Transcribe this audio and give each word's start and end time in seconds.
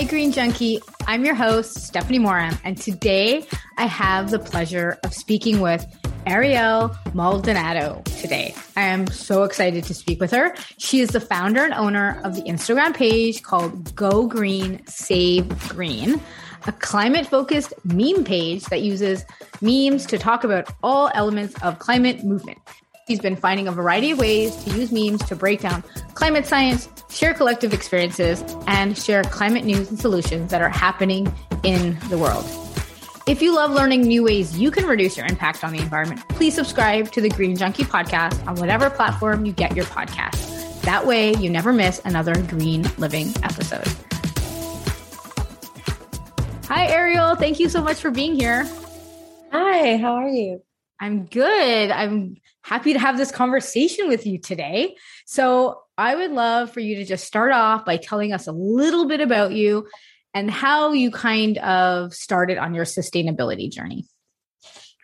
Hi, 0.00 0.06
Green 0.06 0.32
Junkie. 0.32 0.80
I'm 1.06 1.26
your 1.26 1.34
host, 1.34 1.74
Stephanie 1.74 2.18
Moram, 2.18 2.56
and 2.64 2.74
today 2.74 3.44
I 3.76 3.84
have 3.84 4.30
the 4.30 4.38
pleasure 4.38 4.98
of 5.04 5.12
speaking 5.12 5.60
with 5.60 5.84
Ariel 6.24 6.96
Maldonado 7.12 8.00
today. 8.18 8.54
I 8.78 8.84
am 8.84 9.08
so 9.08 9.42
excited 9.42 9.84
to 9.84 9.92
speak 9.92 10.18
with 10.18 10.30
her. 10.30 10.54
She 10.78 11.00
is 11.00 11.10
the 11.10 11.20
founder 11.20 11.62
and 11.62 11.74
owner 11.74 12.18
of 12.24 12.34
the 12.34 12.40
Instagram 12.44 12.96
page 12.96 13.42
called 13.42 13.94
Go 13.94 14.26
Green 14.26 14.80
Save 14.86 15.68
Green, 15.68 16.18
a 16.66 16.72
climate 16.72 17.26
focused 17.26 17.74
meme 17.84 18.24
page 18.24 18.64
that 18.70 18.80
uses 18.80 19.26
memes 19.60 20.06
to 20.06 20.16
talk 20.16 20.44
about 20.44 20.72
all 20.82 21.10
elements 21.12 21.62
of 21.62 21.78
climate 21.78 22.24
movement. 22.24 22.58
He's 23.10 23.18
been 23.18 23.34
finding 23.34 23.66
a 23.66 23.72
variety 23.72 24.12
of 24.12 24.20
ways 24.20 24.54
to 24.62 24.70
use 24.70 24.92
memes 24.92 25.20
to 25.24 25.34
break 25.34 25.62
down 25.62 25.82
climate 26.14 26.46
science, 26.46 26.88
share 27.10 27.34
collective 27.34 27.74
experiences, 27.74 28.44
and 28.68 28.96
share 28.96 29.24
climate 29.24 29.64
news 29.64 29.90
and 29.90 29.98
solutions 29.98 30.52
that 30.52 30.62
are 30.62 30.68
happening 30.68 31.34
in 31.64 31.98
the 32.08 32.16
world. 32.16 32.44
If 33.26 33.42
you 33.42 33.52
love 33.52 33.72
learning 33.72 34.02
new 34.02 34.22
ways 34.22 34.56
you 34.56 34.70
can 34.70 34.86
reduce 34.86 35.16
your 35.16 35.26
impact 35.26 35.64
on 35.64 35.72
the 35.72 35.80
environment, 35.80 36.20
please 36.28 36.54
subscribe 36.54 37.10
to 37.10 37.20
the 37.20 37.28
Green 37.30 37.56
Junkie 37.56 37.82
podcast 37.82 38.46
on 38.46 38.54
whatever 38.54 38.88
platform 38.88 39.44
you 39.44 39.52
get 39.54 39.74
your 39.74 39.86
podcast. 39.86 40.82
That 40.82 41.04
way, 41.04 41.34
you 41.34 41.50
never 41.50 41.72
miss 41.72 42.00
another 42.04 42.40
green 42.42 42.88
living 42.96 43.34
episode. 43.42 43.88
Hi, 46.68 46.86
Ariel. 46.86 47.34
Thank 47.34 47.58
you 47.58 47.68
so 47.68 47.82
much 47.82 47.96
for 48.00 48.12
being 48.12 48.36
here. 48.36 48.68
Hi, 49.50 49.96
how 49.96 50.12
are 50.14 50.28
you? 50.28 50.62
I'm 51.00 51.24
good. 51.24 51.90
I'm 51.90 52.36
happy 52.62 52.92
to 52.92 52.98
have 52.98 53.16
this 53.16 53.30
conversation 53.30 54.08
with 54.08 54.26
you 54.26 54.38
today. 54.38 54.96
So, 55.26 55.82
I 55.98 56.16
would 56.16 56.30
love 56.30 56.72
for 56.72 56.80
you 56.80 56.96
to 56.96 57.04
just 57.04 57.26
start 57.26 57.52
off 57.52 57.84
by 57.84 57.98
telling 57.98 58.32
us 58.32 58.46
a 58.46 58.52
little 58.52 59.06
bit 59.06 59.20
about 59.20 59.52
you 59.52 59.86
and 60.32 60.50
how 60.50 60.92
you 60.92 61.10
kind 61.10 61.58
of 61.58 62.14
started 62.14 62.56
on 62.56 62.74
your 62.74 62.86
sustainability 62.86 63.70
journey. 63.70 64.06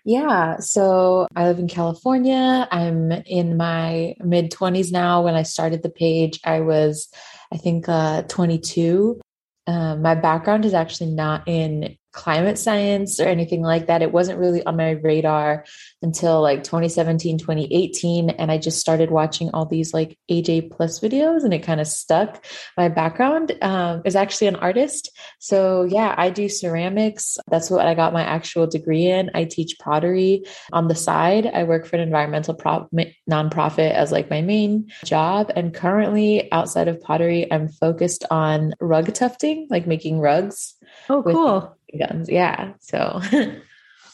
Yeah, 0.07 0.59
so 0.61 1.27
I 1.35 1.49
live 1.49 1.59
in 1.59 1.67
California. 1.67 2.69
I'm 2.71 3.11
in 3.11 3.57
my 3.57 4.15
mid 4.21 4.53
20s 4.53 4.93
now. 4.93 5.23
When 5.23 5.35
I 5.35 5.43
started 5.43 5.83
the 5.83 5.91
page, 5.91 6.39
I 6.45 6.61
was, 6.61 7.09
I 7.53 7.57
think, 7.57 7.89
uh, 7.89 8.23
22. 8.23 9.21
Um, 9.67 10.03
my 10.03 10.15
background 10.15 10.65
is 10.65 10.75
actually 10.75 11.11
not 11.11 11.49
in 11.49 11.97
climate 12.17 12.59
science 12.59 13.21
or 13.21 13.29
anything 13.29 13.63
like 13.63 13.87
that. 13.87 14.03
It 14.03 14.11
wasn't 14.11 14.39
really 14.39 14.65
on 14.65 14.77
my 14.77 14.93
radar 14.93 15.65
until 16.03 16.41
like 16.41 16.65
2017, 16.65 17.39
2018. 17.39 18.31
And 18.31 18.51
I 18.51 18.57
just 18.59 18.81
started 18.81 19.11
watching 19.11 19.51
all 19.53 19.67
these 19.67 19.93
like 19.93 20.19
AJ 20.31 20.73
plus 20.73 20.99
videos 20.99 21.45
and 21.45 21.53
it 21.53 21.63
kind 21.63 21.81
of 21.81 21.87
stuck. 21.87 22.45
My 22.77 22.89
background 22.89 23.53
um, 23.61 24.01
is 24.05 24.17
actually 24.17 24.47
an 24.49 24.57
artist. 24.57 25.11
So 25.39 25.85
yeah, 25.85 26.15
I 26.17 26.31
do 26.31 26.49
ceramics. 26.49 27.37
That's 27.49 27.71
what 27.71 27.87
I 27.87 27.95
got 27.95 28.15
my 28.15 28.23
actual 28.23 28.67
degree 28.67 29.07
in. 29.07 29.31
I 29.35 29.45
teach 29.45 29.79
pottery 29.79 30.45
on 30.73 30.89
the 30.89 30.95
side. 30.95 31.47
I 31.47 31.65
work 31.65 31.87
for 31.87 31.97
an 31.97 32.03
environmental 32.03 32.55
pro- 32.55 32.89
nonprofit 33.31 33.93
as 33.93 34.11
like 34.11 34.31
my 34.31 34.41
main 34.41 34.91
job. 35.05 35.53
And 35.55 35.75
currently 35.75 36.51
outside 36.51 36.89
of 36.89 37.01
pottery, 37.03 37.53
I'm 37.53 37.69
focused 37.69 38.25
on 38.31 38.73
rug 38.81 39.13
tufting, 39.13 39.67
like 39.69 39.87
making 39.87 40.21
rugs. 40.21 40.76
Oh, 41.09 41.23
cool 41.23 41.77
guns. 41.97 42.29
Yeah. 42.29 42.73
So 42.81 43.21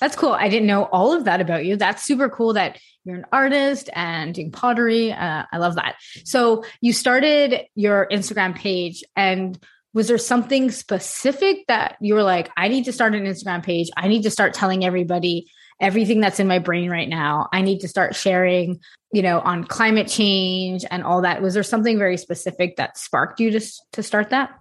that's 0.01 0.17
cool. 0.17 0.33
I 0.33 0.49
didn't 0.49 0.67
know 0.67 0.85
all 0.85 1.13
of 1.13 1.25
that 1.25 1.41
about 1.41 1.65
you. 1.65 1.77
That's 1.77 2.03
super 2.03 2.29
cool 2.29 2.55
that 2.55 2.79
you're 3.05 3.17
an 3.17 3.27
artist 3.33 3.91
and 3.95 4.35
doing 4.35 4.53
pottery. 4.53 5.13
Uh, 5.13 5.45
I 5.51 5.59
love 5.59 5.75
that. 5.77 5.97
So 6.25 6.65
you 6.81 6.93
started 6.93 7.67
your 7.75 8.07
Instagram 8.11 8.55
page 8.55 9.03
and 9.17 9.59
was 9.95 10.09
there 10.09 10.19
something 10.19 10.71
specific 10.71 11.67
that 11.69 11.97
you 12.01 12.15
were 12.15 12.23
like, 12.23 12.51
I 12.57 12.69
need 12.69 12.85
to 12.87 12.93
start 12.93 13.15
an 13.15 13.25
Instagram 13.25 13.63
page. 13.63 13.91
I 13.97 14.09
need 14.09 14.23
to 14.23 14.31
start 14.31 14.55
telling 14.55 14.85
everybody 14.85 15.51
everything 15.81 16.21
that's 16.21 16.41
in 16.41 16.47
my 16.47 16.61
brain 16.61 16.91
right 16.91 17.09
now. 17.09 17.49
I 17.53 17.61
need 17.61 17.81
to 17.81 17.89
start 17.89 18.15
sharing, 18.15 18.81
you 19.13 19.21
know, 19.21 19.41
on 19.41 19.65
climate 19.65 20.09
change 20.09 20.85
and 20.91 21.03
all 21.03 21.23
that. 21.23 21.43
Was 21.43 21.55
there 21.55 21.63
something 21.63 21.99
very 21.99 22.17
specific 22.17 22.77
that 22.77 22.97
sparked 22.97 23.41
you 23.41 23.51
to, 23.51 23.61
to 23.93 24.03
start 24.03 24.31
that? 24.31 24.53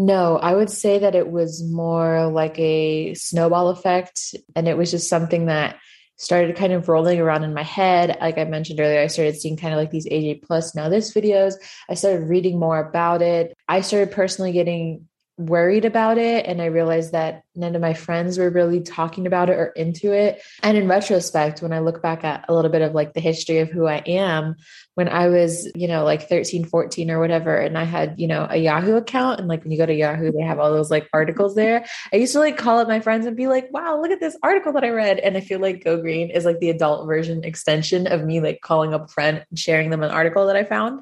No, 0.00 0.36
I 0.38 0.54
would 0.54 0.70
say 0.70 1.00
that 1.00 1.16
it 1.16 1.28
was 1.28 1.60
more 1.68 2.30
like 2.30 2.56
a 2.56 3.14
snowball 3.14 3.70
effect. 3.70 4.36
And 4.54 4.68
it 4.68 4.76
was 4.76 4.92
just 4.92 5.08
something 5.08 5.46
that 5.46 5.76
started 6.14 6.54
kind 6.54 6.72
of 6.72 6.88
rolling 6.88 7.18
around 7.18 7.42
in 7.42 7.52
my 7.52 7.64
head. 7.64 8.16
Like 8.20 8.38
I 8.38 8.44
mentioned 8.44 8.78
earlier, 8.78 9.00
I 9.00 9.08
started 9.08 9.36
seeing 9.36 9.56
kind 9.56 9.74
of 9.74 9.78
like 9.78 9.90
these 9.90 10.06
AJ 10.06 10.44
plus 10.44 10.76
NowThis 10.76 11.12
videos. 11.16 11.54
I 11.90 11.94
started 11.94 12.28
reading 12.28 12.60
more 12.60 12.78
about 12.78 13.22
it. 13.22 13.56
I 13.66 13.80
started 13.80 14.12
personally 14.12 14.52
getting 14.52 15.08
worried 15.36 15.84
about 15.84 16.16
it. 16.16 16.46
And 16.46 16.62
I 16.62 16.66
realized 16.66 17.10
that 17.10 17.42
none 17.58 17.74
of 17.74 17.82
my 17.82 17.94
friends 17.94 18.38
were 18.38 18.50
really 18.50 18.80
talking 18.80 19.26
about 19.26 19.50
it 19.50 19.58
or 19.58 19.66
into 19.66 20.12
it. 20.12 20.40
And 20.62 20.76
in 20.76 20.88
retrospect, 20.88 21.60
when 21.60 21.72
I 21.72 21.80
look 21.80 22.00
back 22.00 22.24
at 22.24 22.44
a 22.48 22.54
little 22.54 22.70
bit 22.70 22.82
of 22.82 22.94
like 22.94 23.12
the 23.12 23.20
history 23.20 23.58
of 23.58 23.68
who 23.68 23.86
I 23.86 23.96
am, 24.06 24.56
when 24.94 25.08
I 25.08 25.28
was, 25.28 25.70
you 25.74 25.86
know, 25.86 26.04
like 26.04 26.28
13, 26.28 26.64
14 26.64 27.10
or 27.10 27.20
whatever, 27.20 27.56
and 27.56 27.78
I 27.78 27.84
had, 27.84 28.18
you 28.18 28.26
know, 28.26 28.46
a 28.48 28.56
Yahoo 28.56 28.96
account. 28.96 29.38
And 29.38 29.48
like 29.48 29.62
when 29.62 29.70
you 29.70 29.78
go 29.78 29.86
to 29.86 29.94
Yahoo, 29.94 30.32
they 30.32 30.42
have 30.42 30.58
all 30.58 30.72
those 30.72 30.90
like 30.90 31.08
articles 31.12 31.54
there. 31.54 31.84
I 32.12 32.16
used 32.16 32.32
to 32.32 32.40
like 32.40 32.56
call 32.56 32.78
up 32.78 32.88
my 32.88 33.00
friends 33.00 33.26
and 33.26 33.36
be 33.36 33.46
like, 33.46 33.68
wow, 33.72 34.00
look 34.00 34.10
at 34.10 34.20
this 34.20 34.36
article 34.42 34.72
that 34.72 34.84
I 34.84 34.90
read. 34.90 35.18
And 35.18 35.36
I 35.36 35.40
feel 35.40 35.60
like 35.60 35.84
Go 35.84 36.00
Green 36.00 36.30
is 36.30 36.44
like 36.44 36.58
the 36.60 36.70
adult 36.70 37.06
version 37.06 37.44
extension 37.44 38.06
of 38.06 38.24
me 38.24 38.40
like 38.40 38.60
calling 38.60 38.94
up 38.94 39.04
a 39.04 39.08
friend 39.08 39.44
and 39.48 39.58
sharing 39.58 39.90
them 39.90 40.02
an 40.02 40.10
article 40.10 40.46
that 40.46 40.56
I 40.56 40.64
found. 40.64 41.00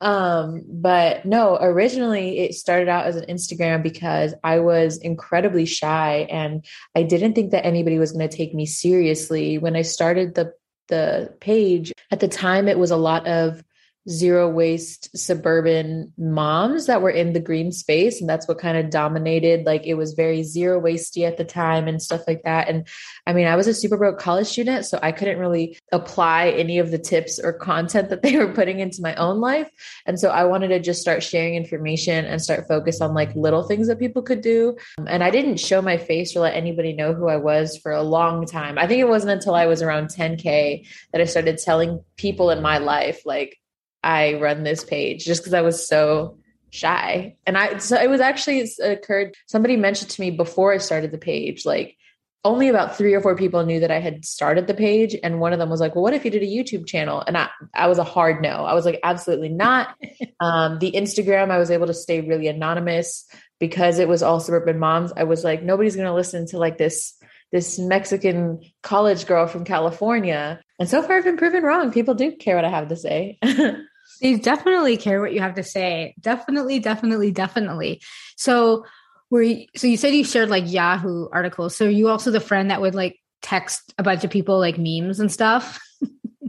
Um, 0.00 0.62
but 0.68 1.24
no, 1.24 1.56
originally 1.60 2.38
it 2.40 2.54
started 2.54 2.88
out 2.88 3.06
as 3.06 3.16
an 3.16 3.26
Instagram 3.26 3.82
because 3.82 4.34
I 4.42 4.58
was 4.58 4.98
incredibly 4.98 5.66
shy 5.66 5.95
and 6.30 6.64
I 6.94 7.02
didn't 7.02 7.34
think 7.34 7.50
that 7.50 7.66
anybody 7.66 7.98
was 7.98 8.12
going 8.12 8.28
to 8.28 8.36
take 8.36 8.54
me 8.54 8.66
seriously. 8.66 9.58
When 9.58 9.76
I 9.76 9.82
started 9.82 10.34
the 10.34 10.52
the 10.88 11.34
page. 11.40 11.92
At 12.10 12.20
the 12.20 12.28
time, 12.28 12.68
it 12.68 12.78
was 12.78 12.90
a 12.90 12.96
lot 12.96 13.26
of 13.26 13.62
zero 14.08 14.48
waste 14.48 15.16
suburban 15.16 16.12
moms 16.16 16.86
that 16.86 17.02
were 17.02 17.10
in 17.10 17.32
the 17.32 17.40
green 17.40 17.72
space. 17.72 18.20
And 18.20 18.30
that's 18.30 18.46
what 18.46 18.58
kind 18.58 18.78
of 18.78 18.90
dominated 18.90 19.66
like 19.66 19.86
it 19.86 19.94
was 19.94 20.14
very 20.14 20.42
zero 20.42 20.80
wastey 20.80 21.26
at 21.26 21.36
the 21.36 21.44
time 21.44 21.88
and 21.88 22.00
stuff 22.00 22.22
like 22.26 22.42
that. 22.44 22.68
And 22.68 22.86
i 23.26 23.32
mean 23.32 23.46
i 23.46 23.56
was 23.56 23.66
a 23.66 23.74
super 23.74 23.96
broke 23.96 24.18
college 24.18 24.46
student 24.46 24.84
so 24.84 24.98
i 25.02 25.10
couldn't 25.10 25.38
really 25.38 25.78
apply 25.92 26.50
any 26.50 26.78
of 26.78 26.90
the 26.90 26.98
tips 26.98 27.40
or 27.40 27.52
content 27.52 28.10
that 28.10 28.22
they 28.22 28.36
were 28.36 28.52
putting 28.52 28.80
into 28.80 29.02
my 29.02 29.14
own 29.16 29.40
life. 29.40 29.70
And 30.06 30.20
so 30.20 30.30
i 30.30 30.44
wanted 30.44 30.68
to 30.68 30.80
just 30.80 31.00
start 31.00 31.22
sharing 31.22 31.54
information 31.54 32.24
and 32.24 32.40
start 32.40 32.68
focus 32.68 33.00
on 33.00 33.14
like 33.14 33.34
little 33.34 33.64
things 33.64 33.88
that 33.88 33.98
people 33.98 34.22
could 34.22 34.40
do. 34.40 34.76
And 35.06 35.24
i 35.24 35.30
didn't 35.30 35.58
show 35.58 35.82
my 35.82 35.98
face 35.98 36.36
or 36.36 36.40
let 36.40 36.54
anybody 36.54 36.92
know 36.92 37.12
who 37.12 37.28
i 37.28 37.36
was 37.36 37.76
for 37.76 37.92
a 37.92 38.02
long 38.02 38.46
time. 38.46 38.78
I 38.78 38.86
think 38.86 39.00
it 39.00 39.08
wasn't 39.08 39.32
until 39.32 39.54
i 39.54 39.66
was 39.66 39.82
around 39.82 40.08
10k 40.08 40.86
that 41.12 41.20
i 41.20 41.24
started 41.24 41.58
telling 41.58 42.04
people 42.16 42.50
in 42.50 42.62
my 42.62 42.78
life 42.78 43.22
like 43.26 43.58
I 44.06 44.34
run 44.34 44.62
this 44.62 44.84
page 44.84 45.24
just 45.24 45.42
because 45.42 45.52
I 45.52 45.62
was 45.62 45.86
so 45.86 46.38
shy. 46.70 47.36
And 47.44 47.58
I, 47.58 47.78
so 47.78 48.00
it 48.00 48.08
was 48.08 48.20
actually 48.20 48.60
it 48.60 48.70
occurred, 48.78 49.34
somebody 49.46 49.76
mentioned 49.76 50.10
to 50.12 50.20
me 50.20 50.30
before 50.30 50.72
I 50.72 50.78
started 50.78 51.10
the 51.10 51.18
page, 51.18 51.66
like 51.66 51.96
only 52.44 52.68
about 52.68 52.96
three 52.96 53.14
or 53.14 53.20
four 53.20 53.34
people 53.34 53.66
knew 53.66 53.80
that 53.80 53.90
I 53.90 53.98
had 53.98 54.24
started 54.24 54.68
the 54.68 54.74
page. 54.74 55.16
And 55.24 55.40
one 55.40 55.52
of 55.52 55.58
them 55.58 55.70
was 55.70 55.80
like, 55.80 55.96
well, 55.96 56.04
what 56.04 56.14
if 56.14 56.24
you 56.24 56.30
did 56.30 56.44
a 56.44 56.46
YouTube 56.46 56.86
channel? 56.86 57.20
And 57.26 57.36
I, 57.36 57.48
I 57.74 57.88
was 57.88 57.98
a 57.98 58.04
hard 58.04 58.40
no. 58.40 58.64
I 58.64 58.74
was 58.74 58.84
like, 58.84 59.00
absolutely 59.02 59.48
not. 59.48 59.96
um, 60.40 60.78
the 60.78 60.92
Instagram, 60.92 61.50
I 61.50 61.58
was 61.58 61.72
able 61.72 61.88
to 61.88 61.94
stay 61.94 62.20
really 62.20 62.46
anonymous 62.46 63.28
because 63.58 63.98
it 63.98 64.06
was 64.06 64.22
all 64.22 64.38
suburban 64.38 64.78
moms. 64.78 65.12
I 65.16 65.24
was 65.24 65.42
like, 65.42 65.64
nobody's 65.64 65.96
going 65.96 66.06
to 66.06 66.14
listen 66.14 66.46
to 66.48 66.58
like 66.58 66.78
this 66.78 67.14
this 67.52 67.78
Mexican 67.78 68.60
college 68.82 69.26
girl 69.26 69.46
from 69.46 69.64
California. 69.64 70.60
And 70.80 70.88
so 70.88 71.00
far 71.02 71.16
I've 71.16 71.24
been 71.24 71.36
proven 71.36 71.62
wrong. 71.62 71.92
People 71.92 72.14
do 72.14 72.32
care 72.32 72.56
what 72.56 72.64
I 72.64 72.70
have 72.70 72.88
to 72.88 72.96
say. 72.96 73.38
They 74.20 74.36
definitely 74.36 74.96
care 74.96 75.20
what 75.20 75.32
you 75.32 75.40
have 75.40 75.54
to 75.54 75.62
say. 75.62 76.14
Definitely, 76.20 76.78
definitely, 76.78 77.30
definitely. 77.30 78.02
So, 78.36 78.84
were 79.30 79.42
you, 79.42 79.66
so 79.76 79.86
you 79.86 79.96
said 79.96 80.14
you 80.14 80.24
shared 80.24 80.50
like 80.50 80.70
Yahoo 80.70 81.28
articles. 81.32 81.76
So, 81.76 81.84
you 81.84 82.08
also 82.08 82.30
the 82.30 82.40
friend 82.40 82.70
that 82.70 82.80
would 82.80 82.94
like 82.94 83.18
text 83.42 83.94
a 83.98 84.02
bunch 84.02 84.24
of 84.24 84.30
people 84.30 84.58
like 84.58 84.78
memes 84.78 85.20
and 85.20 85.30
stuff? 85.30 85.80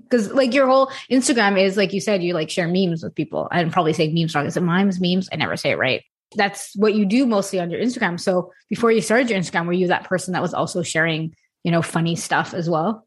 Because 0.09 0.31
like 0.31 0.53
your 0.53 0.67
whole 0.67 0.89
Instagram 1.11 1.61
is 1.61 1.75
like 1.75 1.91
you 1.91 1.99
said, 1.99 2.23
you 2.23 2.33
like 2.33 2.49
share 2.49 2.67
memes 2.69 3.03
with 3.03 3.13
people. 3.13 3.49
I'm 3.51 3.69
probably 3.69 3.91
saying 3.91 4.13
memes 4.13 4.33
wrong. 4.33 4.45
Is 4.45 4.55
it 4.55 4.63
mimes, 4.63 5.01
memes? 5.01 5.27
I 5.33 5.35
never 5.35 5.57
say 5.57 5.71
it 5.71 5.77
right. 5.77 6.01
That's 6.35 6.73
what 6.77 6.93
you 6.93 7.05
do 7.05 7.25
mostly 7.25 7.59
on 7.59 7.69
your 7.69 7.81
Instagram. 7.81 8.19
So 8.19 8.53
before 8.69 8.91
you 8.91 9.01
started 9.01 9.29
your 9.29 9.39
Instagram, 9.39 9.65
were 9.65 9.73
you 9.73 9.87
that 9.87 10.05
person 10.05 10.31
that 10.31 10.41
was 10.41 10.53
also 10.53 10.81
sharing, 10.81 11.35
you 11.63 11.71
know, 11.71 11.81
funny 11.81 12.15
stuff 12.15 12.53
as 12.53 12.69
well? 12.69 13.06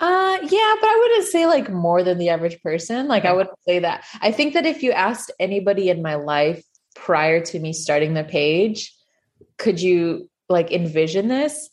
Uh 0.00 0.38
yeah, 0.42 0.74
but 0.80 0.88
I 0.88 0.98
wouldn't 0.98 1.28
say 1.28 1.46
like 1.46 1.70
more 1.70 2.02
than 2.02 2.18
the 2.18 2.30
average 2.30 2.60
person. 2.62 3.06
Like 3.06 3.24
I 3.24 3.32
wouldn't 3.32 3.56
say 3.68 3.80
that. 3.80 4.04
I 4.20 4.32
think 4.32 4.54
that 4.54 4.66
if 4.66 4.82
you 4.82 4.92
asked 4.92 5.30
anybody 5.38 5.90
in 5.90 6.02
my 6.02 6.14
life 6.14 6.64
prior 6.96 7.40
to 7.44 7.58
me 7.60 7.72
starting 7.72 8.14
the 8.14 8.24
page, 8.24 8.94
could 9.58 9.80
you 9.80 10.28
like 10.48 10.72
envision 10.72 11.28
this? 11.28 11.70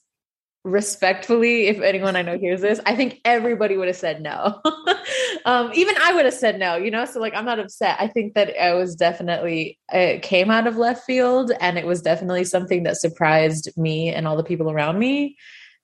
respectfully, 0.67 1.67
if 1.67 1.79
anyone 1.79 2.15
I 2.15 2.21
know 2.21 2.37
hears 2.37 2.61
this, 2.61 2.79
I 2.85 2.95
think 2.95 3.21
everybody 3.23 3.77
would 3.77 3.87
have 3.87 3.95
said 3.95 4.21
no. 4.21 4.61
um, 5.45 5.71
even 5.73 5.95
I 6.03 6.13
would 6.13 6.25
have 6.25 6.33
said 6.33 6.59
no, 6.59 6.75
you 6.75 6.91
know? 6.91 7.05
So, 7.05 7.19
like, 7.19 7.33
I'm 7.33 7.45
not 7.45 7.59
upset. 7.59 7.95
I 7.99 8.07
think 8.07 8.33
that 8.33 8.61
I 8.61 8.73
was 8.73 8.95
definitely, 8.95 9.79
it 9.91 10.21
came 10.21 10.51
out 10.51 10.67
of 10.67 10.75
left 10.75 11.05
field 11.05 11.51
and 11.61 11.77
it 11.77 11.85
was 11.85 12.01
definitely 12.01 12.43
something 12.43 12.83
that 12.83 12.97
surprised 12.97 13.69
me 13.77 14.09
and 14.09 14.27
all 14.27 14.35
the 14.35 14.43
people 14.43 14.69
around 14.69 14.99
me. 14.99 15.37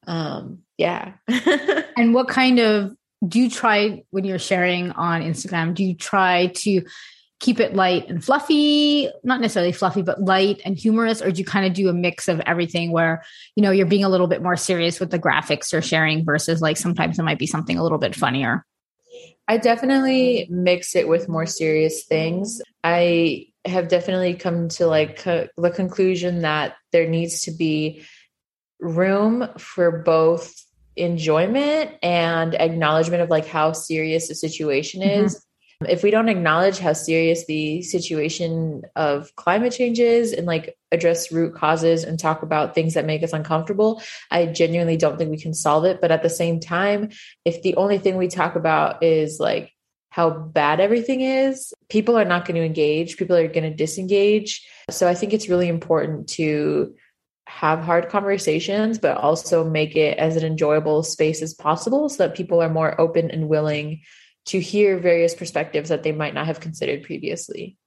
Um, 0.06 0.63
yeah. 0.78 1.14
and 1.98 2.14
what 2.14 2.28
kind 2.28 2.60
of, 2.60 2.96
do 3.28 3.40
you 3.40 3.50
try 3.50 4.04
when 4.10 4.26
you're 4.26 4.40
sharing 4.40 4.92
on 4.92 5.22
Instagram? 5.22 5.74
Do 5.74 5.84
you 5.84 5.96
try 5.96 6.48
to 6.48 6.82
keep 7.40 7.60
it 7.60 7.76
light 7.76 8.08
and 8.10 8.24
fluffy, 8.24 9.10
not 9.24 9.42
necessarily 9.42 9.72
fluffy, 9.72 10.02
but 10.02 10.22
light 10.22 10.62
and 10.66 10.78
humorous? 10.78 11.22
Or 11.22 11.32
do 11.32 11.40
you 11.40 11.46
kind 11.46 11.66
of 11.66 11.74
do 11.74 11.90
a 11.90 11.94
mix 11.94 12.28
of 12.28 12.40
everything 12.42 12.92
where, 12.92 13.24
you 13.56 13.64
know, 13.64 13.72
you're 13.72 13.86
being 13.86 14.04
a 14.04 14.10
little 14.10 14.28
bit 14.28 14.42
more 14.42 14.58
serious 14.58 15.00
with 15.00 15.12
the 15.12 15.20
graphics 15.20 15.72
you're 15.72 15.82
sharing 15.82 16.26
versus 16.26 16.62
like 16.62 16.78
sometimes 16.78 17.20
it 17.20 17.24
might 17.24 17.40
be 17.40 17.48
something 17.48 17.78
a 17.78 17.84
little 17.84 17.98
bit 17.98 18.16
funnier? 18.16 18.66
I 19.48 19.58
definitely 19.58 20.48
mix 20.50 20.96
it 20.96 21.08
with 21.08 21.28
more 21.28 21.46
serious 21.46 22.06
things. 22.06 22.62
I 22.84 23.48
have 23.66 23.90
definitely 23.90 24.36
come 24.36 24.70
to 24.70 24.88
like 24.88 25.18
co- 25.20 25.48
the 25.58 25.70
conclusion 25.70 26.42
that 26.42 26.76
there 26.92 27.08
needs 27.08 27.42
to 27.42 27.52
be 27.52 28.04
room 28.84 29.48
for 29.58 30.04
both 30.04 30.54
enjoyment 30.96 31.92
and 32.04 32.54
acknowledgement 32.56 33.24
of 33.24 33.30
like 33.30 33.48
how 33.48 33.72
serious 33.72 34.28
the 34.28 34.36
situation 34.36 35.02
mm-hmm. 35.02 35.26
is 35.26 35.44
if 35.88 36.04
we 36.04 36.12
don't 36.12 36.30
acknowledge 36.30 36.80
how 36.80 36.94
serious 36.94 37.46
the 37.46 37.82
situation 37.82 38.84
of 38.96 39.36
climate 39.36 39.74
change 39.74 40.00
is 40.00 40.34
and 40.34 40.46
like 40.46 40.78
address 40.92 41.32
root 41.32 41.56
causes 41.56 42.04
and 42.04 42.20
talk 42.20 42.44
about 42.44 42.76
things 42.76 42.94
that 42.94 43.06
make 43.06 43.24
us 43.24 43.34
uncomfortable, 43.34 44.02
I 44.32 44.46
genuinely 44.48 44.98
don't 44.98 45.18
think 45.18 45.32
we 45.32 45.42
can 45.42 45.54
solve 45.54 45.86
it. 45.86 46.02
But 46.02 46.12
at 46.12 46.24
the 46.24 46.30
same 46.30 46.60
time, 46.60 47.10
if 47.46 47.62
the 47.62 47.76
only 47.76 47.98
thing 47.98 48.18
we 48.18 48.28
talk 48.28 48.56
about 48.56 49.04
is 49.04 49.40
like 49.40 49.72
how 50.10 50.30
bad 50.30 50.80
everything 50.80 51.22
is, 51.22 51.74
people 51.90 52.18
are 52.18 52.26
not 52.26 52.46
going 52.46 52.56
to 52.56 52.66
engage, 52.66 53.18
people 53.18 53.36
are 53.36 53.48
going 53.48 53.70
to 53.70 53.76
disengage. 53.76 54.68
So 54.90 55.08
I 55.08 55.16
think 55.16 55.34
it's 55.34 55.50
really 55.50 55.68
important 55.68 56.30
to 56.30 56.96
have 57.46 57.80
hard 57.80 58.10
conversations, 58.10 58.98
but 58.98 59.18
also 59.18 59.64
make 59.64 59.96
it 59.96 60.18
as 60.18 60.36
an 60.36 60.44
enjoyable 60.44 61.04
space 61.04 61.42
as 61.42 61.54
possible 61.54 62.10
so 62.10 62.24
that 62.24 62.36
people 62.36 62.62
are 62.62 62.70
more 62.70 63.00
open 63.00 63.30
and 63.32 63.50
willing 63.50 64.02
to 64.46 64.60
hear 64.60 64.98
various 64.98 65.36
perspectives 65.36 65.90
that 65.90 66.04
they 66.04 66.12
might 66.12 66.34
not 66.34 66.48
have 66.48 66.60
considered 66.60 67.04
previously. 67.04 67.78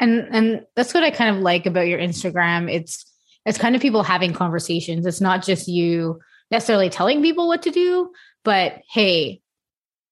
And 0.00 0.28
and 0.32 0.66
that's 0.74 0.92
what 0.92 1.04
I 1.04 1.10
kind 1.10 1.36
of 1.36 1.42
like 1.42 1.66
about 1.66 1.86
your 1.86 1.98
Instagram. 1.98 2.72
It's 2.72 3.04
it's 3.46 3.58
kind 3.58 3.76
of 3.76 3.82
people 3.82 4.02
having 4.02 4.32
conversations. 4.32 5.06
It's 5.06 5.20
not 5.20 5.44
just 5.44 5.68
you 5.68 6.20
necessarily 6.50 6.90
telling 6.90 7.22
people 7.22 7.46
what 7.46 7.62
to 7.62 7.70
do, 7.70 8.10
but 8.42 8.80
hey, 8.90 9.40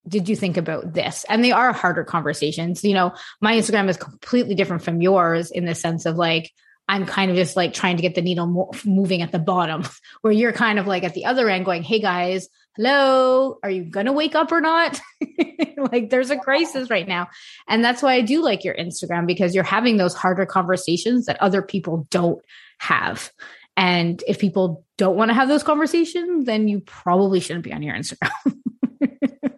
did 0.07 0.29
you 0.29 0.37
think 0.37 0.57
about 0.57 0.93
this? 0.93 1.25
And 1.29 1.45
they 1.45 1.53
are 1.53 1.73
harder 1.73 2.05
conversations. 2.05 2.85
You 2.85 2.95
know, 2.95 3.15
my 3.41 3.55
Instagram 3.55 3.89
is 3.89 3.97
completely 3.97 4.55
different 4.55 4.83
from 4.83 5.01
yours 5.01 5.51
in 5.51 5.65
the 5.65 5.75
sense 5.75 6.07
of 6.07 6.17
like 6.17 6.53
I'm 6.89 7.07
kind 7.07 7.31
of 7.31 7.37
just 7.37 7.57
like 7.57 7.73
trying 7.73 7.97
to 7.97 8.03
get 8.03 8.15
the 8.15 8.23
needle 8.23 8.47
mo- 8.47 8.71
moving 8.85 9.23
at 9.23 9.33
the 9.33 9.39
bottom, 9.39 9.85
where 10.23 10.33
you're 10.33 10.53
kind 10.53 10.79
of 10.79 10.87
like 10.87 11.05
at 11.05 11.15
the 11.15 11.25
other 11.25 11.49
end 11.49 11.65
going, 11.65 11.83
hey 11.83 12.01
guys, 12.01 12.49
hello, 12.77 13.59
are 13.63 13.71
you 13.71 13.85
going 13.85 14.07
to 14.07 14.13
wake 14.13 14.35
up 14.35 14.51
or 14.51 14.61
not? 14.61 15.01
like 15.93 16.11
there's 16.11 16.31
a 16.31 16.39
crisis 16.39 16.91
right 16.91 17.07
now. 17.07 17.29
And 17.69 17.85
that's 17.85 18.03
why 18.03 18.15
I 18.15 18.21
do 18.21 18.43
like 18.43 18.65
your 18.65 18.75
Instagram 18.75 19.27
because 19.27 19.55
you're 19.55 19.65
having 19.65 19.97
those 19.97 20.15
harder 20.15 20.47
conversations 20.47 21.27
that 21.27 21.41
other 21.41 21.63
people 21.63 22.07
don't 22.11 22.43
have. 22.79 23.31
And 23.77 24.23
if 24.27 24.39
people 24.39 24.85
don't 24.99 25.17
want 25.17 25.31
to 25.31 25.35
have 25.35 25.49
those 25.49 25.63
conversations, 25.63 26.47
then 26.47 26.69
you 26.69 26.81
probably 26.81 27.41
shouldn't 27.41 27.65
be 27.65 27.73
on 27.73 27.83
your 27.83 27.95
Instagram. 27.95 28.31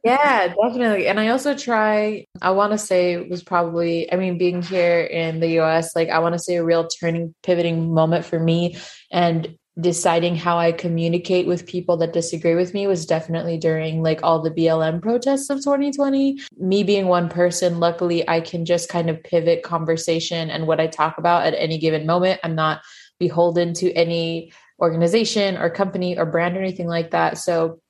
yeah, 0.05 0.49
definitely. 0.49 1.06
And 1.06 1.19
I 1.19 1.29
also 1.29 1.56
try, 1.56 2.27
I 2.43 2.51
want 2.51 2.73
to 2.73 2.79
say 2.79 3.17
was 3.17 3.43
probably, 3.43 4.12
I 4.12 4.17
mean, 4.17 4.37
being 4.37 4.62
here 4.62 5.01
in 5.01 5.41
the 5.41 5.61
US, 5.61 5.97
like 5.97 6.11
I 6.11 6.19
want 6.19 6.35
to 6.35 6.39
say 6.39 6.56
a 6.56 6.65
real 6.65 6.87
turning, 6.87 7.35
pivoting 7.43 7.93
moment 7.93 8.25
for 8.25 8.39
me. 8.39 8.77
And 9.11 9.56
deciding 9.81 10.37
how 10.37 10.56
I 10.56 10.71
communicate 10.71 11.47
with 11.47 11.67
people 11.67 11.97
that 11.97 12.12
disagree 12.12 12.55
with 12.55 12.75
me 12.75 12.87
was 12.87 13.06
definitely 13.06 13.59
during 13.59 14.03
like 14.03 14.21
all 14.23 14.41
the 14.41 14.51
BLM 14.51 15.03
protests 15.03 15.51
of 15.51 15.59
2020. 15.59 16.39
Me 16.59 16.85
being 16.85 17.09
one 17.09 17.29
person, 17.29 17.81
luckily 17.81 18.29
I 18.29 18.41
can 18.41 18.65
just 18.65 18.89
kind 18.89 19.11
of 19.11 19.23
pivot 19.25 19.62
conversation 19.62 20.51
and 20.51 20.67
what 20.67 20.81
I 20.81 20.87
talk 20.87 21.19
about 21.19 21.45
at 21.45 21.55
any 21.55 21.79
given 21.79 22.06
moment. 22.06 22.41
I'm 22.45 22.55
not 22.55 22.83
beholden 23.19 23.75
to 23.75 23.93
any 23.95 24.53
organization 24.81 25.56
or 25.56 25.71
company 25.71 26.17
or 26.19 26.27
brand 26.27 26.56
or 26.56 26.61
anything 26.61 26.87
like 26.89 27.11
that. 27.11 27.39
So 27.39 27.81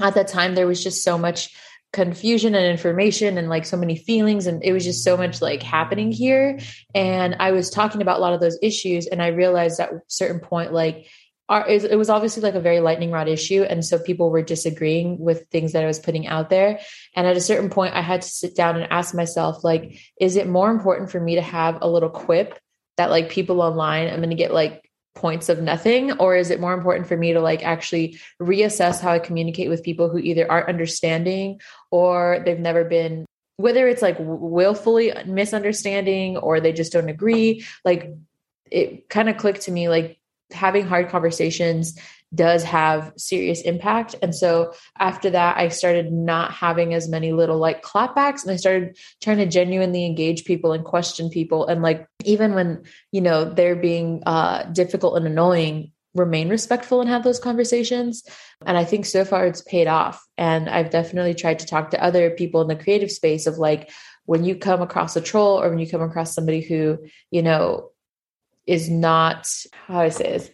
at 0.00 0.14
that 0.14 0.28
time 0.28 0.54
there 0.54 0.66
was 0.66 0.82
just 0.82 1.02
so 1.02 1.18
much 1.18 1.54
confusion 1.92 2.54
and 2.54 2.66
information 2.66 3.36
and 3.36 3.50
like 3.50 3.66
so 3.66 3.76
many 3.76 3.96
feelings 3.96 4.46
and 4.46 4.64
it 4.64 4.72
was 4.72 4.84
just 4.84 5.04
so 5.04 5.16
much 5.16 5.42
like 5.42 5.62
happening 5.62 6.10
here. 6.10 6.58
And 6.94 7.36
i 7.38 7.52
was 7.52 7.70
talking 7.70 8.00
about 8.00 8.18
a 8.18 8.20
lot 8.20 8.32
of 8.32 8.40
those 8.40 8.58
issues 8.62 9.06
and 9.06 9.22
i 9.22 9.28
realized 9.28 9.78
at 9.78 9.92
a 9.92 10.00
certain 10.06 10.40
point 10.40 10.72
like 10.72 11.06
our, 11.48 11.68
it 11.68 11.98
was 11.98 12.08
obviously 12.08 12.40
like 12.40 12.54
a 12.54 12.60
very 12.60 12.80
lightning 12.80 13.10
rod 13.10 13.28
issue 13.28 13.62
and 13.62 13.84
so 13.84 13.98
people 13.98 14.30
were 14.30 14.42
disagreeing 14.42 15.18
with 15.18 15.48
things 15.50 15.72
that 15.72 15.84
i 15.84 15.86
was 15.86 15.98
putting 15.98 16.26
out 16.26 16.48
there. 16.48 16.80
And 17.14 17.26
at 17.26 17.36
a 17.36 17.42
certain 17.42 17.68
point 17.68 17.94
i 17.94 18.00
had 18.00 18.22
to 18.22 18.28
sit 18.28 18.56
down 18.56 18.76
and 18.76 18.90
ask 18.90 19.14
myself 19.14 19.62
like 19.62 19.98
is 20.18 20.36
it 20.36 20.48
more 20.48 20.70
important 20.70 21.10
for 21.10 21.20
me 21.20 21.34
to 21.34 21.42
have 21.42 21.78
a 21.82 21.90
little 21.90 22.08
quip 22.08 22.58
that 22.96 23.10
like 23.10 23.28
people 23.28 23.60
online 23.60 24.08
i'm 24.08 24.18
going 24.18 24.30
to 24.30 24.36
get 24.36 24.54
like 24.54 24.90
points 25.14 25.48
of 25.48 25.60
nothing 25.60 26.12
or 26.12 26.34
is 26.34 26.50
it 26.50 26.60
more 26.60 26.72
important 26.72 27.06
for 27.06 27.16
me 27.16 27.32
to 27.32 27.40
like 27.40 27.62
actually 27.64 28.18
reassess 28.40 29.00
how 29.00 29.10
i 29.12 29.18
communicate 29.18 29.68
with 29.68 29.82
people 29.82 30.08
who 30.08 30.18
either 30.18 30.50
aren't 30.50 30.68
understanding 30.68 31.60
or 31.90 32.42
they've 32.46 32.58
never 32.58 32.82
been 32.84 33.26
whether 33.56 33.86
it's 33.86 34.02
like 34.02 34.16
willfully 34.18 35.12
misunderstanding 35.26 36.36
or 36.36 36.60
they 36.60 36.72
just 36.72 36.92
don't 36.92 37.08
agree? 37.08 37.64
Like 37.84 38.10
it 38.70 39.08
kind 39.08 39.28
of 39.28 39.36
clicked 39.36 39.62
to 39.62 39.72
me 39.72 39.88
like 39.88 40.18
having 40.50 40.86
hard 40.86 41.08
conversations 41.08 41.98
does 42.34 42.62
have 42.62 43.12
serious 43.16 43.60
impact. 43.62 44.14
And 44.22 44.34
so 44.34 44.72
after 44.98 45.30
that, 45.30 45.58
I 45.58 45.68
started 45.68 46.12
not 46.12 46.52
having 46.52 46.94
as 46.94 47.08
many 47.08 47.32
little 47.32 47.58
like 47.58 47.82
clapbacks 47.82 48.42
and 48.42 48.52
I 48.52 48.56
started 48.56 48.96
trying 49.22 49.38
to 49.38 49.46
genuinely 49.46 50.06
engage 50.06 50.44
people 50.44 50.72
and 50.72 50.84
question 50.84 51.30
people. 51.30 51.66
And 51.66 51.82
like, 51.82 52.06
even 52.24 52.54
when, 52.54 52.84
you 53.10 53.20
know, 53.20 53.44
they're 53.44 53.76
being 53.76 54.22
uh, 54.24 54.64
difficult 54.64 55.16
and 55.16 55.26
annoying, 55.26 55.92
remain 56.14 56.48
respectful 56.48 57.00
and 57.00 57.08
have 57.08 57.24
those 57.24 57.38
conversations. 57.38 58.22
And 58.66 58.76
I 58.76 58.84
think 58.84 59.06
so 59.06 59.24
far 59.24 59.46
it's 59.46 59.62
paid 59.62 59.86
off. 59.86 60.22
And 60.36 60.68
I've 60.68 60.90
definitely 60.90 61.34
tried 61.34 61.60
to 61.60 61.66
talk 61.66 61.90
to 61.90 62.02
other 62.02 62.30
people 62.30 62.60
in 62.60 62.68
the 62.68 62.76
creative 62.76 63.10
space 63.10 63.46
of 63.46 63.58
like, 63.58 63.90
when 64.24 64.44
you 64.44 64.54
come 64.54 64.82
across 64.82 65.16
a 65.16 65.20
troll 65.20 65.60
or 65.60 65.68
when 65.68 65.78
you 65.78 65.88
come 65.88 66.02
across 66.02 66.34
somebody 66.34 66.60
who, 66.60 66.98
you 67.30 67.42
know, 67.42 67.90
is 68.66 68.88
not 68.88 69.48
how 69.72 69.94
do 69.94 70.00
I 70.00 70.08
say 70.10 70.24
this. 70.24 70.50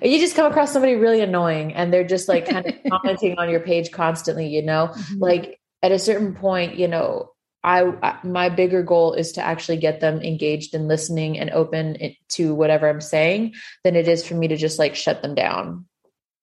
You 0.00 0.18
just 0.18 0.36
come 0.36 0.50
across 0.50 0.72
somebody 0.72 0.94
really 0.94 1.20
annoying 1.20 1.74
and 1.74 1.92
they're 1.92 2.06
just 2.06 2.28
like 2.28 2.48
kind 2.48 2.66
of 2.66 2.74
commenting 2.90 3.38
on 3.38 3.50
your 3.50 3.60
page 3.60 3.90
constantly, 3.90 4.48
you 4.48 4.62
know? 4.62 4.88
Mm-hmm. 4.88 5.18
Like 5.18 5.60
at 5.82 5.92
a 5.92 5.98
certain 5.98 6.34
point, 6.34 6.76
you 6.76 6.88
know, 6.88 7.30
I, 7.64 7.92
I, 8.02 8.18
my 8.24 8.48
bigger 8.48 8.82
goal 8.82 9.12
is 9.14 9.32
to 9.32 9.42
actually 9.42 9.76
get 9.76 10.00
them 10.00 10.20
engaged 10.20 10.74
and 10.74 10.88
listening 10.88 11.38
and 11.38 11.50
open 11.50 11.96
to 12.30 12.54
whatever 12.54 12.88
I'm 12.88 13.00
saying 13.00 13.54
than 13.84 13.94
it 13.94 14.08
is 14.08 14.26
for 14.26 14.34
me 14.34 14.48
to 14.48 14.56
just 14.56 14.78
like 14.78 14.96
shut 14.96 15.22
them 15.22 15.34
down. 15.34 15.86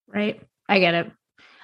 Right. 0.07 0.41
I 0.67 0.79
get 0.79 0.93
it. 0.93 1.11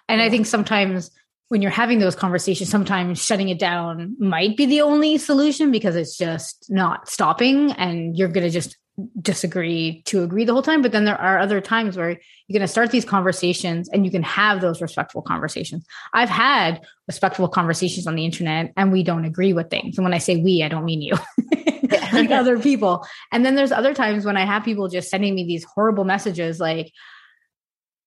And. 0.07 0.21
I 0.21 0.29
think 0.29 0.45
sometimes 0.45 1.09
when 1.47 1.61
you're 1.61 1.71
having 1.71 1.99
those 1.99 2.15
conversations, 2.15 2.69
sometimes 2.69 3.23
shutting 3.23 3.49
it 3.49 3.59
down 3.59 4.15
might 4.19 4.57
be 4.57 4.65
the 4.65 4.81
only 4.81 5.17
solution 5.17 5.71
because 5.71 5.95
it's 5.95 6.17
just 6.17 6.65
not 6.69 7.07
stopping 7.07 7.71
and 7.71 8.17
you're 8.17 8.27
going 8.27 8.45
to 8.45 8.49
just 8.49 8.77
disagree 9.21 10.01
to 10.05 10.23
agree 10.23 10.45
the 10.45 10.53
whole 10.53 10.61
time. 10.61 10.81
But 10.81 10.91
then 10.91 11.05
there 11.05 11.19
are 11.19 11.39
other 11.39 11.59
times 11.59 11.97
where 11.97 12.11
you're 12.11 12.57
going 12.57 12.61
to 12.61 12.67
start 12.67 12.91
these 12.91 13.05
conversations 13.05 13.89
and 13.89 14.05
you 14.05 14.11
can 14.11 14.23
have 14.23 14.61
those 14.61 14.81
respectful 14.81 15.21
conversations. 15.21 15.85
I've 16.13 16.29
had 16.29 16.81
respectful 17.07 17.47
conversations 17.47 18.07
on 18.07 18.15
the 18.15 18.25
internet 18.25 18.71
and 18.77 18.91
we 18.91 19.03
don't 19.03 19.25
agree 19.25 19.53
with 19.53 19.69
things. 19.69 19.97
And 19.97 20.05
when 20.05 20.13
I 20.13 20.19
say 20.19 20.37
we, 20.37 20.63
I 20.63 20.69
don't 20.69 20.85
mean 20.85 21.01
you, 21.01 21.15
like 22.13 22.31
other 22.31 22.59
people. 22.59 23.05
And 23.31 23.45
then 23.45 23.55
there's 23.55 23.71
other 23.71 23.93
times 23.93 24.25
when 24.25 24.37
I 24.37 24.45
have 24.45 24.63
people 24.63 24.87
just 24.87 25.09
sending 25.09 25.35
me 25.35 25.45
these 25.45 25.65
horrible 25.65 26.05
messages 26.05 26.59
like, 26.59 26.91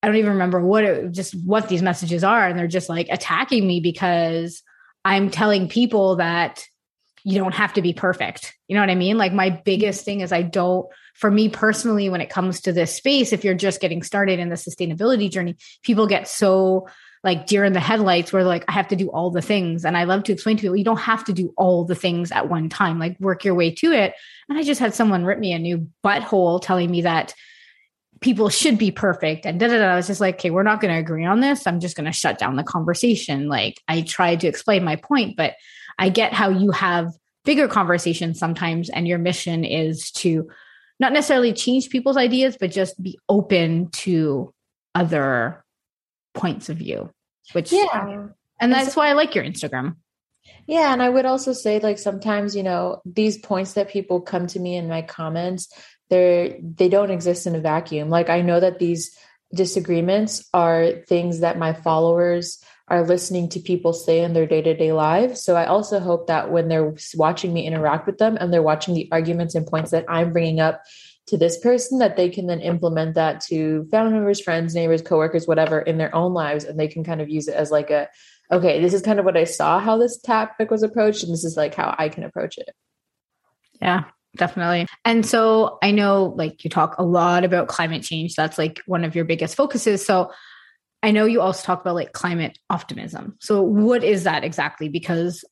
I 0.02 0.06
don't 0.06 0.16
even 0.16 0.32
remember 0.32 0.64
what 0.64 0.84
it 0.84 1.12
just 1.12 1.34
what 1.44 1.68
these 1.68 1.82
messages 1.82 2.22
are. 2.22 2.46
And 2.46 2.58
they're 2.58 2.68
just 2.68 2.88
like 2.88 3.08
attacking 3.10 3.66
me 3.66 3.80
because 3.80 4.62
I'm 5.04 5.30
telling 5.30 5.68
people 5.68 6.16
that 6.16 6.64
you 7.28 7.38
don't 7.38 7.54
have 7.54 7.74
to 7.74 7.82
be 7.82 7.92
perfect. 7.92 8.56
You 8.68 8.74
know 8.74 8.80
what 8.80 8.88
I 8.88 8.94
mean? 8.94 9.18
Like 9.18 9.34
my 9.34 9.50
biggest 9.50 10.02
thing 10.02 10.22
is 10.22 10.32
I 10.32 10.40
don't 10.40 10.88
for 11.12 11.30
me 11.30 11.50
personally 11.50 12.08
when 12.08 12.22
it 12.22 12.30
comes 12.30 12.62
to 12.62 12.72
this 12.72 12.94
space 12.94 13.34
if 13.34 13.44
you're 13.44 13.52
just 13.52 13.82
getting 13.82 14.02
started 14.02 14.38
in 14.38 14.48
the 14.48 14.54
sustainability 14.54 15.30
journey, 15.30 15.56
people 15.82 16.06
get 16.06 16.26
so 16.26 16.88
like 17.22 17.46
deer 17.46 17.64
in 17.64 17.74
the 17.74 17.80
headlights 17.80 18.32
where 18.32 18.44
like 18.44 18.64
I 18.66 18.72
have 18.72 18.88
to 18.88 18.96
do 18.96 19.10
all 19.10 19.30
the 19.30 19.42
things 19.42 19.84
and 19.84 19.94
I 19.94 20.04
love 20.04 20.22
to 20.24 20.32
explain 20.32 20.56
to 20.56 20.62
people 20.62 20.76
you 20.76 20.84
don't 20.84 20.96
have 20.96 21.22
to 21.24 21.34
do 21.34 21.52
all 21.58 21.84
the 21.84 21.94
things 21.94 22.32
at 22.32 22.48
one 22.48 22.70
time. 22.70 22.98
Like 22.98 23.20
work 23.20 23.44
your 23.44 23.54
way 23.54 23.72
to 23.72 23.92
it. 23.92 24.14
And 24.48 24.56
I 24.56 24.62
just 24.62 24.80
had 24.80 24.94
someone 24.94 25.26
rip 25.26 25.38
me 25.38 25.52
a 25.52 25.58
new 25.58 25.86
butthole 26.02 26.62
telling 26.62 26.90
me 26.90 27.02
that 27.02 27.34
people 28.22 28.48
should 28.48 28.78
be 28.78 28.90
perfect 28.90 29.44
and 29.44 29.60
da 29.60 29.68
da 29.68 29.76
da. 29.80 29.84
I 29.84 29.96
was 29.96 30.06
just 30.06 30.22
like, 30.22 30.36
okay, 30.36 30.48
we're 30.48 30.62
not 30.62 30.80
going 30.80 30.94
to 30.94 30.98
agree 30.98 31.26
on 31.26 31.40
this. 31.40 31.66
I'm 31.66 31.80
just 31.80 31.94
going 31.94 32.06
to 32.06 32.12
shut 32.12 32.38
down 32.38 32.56
the 32.56 32.64
conversation. 32.64 33.48
Like 33.48 33.82
I 33.86 34.00
tried 34.00 34.40
to 34.40 34.48
explain 34.48 34.82
my 34.82 34.96
point, 34.96 35.36
but 35.36 35.56
I 35.98 36.08
get 36.08 36.32
how 36.32 36.50
you 36.50 36.70
have 36.70 37.12
bigger 37.44 37.68
conversations 37.68 38.38
sometimes, 38.38 38.90
and 38.90 39.08
your 39.08 39.18
mission 39.18 39.64
is 39.64 40.10
to 40.12 40.48
not 41.00 41.12
necessarily 41.12 41.52
change 41.52 41.90
people's 41.90 42.16
ideas, 42.16 42.56
but 42.58 42.70
just 42.70 43.00
be 43.02 43.18
open 43.28 43.90
to 43.90 44.52
other 44.94 45.64
points 46.34 46.68
of 46.68 46.78
view. 46.78 47.10
Which 47.52 47.72
yeah, 47.72 48.28
and 48.60 48.72
that's 48.72 48.96
why 48.96 49.08
I 49.08 49.12
like 49.14 49.34
your 49.34 49.44
Instagram. 49.44 49.96
Yeah, 50.66 50.92
and 50.92 51.02
I 51.02 51.08
would 51.08 51.24
also 51.24 51.52
say 51.52 51.78
like 51.80 51.98
sometimes, 51.98 52.54
you 52.54 52.62
know, 52.62 53.00
these 53.04 53.38
points 53.38 53.72
that 53.74 53.88
people 53.88 54.20
come 54.20 54.46
to 54.48 54.60
me 54.60 54.76
in 54.76 54.88
my 54.88 55.02
comments, 55.02 55.72
they're 56.10 56.56
they 56.60 56.88
don't 56.88 57.10
exist 57.10 57.46
in 57.46 57.54
a 57.54 57.60
vacuum. 57.60 58.10
Like 58.10 58.28
I 58.28 58.42
know 58.42 58.60
that 58.60 58.78
these 58.78 59.16
disagreements 59.54 60.46
are 60.52 60.90
things 61.06 61.40
that 61.40 61.58
my 61.58 61.72
followers 61.72 62.62
are 62.90 63.04
listening 63.04 63.48
to 63.50 63.60
people 63.60 63.92
say 63.92 64.20
in 64.20 64.32
their 64.32 64.46
day-to-day 64.46 64.92
lives. 64.92 65.42
So 65.42 65.56
I 65.56 65.66
also 65.66 66.00
hope 66.00 66.26
that 66.26 66.50
when 66.50 66.68
they're 66.68 66.94
watching 67.14 67.52
me 67.52 67.66
interact 67.66 68.06
with 68.06 68.18
them 68.18 68.36
and 68.40 68.52
they're 68.52 68.62
watching 68.62 68.94
the 68.94 69.08
arguments 69.12 69.54
and 69.54 69.66
points 69.66 69.90
that 69.90 70.06
I'm 70.08 70.32
bringing 70.32 70.60
up 70.60 70.82
to 71.26 71.36
this 71.36 71.58
person 71.58 71.98
that 71.98 72.16
they 72.16 72.30
can 72.30 72.46
then 72.46 72.60
implement 72.60 73.14
that 73.16 73.42
to 73.42 73.86
family 73.90 74.12
members, 74.12 74.40
friends, 74.40 74.74
neighbors, 74.74 75.02
coworkers, 75.02 75.46
whatever 75.46 75.80
in 75.80 75.98
their 75.98 76.14
own 76.14 76.32
lives 76.32 76.64
and 76.64 76.80
they 76.80 76.88
can 76.88 77.04
kind 77.04 77.20
of 77.20 77.28
use 77.28 77.48
it 77.48 77.54
as 77.54 77.70
like 77.70 77.90
a 77.90 78.08
okay, 78.50 78.80
this 78.80 78.94
is 78.94 79.02
kind 79.02 79.18
of 79.18 79.24
what 79.24 79.36
I 79.36 79.44
saw 79.44 79.78
how 79.78 79.98
this 79.98 80.18
topic 80.18 80.70
was 80.70 80.82
approached, 80.82 81.22
and 81.22 81.32
this 81.32 81.44
is 81.44 81.56
like 81.56 81.74
how 81.74 81.94
I 81.98 82.08
can 82.08 82.24
approach 82.24 82.56
it. 82.58 82.70
Yeah, 83.80 84.04
definitely. 84.36 84.86
And 85.04 85.24
so 85.24 85.78
I 85.82 85.90
know 85.90 86.32
like 86.36 86.64
you 86.64 86.70
talk 86.70 86.96
a 86.98 87.04
lot 87.04 87.44
about 87.44 87.68
climate 87.68 88.02
change. 88.02 88.34
That's 88.34 88.58
like 88.58 88.80
one 88.86 89.04
of 89.04 89.14
your 89.14 89.24
biggest 89.24 89.54
focuses. 89.54 90.04
So 90.04 90.30
I 91.02 91.10
know 91.12 91.26
you 91.26 91.40
also 91.40 91.64
talk 91.64 91.80
about 91.80 91.94
like 91.94 92.12
climate 92.12 92.58
optimism. 92.70 93.36
So 93.40 93.62
what 93.62 94.02
is 94.02 94.24
that 94.24 94.44
exactly? 94.44 94.88
Because 94.88 95.44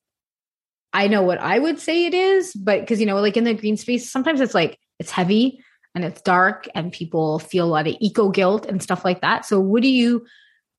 I 0.93 1.09
know 1.09 1.23
what 1.23 1.39
I 1.39 1.59
would 1.59 1.79
say 1.79 2.07
it 2.07 2.15
is, 2.15 2.55
but 2.55 2.81
because 2.81 3.01
you 3.01 3.07
know, 3.07 3.21
like 3.21 3.37
in 3.37 3.45
the 3.45 3.55
green 3.55 3.77
space, 3.77 4.11
sometimes 4.11 4.41
it's 4.41 4.55
like 4.55 4.79
it's 4.99 5.11
heavy 5.11 5.63
and 5.95 6.05
it's 6.05 6.23
dark 6.23 6.69
and 6.75 6.93
people 6.93 7.39
feel 7.39 7.67
a 7.67 7.69
lot 7.69 7.87
of 7.87 7.97
eco 8.01 8.29
guilt 8.31 8.67
and 8.67 8.83
stuff 8.83 9.05
like 9.05 9.21
that. 9.21 9.45
So 9.45 9.61
what 9.61 9.83
do 9.83 9.89
you 9.89 10.27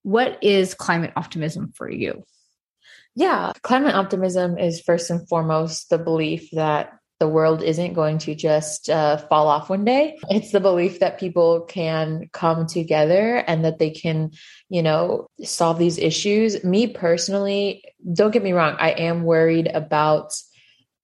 what 0.04 0.38
is 0.42 0.74
climate 0.74 1.14
optimism 1.16 1.72
for 1.76 1.90
you? 1.90 2.24
Yeah, 3.16 3.52
climate 3.64 3.96
optimism 3.96 4.58
is 4.58 4.82
first 4.82 5.10
and 5.10 5.28
foremost 5.28 5.90
the 5.90 5.98
belief 5.98 6.50
that 6.52 6.97
the 7.20 7.28
world 7.28 7.64
isn't 7.64 7.94
going 7.94 8.20
to 8.20 8.36
just 8.36 8.90
uh, 8.90 9.18
fall 9.18 9.48
off 9.48 9.70
one 9.70 9.84
day. 9.86 10.18
It's 10.30 10.52
the 10.52 10.60
belief 10.60 11.00
that 11.00 11.20
people 11.20 11.62
can 11.62 12.30
come 12.32 12.68
together 12.68 13.38
and 13.38 13.66
that 13.66 13.80
they 13.80 13.90
can, 13.90 14.32
you 14.70 14.84
know, 14.84 15.28
solve 15.44 15.80
these 15.80 15.98
issues. 15.98 16.64
Me 16.64 16.88
personally, 16.88 17.84
don't 18.14 18.32
get 18.32 18.44
me 18.44 18.54
wrong, 18.54 18.76
I 18.80 18.92
am 18.92 19.24
worried 19.24 19.68
about 19.68 20.34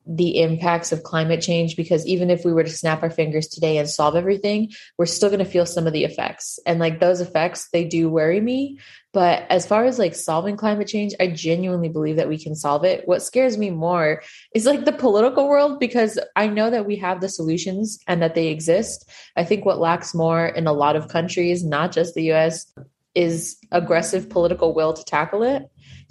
the 0.05 0.41
impacts 0.41 0.91
of 0.91 1.03
climate 1.03 1.41
change 1.41 1.75
because 1.77 2.05
even 2.05 2.29
if 2.29 2.43
we 2.43 2.51
were 2.51 2.63
to 2.63 2.69
snap 2.69 3.03
our 3.03 3.09
fingers 3.09 3.47
today 3.47 3.77
and 3.77 3.89
solve 3.89 4.15
everything, 4.15 4.71
we're 4.97 5.05
still 5.05 5.29
going 5.29 5.39
to 5.39 5.45
feel 5.45 5.65
some 5.65 5.87
of 5.87 5.93
the 5.93 6.03
effects. 6.03 6.59
And 6.65 6.79
like 6.79 6.99
those 6.99 7.21
effects, 7.21 7.69
they 7.71 7.85
do 7.85 8.09
worry 8.09 8.41
me. 8.41 8.79
But 9.13 9.45
as 9.49 9.65
far 9.65 9.85
as 9.85 9.99
like 9.99 10.15
solving 10.15 10.57
climate 10.57 10.87
change, 10.87 11.13
I 11.19 11.27
genuinely 11.27 11.87
believe 11.87 12.17
that 12.17 12.27
we 12.27 12.41
can 12.41 12.55
solve 12.55 12.83
it. 12.83 13.07
What 13.07 13.21
scares 13.21 13.57
me 13.57 13.69
more 13.69 14.23
is 14.53 14.65
like 14.65 14.85
the 14.85 14.91
political 14.91 15.47
world 15.47 15.79
because 15.79 16.19
I 16.35 16.47
know 16.47 16.69
that 16.69 16.85
we 16.85 16.97
have 16.97 17.21
the 17.21 17.29
solutions 17.29 17.99
and 18.07 18.21
that 18.21 18.35
they 18.35 18.47
exist. 18.47 19.09
I 19.35 19.45
think 19.45 19.65
what 19.65 19.79
lacks 19.79 20.13
more 20.13 20.47
in 20.47 20.67
a 20.67 20.73
lot 20.73 20.95
of 20.95 21.09
countries, 21.09 21.63
not 21.63 21.91
just 21.91 22.15
the 22.15 22.31
US, 22.33 22.73
is 23.15 23.57
aggressive 23.71 24.29
political 24.29 24.73
will 24.73 24.93
to 24.93 25.03
tackle 25.05 25.43
it. 25.43 25.63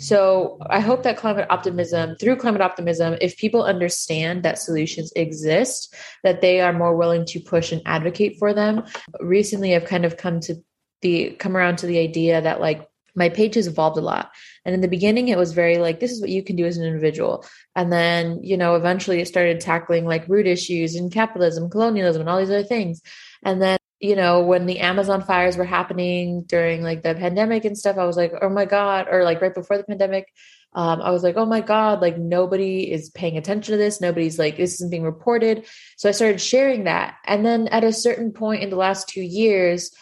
So 0.03 0.59
I 0.69 0.81
hope 0.81 1.05
that 1.05 1.17
climate 1.17 1.47
optimism, 1.49 2.17
through 2.17 2.37
climate 2.37 2.61
optimism, 2.61 3.17
if 3.21 3.37
people 3.37 3.63
understand 3.63 4.43
that 4.43 4.59
solutions 4.59 5.13
exist, 5.15 5.95
that 6.25 6.41
they 6.41 6.61
are 6.61 6.73
more 6.73 6.97
willing 6.97 7.25
to 7.27 7.41
push 7.41 7.71
and 7.73 7.83
advocate 7.87 8.37
for 8.39 8.53
them. 8.53 8.85
Recently, 9.21 9.75
I've 9.75 9.85
kind 9.85 10.05
of 10.05 10.17
come 10.17 10.41
to 10.41 10.57
the 11.03 11.31
come 11.39 11.57
around 11.57 11.79
to 11.79 11.87
the 11.87 11.99
idea 11.99 12.41
that 12.41 12.61
like 12.61 12.89
my 13.15 13.29
page 13.29 13.55
has 13.57 13.67
evolved 13.67 13.99
a 13.99 14.01
lot. 14.01 14.31
And 14.65 14.75
in 14.75 14.81
the 14.81 14.89
beginning, 14.89 15.29
it 15.29 15.39
was 15.39 15.53
very 15.53 15.79
like, 15.79 16.01
this 16.01 16.13
is 16.13 16.21
what 16.21 16.31
you 16.31 16.43
can 16.43 16.57
do 16.57 16.65
as 16.65 16.79
an 16.79 16.85
individual. 16.85 17.45
And 17.77 17.93
then, 17.93 18.43
you 18.43 18.57
know, 18.57 18.75
eventually 18.75 19.21
it 19.21 19.29
started 19.29 19.61
tackling 19.61 20.07
like 20.07 20.29
root 20.29 20.47
issues 20.47 20.95
and 20.95 21.13
capitalism, 21.13 21.69
colonialism, 21.69 22.21
and 22.21 22.31
all 22.31 22.39
these 22.39 22.51
other 22.51 22.65
things. 22.65 23.03
And 23.43 23.61
then 23.61 23.79
you 24.03 24.17
know, 24.17 24.43
when 24.43 24.67
the 24.67 24.81
Amazon 24.81 25.23
fires 25.23 25.57
were 25.57 25.65
happening 25.65 26.43
during 26.43 26.83
like 26.83 27.05
the 27.05 27.15
pandemic 27.15 27.65
and 27.65 27.79
stuff, 27.79 27.99
I 27.99 28.05
was 28.05 28.17
like, 28.17 28.33
oh 28.43 28.49
my 28.49 28.65
God, 28.65 29.07
or 29.09 29.23
like 29.23 29.41
right 29.41 29.55
before 29.55 29.79
the 29.79 29.85
pandemic, 29.85 30.27
um, 30.75 31.01
I 31.01 31.13
was 31.13 31.23
like, 31.23 31.37
oh 31.37 31.47
my 31.47 31.61
God, 31.61 32.01
like 32.01 32.19
nobody 32.19 32.91
is 32.91 33.11
paying 33.11 33.39
attention 33.39 33.73
to 33.73 33.79
this. 33.79 34.01
Nobody's 34.01 34.41
like, 34.41 34.57
this 34.57 34.75
isn't 34.75 34.91
being 34.91 35.05
reported. 35.05 35.67
So 35.99 36.09
I 36.09 36.13
started 36.13 36.41
sharing 36.41 36.85
that. 36.85 37.15
And 37.25 37.47
then 37.47 37.69
at 37.69 37.85
a 37.85 37.93
certain 37.93 38.33
point 38.33 38.65
in 38.65 38.71
the 38.71 38.77
last 38.77 39.09
two 39.09 39.23
years, 39.23 39.93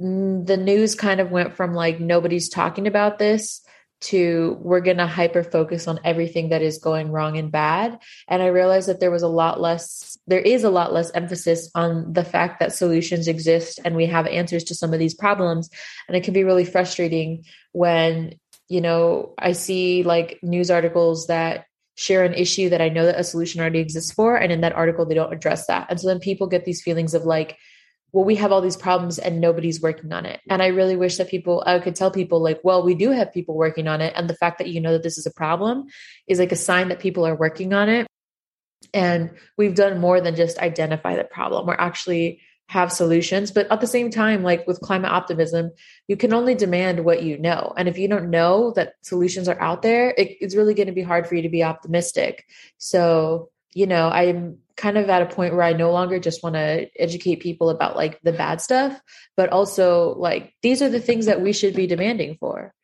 the 0.00 0.60
news 0.60 0.96
kind 0.96 1.20
of 1.20 1.30
went 1.30 1.54
from 1.54 1.74
like, 1.74 2.00
nobody's 2.00 2.48
talking 2.48 2.88
about 2.88 3.20
this 3.20 3.62
to 4.02 4.56
we're 4.60 4.80
going 4.80 4.96
to 4.96 5.06
hyper 5.06 5.42
focus 5.42 5.86
on 5.86 6.00
everything 6.04 6.48
that 6.48 6.62
is 6.62 6.78
going 6.78 7.10
wrong 7.10 7.36
and 7.38 7.52
bad. 7.52 7.98
And 8.28 8.42
i 8.42 8.46
realized 8.46 8.88
that 8.88 9.00
there 9.00 9.10
was 9.10 9.22
a 9.22 9.28
lot 9.28 9.60
less 9.60 10.18
there 10.26 10.40
is 10.40 10.64
a 10.64 10.70
lot 10.70 10.92
less 10.92 11.10
emphasis 11.12 11.70
on 11.74 12.12
the 12.12 12.24
fact 12.24 12.60
that 12.60 12.72
solutions 12.72 13.28
exist 13.28 13.80
and 13.84 13.96
we 13.96 14.06
have 14.06 14.26
answers 14.26 14.64
to 14.64 14.74
some 14.74 14.92
of 14.92 14.98
these 14.98 15.14
problems. 15.14 15.70
And 16.08 16.16
it 16.16 16.24
can 16.24 16.34
be 16.34 16.44
really 16.44 16.64
frustrating 16.64 17.44
when 17.72 18.34
you 18.68 18.80
know 18.80 19.34
i 19.38 19.52
see 19.52 20.02
like 20.02 20.38
news 20.42 20.70
articles 20.70 21.26
that 21.26 21.66
share 21.96 22.24
an 22.24 22.32
issue 22.32 22.70
that 22.70 22.80
i 22.80 22.88
know 22.88 23.04
that 23.04 23.18
a 23.18 23.24
solution 23.24 23.60
already 23.60 23.80
exists 23.80 24.12
for 24.12 24.36
and 24.36 24.50
in 24.50 24.62
that 24.62 24.72
article 24.72 25.04
they 25.04 25.14
don't 25.14 25.32
address 25.32 25.66
that. 25.66 25.86
And 25.90 26.00
so 26.00 26.08
then 26.08 26.20
people 26.20 26.46
get 26.46 26.64
these 26.64 26.82
feelings 26.82 27.14
of 27.14 27.24
like 27.24 27.58
well, 28.12 28.24
we 28.24 28.36
have 28.36 28.52
all 28.52 28.60
these 28.60 28.76
problems 28.76 29.18
and 29.18 29.40
nobody's 29.40 29.80
working 29.80 30.12
on 30.12 30.26
it. 30.26 30.40
And 30.50 30.62
I 30.62 30.66
really 30.66 30.96
wish 30.96 31.16
that 31.16 31.30
people, 31.30 31.62
I 31.66 31.78
could 31.78 31.96
tell 31.96 32.10
people, 32.10 32.42
like, 32.42 32.60
well, 32.62 32.82
we 32.82 32.94
do 32.94 33.10
have 33.10 33.32
people 33.32 33.54
working 33.54 33.88
on 33.88 34.02
it. 34.02 34.12
And 34.14 34.28
the 34.28 34.34
fact 34.34 34.58
that 34.58 34.68
you 34.68 34.80
know 34.80 34.92
that 34.92 35.02
this 35.02 35.16
is 35.16 35.26
a 35.26 35.32
problem 35.32 35.86
is 36.26 36.38
like 36.38 36.52
a 36.52 36.56
sign 36.56 36.88
that 36.88 37.00
people 37.00 37.26
are 37.26 37.34
working 37.34 37.72
on 37.72 37.88
it. 37.88 38.06
And 38.92 39.30
we've 39.56 39.74
done 39.74 39.98
more 39.98 40.20
than 40.20 40.36
just 40.36 40.58
identify 40.58 41.16
the 41.16 41.24
problem. 41.24 41.66
We're 41.66 41.74
actually 41.74 42.42
have 42.68 42.92
solutions. 42.92 43.50
But 43.50 43.70
at 43.70 43.80
the 43.80 43.86
same 43.86 44.10
time, 44.10 44.42
like 44.42 44.66
with 44.66 44.80
climate 44.80 45.10
optimism, 45.10 45.70
you 46.08 46.16
can 46.16 46.34
only 46.34 46.54
demand 46.54 47.04
what 47.04 47.22
you 47.22 47.38
know. 47.38 47.72
And 47.76 47.88
if 47.88 47.98
you 47.98 48.08
don't 48.08 48.30
know 48.30 48.72
that 48.72 48.94
solutions 49.02 49.48
are 49.48 49.60
out 49.60 49.82
there, 49.82 50.10
it, 50.10 50.36
it's 50.40 50.56
really 50.56 50.74
going 50.74 50.86
to 50.86 50.92
be 50.92 51.02
hard 51.02 51.26
for 51.26 51.34
you 51.34 51.42
to 51.42 51.48
be 51.48 51.62
optimistic. 51.62 52.44
So, 52.78 53.50
you 53.74 53.86
know, 53.86 54.08
I'm 54.08 54.58
kind 54.82 54.98
of 54.98 55.08
at 55.08 55.22
a 55.22 55.26
point 55.26 55.54
where 55.54 55.62
I 55.62 55.74
no 55.74 55.92
longer 55.92 56.18
just 56.18 56.42
want 56.42 56.56
to 56.56 56.88
educate 57.00 57.36
people 57.36 57.70
about 57.70 57.96
like 57.96 58.20
the 58.22 58.32
bad 58.32 58.60
stuff, 58.60 59.00
but 59.36 59.50
also 59.50 60.14
like 60.14 60.52
these 60.60 60.82
are 60.82 60.88
the 60.88 61.00
things 61.00 61.26
that 61.26 61.40
we 61.40 61.52
should 61.52 61.74
be 61.74 61.86
demanding 61.86 62.36
for. 62.40 62.74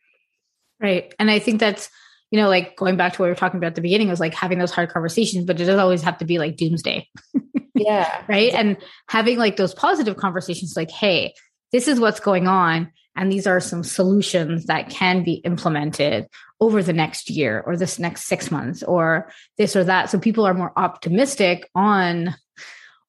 Right. 0.81 1.13
And 1.19 1.29
I 1.29 1.41
think 1.41 1.59
that's, 1.59 1.91
you 2.31 2.41
know, 2.41 2.49
like 2.49 2.77
going 2.77 2.97
back 2.97 3.15
to 3.15 3.19
what 3.21 3.27
we 3.27 3.31
were 3.31 3.35
talking 3.35 3.59
about 3.59 3.69
at 3.69 3.75
the 3.75 3.81
beginning 3.81 4.09
was 4.09 4.21
like 4.21 4.33
having 4.33 4.61
those 4.61 4.71
hard 4.71 4.91
conversations, 4.91 5.45
but 5.45 5.57
it 5.57 5.65
doesn't 5.65 5.81
always 5.81 6.03
have 6.03 6.19
to 6.19 6.25
be 6.25 6.39
like 6.39 6.57
doomsday. 6.57 7.09
yeah. 7.75 8.23
right. 8.29 8.55
And 8.55 8.77
having 9.09 9.37
like 9.37 9.57
those 9.57 9.75
positive 9.75 10.17
conversations 10.17 10.77
like, 10.77 10.93
hey, 10.93 11.35
this 11.73 11.89
is 11.89 11.99
what's 11.99 12.21
going 12.21 12.47
on. 12.47 12.93
And 13.19 13.33
these 13.33 13.49
are 13.49 13.59
some 13.59 13.83
solutions 13.83 14.67
that 14.67 14.91
can 14.91 15.25
be 15.25 15.35
implemented 15.35 16.29
over 16.61 16.85
the 16.85 16.93
next 16.93 17.29
year 17.29 17.61
or 17.67 17.77
this 17.77 17.99
next 17.99 18.25
six 18.27 18.53
months 18.53 18.85
or 18.85 19.33
this 19.59 19.75
or 19.75 19.83
that. 19.83 20.09
So 20.09 20.21
people 20.21 20.47
are 20.47 20.55
more 20.55 20.73
optimistic 20.77 21.69
on 21.75 22.37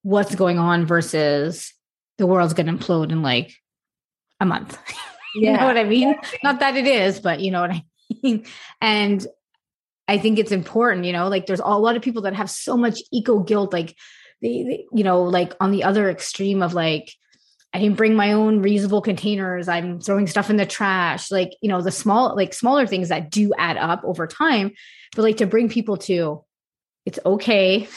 what's 0.02 0.34
going 0.34 0.58
on 0.58 0.88
versus 0.88 1.72
the 2.18 2.26
world's 2.26 2.56
going 2.56 2.66
to 2.66 2.74
implode 2.74 3.12
in 3.12 3.22
like 3.22 3.54
a 4.40 4.48
month. 4.48 4.80
you 5.36 5.54
know 5.54 5.66
what 5.66 5.78
I 5.78 5.84
mean? 5.84 6.16
Not 6.44 6.60
that 6.60 6.76
it 6.76 6.88
is, 6.88 7.20
but 7.20 7.40
you 7.40 7.52
know 7.52 7.62
what 7.62 7.72
I 7.72 7.86
mean? 8.24 8.46
And 8.82 9.26
I 10.08 10.18
think 10.18 10.40
it's 10.40 10.52
important, 10.52 11.06
you 11.06 11.14
know, 11.14 11.28
like 11.28 11.46
there's 11.46 11.62
a 11.64 11.78
lot 11.78 11.96
of 11.96 12.02
people 12.02 12.24
that 12.24 12.34
have 12.34 12.50
so 12.50 12.76
much 12.76 13.00
eco 13.14 13.40
guilt, 13.40 13.72
like 13.72 13.96
they, 14.42 14.64
they, 14.64 14.86
you 14.92 15.04
know, 15.04 15.22
like 15.22 15.54
on 15.60 15.70
the 15.70 15.84
other 15.84 16.10
extreme 16.10 16.64
of 16.64 16.74
like, 16.74 17.14
I 17.74 17.80
didn't 17.80 17.98
bring 17.98 18.16
my 18.16 18.32
own 18.34 18.64
reusable 18.64 19.04
containers. 19.04 19.68
I'm 19.68 20.00
throwing 20.00 20.28
stuff 20.28 20.50
in 20.50 20.58
the 20.58 20.66
trash. 20.66 21.30
Like, 21.30 21.52
you 21.62 21.70
know, 21.70 21.82
the 21.82 21.92
small, 21.92 22.36
like 22.36 22.54
smaller 22.54 22.88
things 22.88 23.10
that 23.10 23.30
do 23.30 23.54
add 23.58 23.78
up 23.78 24.02
over 24.04 24.26
time. 24.26 24.72
But 25.16 25.22
like 25.22 25.38
to 25.38 25.46
bring 25.46 25.70
people 25.70 25.98
to, 25.98 26.44
it's 27.06 27.20
okay. 27.26 27.88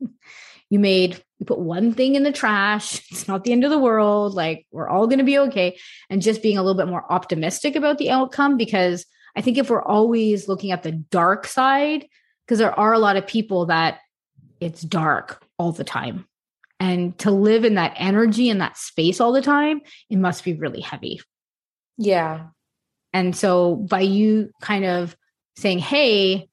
you 0.70 0.78
made, 0.78 1.22
you 1.38 1.46
put 1.46 1.58
one 1.58 1.92
thing 1.92 2.14
in 2.14 2.22
the 2.22 2.32
trash. 2.32 3.02
It's 3.10 3.28
not 3.28 3.44
the 3.44 3.52
end 3.52 3.64
of 3.64 3.70
the 3.70 3.78
world. 3.78 4.34
Like, 4.34 4.66
we're 4.70 4.88
all 4.88 5.06
going 5.06 5.18
to 5.18 5.24
be 5.24 5.38
okay. 5.38 5.78
And 6.08 6.22
just 6.22 6.42
being 6.42 6.56
a 6.56 6.62
little 6.62 6.80
bit 6.80 6.88
more 6.88 7.10
optimistic 7.12 7.76
about 7.76 7.98
the 7.98 8.10
outcome. 8.10 8.56
Because 8.56 9.04
I 9.36 9.42
think 9.42 9.58
if 9.58 9.68
we're 9.68 9.82
always 9.82 10.48
looking 10.48 10.70
at 10.70 10.82
the 10.82 10.92
dark 10.92 11.46
side, 11.46 12.06
because 12.46 12.58
there 12.58 12.78
are 12.78 12.94
a 12.94 12.98
lot 12.98 13.16
of 13.16 13.26
people 13.26 13.66
that 13.66 13.98
it's 14.58 14.80
dark 14.80 15.44
all 15.58 15.72
the 15.72 15.84
time 15.84 16.26
And 16.82 17.16
to 17.18 17.30
live 17.30 17.64
in 17.64 17.76
that 17.76 17.94
energy 17.94 18.50
and 18.50 18.60
that 18.60 18.76
space 18.76 19.20
all 19.20 19.30
the 19.30 19.40
time, 19.40 19.82
it 20.10 20.16
must 20.16 20.42
be 20.42 20.54
really 20.54 20.80
heavy. 20.80 21.20
Yeah. 21.96 22.48
And 23.12 23.36
so 23.36 23.76
by 23.76 24.00
you 24.00 24.50
kind 24.60 24.84
of 24.84 25.16
saying, 25.56 25.78
hey, 25.78 26.48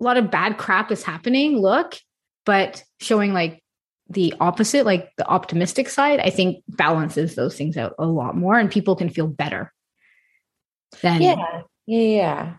a 0.00 0.02
lot 0.02 0.16
of 0.16 0.30
bad 0.30 0.56
crap 0.56 0.90
is 0.90 1.02
happening, 1.02 1.60
look, 1.60 1.98
but 2.46 2.84
showing 3.00 3.34
like 3.34 3.62
the 4.08 4.32
opposite, 4.40 4.86
like 4.86 5.10
the 5.18 5.28
optimistic 5.28 5.90
side, 5.90 6.20
I 6.20 6.30
think 6.30 6.64
balances 6.68 7.34
those 7.34 7.54
things 7.54 7.76
out 7.76 7.96
a 7.98 8.06
lot 8.06 8.34
more 8.34 8.58
and 8.58 8.70
people 8.70 8.96
can 8.96 9.10
feel 9.10 9.26
better. 9.26 9.74
Then 11.02 11.20
yeah, 11.20 11.62
yeah, 11.84 12.00
yeah. 12.00 12.54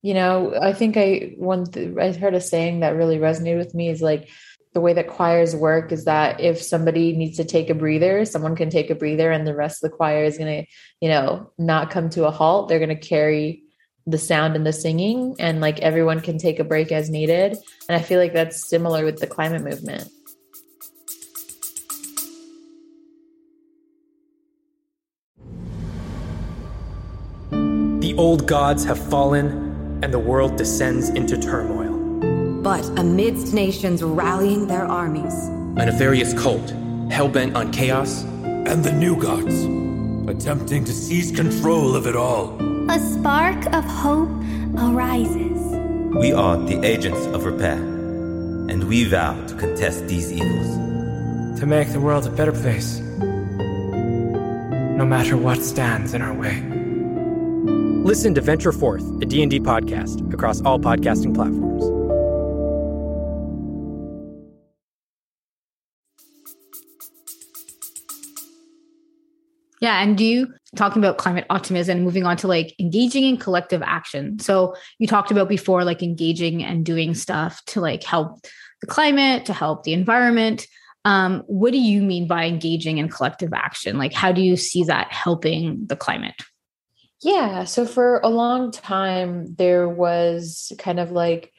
You 0.00 0.14
know, 0.14 0.54
I 0.58 0.72
think 0.72 0.96
I 0.96 1.34
one 1.36 1.66
th- 1.66 1.98
I 1.98 2.12
heard 2.12 2.34
a 2.34 2.40
saying 2.40 2.80
that 2.80 2.96
really 2.96 3.18
resonated 3.18 3.58
with 3.58 3.74
me 3.74 3.90
is 3.90 4.00
like 4.00 4.30
the 4.74 4.80
way 4.80 4.94
that 4.94 5.08
choirs 5.08 5.54
work 5.54 5.92
is 5.92 6.06
that 6.06 6.40
if 6.40 6.60
somebody 6.60 7.14
needs 7.14 7.36
to 7.36 7.44
take 7.44 7.68
a 7.68 7.74
breather, 7.74 8.24
someone 8.24 8.56
can 8.56 8.70
take 8.70 8.88
a 8.88 8.94
breather 8.94 9.30
and 9.30 9.46
the 9.46 9.54
rest 9.54 9.84
of 9.84 9.90
the 9.90 9.96
choir 9.96 10.24
is 10.24 10.38
going 10.38 10.64
to, 10.64 10.70
you 11.00 11.10
know, 11.10 11.50
not 11.58 11.90
come 11.90 12.08
to 12.10 12.24
a 12.24 12.30
halt. 12.30 12.68
They're 12.68 12.78
going 12.78 12.88
to 12.88 12.96
carry 12.96 13.64
the 14.06 14.18
sound 14.18 14.56
and 14.56 14.66
the 14.66 14.72
singing 14.72 15.36
and 15.38 15.60
like 15.60 15.78
everyone 15.80 16.20
can 16.20 16.38
take 16.38 16.58
a 16.58 16.64
break 16.64 16.90
as 16.90 17.10
needed. 17.10 17.56
And 17.88 17.96
I 17.96 18.02
feel 18.02 18.18
like 18.18 18.32
that's 18.32 18.68
similar 18.68 19.04
with 19.04 19.18
the 19.18 19.26
climate 19.26 19.62
movement. 19.62 20.08
The 28.00 28.14
old 28.16 28.48
gods 28.48 28.84
have 28.84 28.98
fallen 29.10 30.00
and 30.02 30.12
the 30.12 30.18
world 30.18 30.56
descends 30.56 31.10
into 31.10 31.38
turmoil. 31.38 31.91
But 32.62 32.84
amidst 32.96 33.52
nations 33.52 34.04
rallying 34.04 34.68
their 34.68 34.86
armies, 34.86 35.34
a 35.76 35.86
nefarious 35.86 36.32
cult 36.32 36.72
hell 37.10 37.28
bent 37.28 37.56
on 37.56 37.72
chaos, 37.72 38.22
and 38.22 38.84
the 38.84 38.92
new 38.92 39.20
gods 39.20 39.64
attempting 40.30 40.84
to 40.84 40.92
seize 40.92 41.30
control 41.32 41.96
of 41.96 42.06
it 42.06 42.14
all. 42.16 42.56
A 42.88 42.98
spark 42.98 43.66
of 43.74 43.84
hope 43.84 44.30
arises. 44.78 45.60
We 46.16 46.32
are 46.32 46.56
the 46.56 46.80
agents 46.84 47.26
of 47.26 47.44
repair, 47.44 47.76
and 47.76 48.84
we 48.84 49.04
vow 49.04 49.34
to 49.46 49.54
contest 49.56 50.06
these 50.06 50.32
evils. 50.32 50.78
To 51.60 51.66
make 51.66 51.92
the 51.92 52.00
world 52.00 52.26
a 52.26 52.30
better 52.30 52.52
place, 52.52 53.00
no 54.98 55.04
matter 55.04 55.36
what 55.36 55.58
stands 55.62 56.14
in 56.14 56.22
our 56.22 56.32
way. 56.32 56.62
Listen 58.04 58.34
to 58.34 58.40
Venture 58.40 58.72
Forth, 58.72 59.02
a 59.20 59.26
D&D 59.26 59.60
podcast 59.60 60.32
across 60.32 60.62
all 60.62 60.78
podcasting 60.78 61.34
platforms. 61.34 61.91
Yeah. 69.82 70.00
And 70.00 70.16
do 70.16 70.24
you 70.24 70.54
talking 70.76 71.02
about 71.02 71.18
climate 71.18 71.44
optimism 71.50 72.02
moving 72.02 72.24
on 72.24 72.36
to 72.36 72.46
like 72.46 72.72
engaging 72.78 73.24
in 73.24 73.36
collective 73.36 73.82
action? 73.82 74.38
So 74.38 74.76
you 75.00 75.08
talked 75.08 75.32
about 75.32 75.48
before 75.48 75.82
like 75.82 76.04
engaging 76.04 76.62
and 76.62 76.86
doing 76.86 77.14
stuff 77.14 77.60
to 77.66 77.80
like 77.80 78.04
help 78.04 78.46
the 78.80 78.86
climate, 78.86 79.44
to 79.46 79.52
help 79.52 79.82
the 79.82 79.92
environment. 79.92 80.68
Um, 81.04 81.42
what 81.48 81.72
do 81.72 81.78
you 81.78 82.00
mean 82.00 82.28
by 82.28 82.44
engaging 82.44 82.98
in 82.98 83.08
collective 83.08 83.52
action? 83.52 83.98
Like, 83.98 84.12
how 84.12 84.30
do 84.30 84.40
you 84.40 84.56
see 84.56 84.84
that 84.84 85.12
helping 85.12 85.84
the 85.86 85.96
climate? 85.96 86.40
Yeah. 87.20 87.64
So 87.64 87.84
for 87.84 88.20
a 88.22 88.28
long 88.28 88.70
time, 88.70 89.52
there 89.56 89.88
was 89.88 90.70
kind 90.78 91.00
of 91.00 91.10
like, 91.10 91.52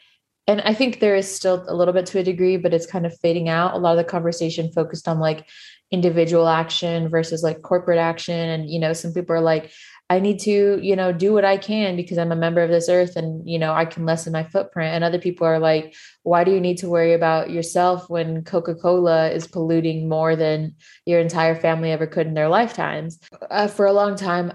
and 0.47 0.61
I 0.61 0.73
think 0.73 1.01
there 1.01 1.17
is 1.17 1.33
still 1.33 1.65
a 1.67 1.75
little 1.75 1.93
bit 1.93 2.05
to 2.07 2.19
a 2.19 2.23
degree, 2.23 2.55
but 2.55 2.73
it's 2.73 2.85
kind 2.85 3.05
of 3.05 3.19
fading 3.19 3.49
out. 3.49 3.73
A 3.73 3.77
lot 3.77 3.97
of 3.97 3.97
the 3.97 4.09
conversation 4.09 4.71
focused 4.71 5.09
on 5.09 5.19
like 5.19 5.45
individual 5.93 6.47
action 6.47 7.07
versus 7.07 7.43
like 7.43 7.61
corporate 7.61 7.99
action. 7.99 8.49
And 8.49 8.69
you 8.69 8.79
know 8.79 8.93
some 8.93 9.13
people 9.13 9.35
are 9.35 9.41
like 9.41 9.71
i 10.09 10.19
need 10.19 10.37
to 10.37 10.79
you 10.81 10.95
know 10.97 11.13
do 11.13 11.31
what 11.31 11.45
i 11.45 11.55
can 11.55 11.95
because 11.95 12.17
i'm 12.17 12.31
a 12.31 12.35
member 12.35 12.61
of 12.61 12.69
this 12.69 12.89
earth 12.89 13.15
and 13.15 13.47
you 13.49 13.57
know 13.57 13.71
i 13.73 13.85
can 13.85 14.05
lessen 14.05 14.33
my 14.33 14.43
footprint. 14.43 14.93
And 14.93 15.03
other 15.03 15.19
people 15.19 15.45
are 15.45 15.59
like 15.59 15.95
why 16.23 16.43
do 16.43 16.51
you 16.51 16.59
need 16.59 16.77
to 16.79 16.89
worry 16.89 17.13
about 17.13 17.51
yourself 17.51 18.09
when 18.09 18.43
coca-cola 18.43 19.29
is 19.29 19.47
polluting 19.47 20.09
more 20.09 20.35
than 20.35 20.75
your 21.05 21.21
entire 21.21 21.55
family 21.55 21.91
ever 21.91 22.07
could 22.07 22.27
in 22.27 22.33
their 22.33 22.49
lifetimes? 22.49 23.19
Uh, 23.51 23.67
for 23.67 23.85
a 23.85 23.93
long 23.93 24.15
time 24.15 24.51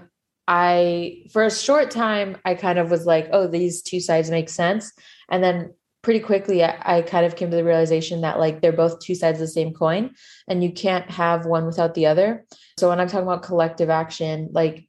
i 0.47 1.23
for 1.31 1.45
a 1.45 1.51
short 1.51 1.89
time 1.89 2.35
i 2.43 2.53
kind 2.53 2.79
of 2.79 2.91
was 2.91 3.05
like 3.05 3.29
oh 3.31 3.47
these 3.47 3.81
two 3.81 4.01
sides 4.01 4.29
make 4.29 4.49
sense. 4.49 4.91
And 5.31 5.41
then 5.43 5.73
pretty 6.01 6.19
quickly 6.19 6.63
I, 6.63 6.97
I, 6.97 7.01
kind 7.01 7.25
of 7.25 7.35
came 7.35 7.49
to 7.51 7.57
the 7.57 7.63
realization 7.63 8.21
that 8.21 8.39
like 8.39 8.61
they're 8.61 8.71
both 8.71 8.99
two 8.99 9.15
sides 9.15 9.41
of 9.41 9.47
the 9.47 9.51
same 9.51 9.73
coin 9.73 10.11
and 10.47 10.63
you 10.63 10.71
can't 10.71 11.09
have 11.11 11.45
one 11.45 11.65
without 11.65 11.93
the 11.93 12.05
other. 12.05 12.45
So 12.77 12.89
when 12.89 12.99
i'm 12.99 13.07
talking 13.07 13.27
about 13.27 13.43
collective 13.43 13.89
action 13.89 14.49
like 14.51 14.87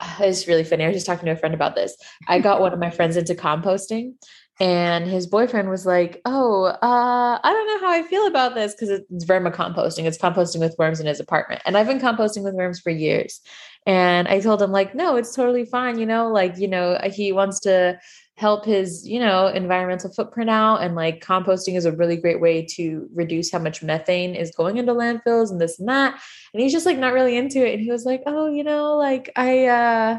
it's 0.20 0.46
really 0.46 0.64
funny. 0.64 0.84
I 0.84 0.88
was 0.88 0.96
just 0.96 1.06
talking 1.06 1.26
to 1.26 1.32
a 1.32 1.36
friend 1.36 1.54
about 1.54 1.74
this. 1.74 1.96
I 2.28 2.40
got 2.40 2.60
one 2.60 2.72
of 2.72 2.78
my 2.78 2.90
friends 2.90 3.16
into 3.16 3.34
composting 3.34 4.14
and 4.60 5.06
his 5.06 5.26
boyfriend 5.26 5.70
was 5.70 5.86
like 5.86 6.20
oh 6.26 6.64
uh, 6.66 7.38
i 7.42 7.52
don't 7.52 7.66
know 7.66 7.86
how 7.86 7.92
i 7.92 8.02
feel 8.02 8.26
about 8.26 8.54
this 8.54 8.74
because 8.74 8.90
it's 8.90 9.24
vermicomposting 9.24 10.04
it's 10.04 10.18
composting 10.18 10.60
with 10.60 10.76
worms 10.78 11.00
in 11.00 11.06
his 11.06 11.18
apartment. 11.18 11.62
And 11.64 11.76
i've 11.76 11.86
been 11.86 11.98
composting 11.98 12.44
with 12.44 12.54
worms 12.54 12.78
for 12.78 12.90
years. 12.90 13.40
And 13.86 14.28
i 14.28 14.40
told 14.40 14.60
him 14.60 14.70
like 14.70 14.94
no 14.94 15.16
it's 15.16 15.34
totally 15.34 15.64
fine. 15.64 15.98
You 15.98 16.06
know 16.06 16.28
like 16.28 16.58
you 16.58 16.68
know 16.68 16.98
he 17.04 17.32
wants 17.32 17.60
to 17.60 17.98
help 18.40 18.64
his 18.64 19.06
you 19.06 19.20
know 19.20 19.48
environmental 19.48 20.10
footprint 20.10 20.48
out 20.48 20.78
and 20.78 20.94
like 20.94 21.22
composting 21.22 21.76
is 21.76 21.84
a 21.84 21.92
really 21.92 22.16
great 22.16 22.40
way 22.40 22.64
to 22.64 23.06
reduce 23.14 23.52
how 23.52 23.58
much 23.58 23.82
methane 23.82 24.34
is 24.34 24.50
going 24.56 24.78
into 24.78 24.94
landfills 24.94 25.50
and 25.50 25.60
this 25.60 25.78
and 25.78 25.86
that 25.86 26.18
and 26.54 26.62
he's 26.62 26.72
just 26.72 26.86
like 26.86 26.96
not 26.96 27.12
really 27.12 27.36
into 27.36 27.58
it 27.58 27.74
and 27.74 27.82
he 27.82 27.90
was 27.90 28.06
like 28.06 28.22
oh 28.24 28.50
you 28.50 28.64
know 28.64 28.96
like 28.96 29.30
i 29.36 29.66
uh 29.66 30.18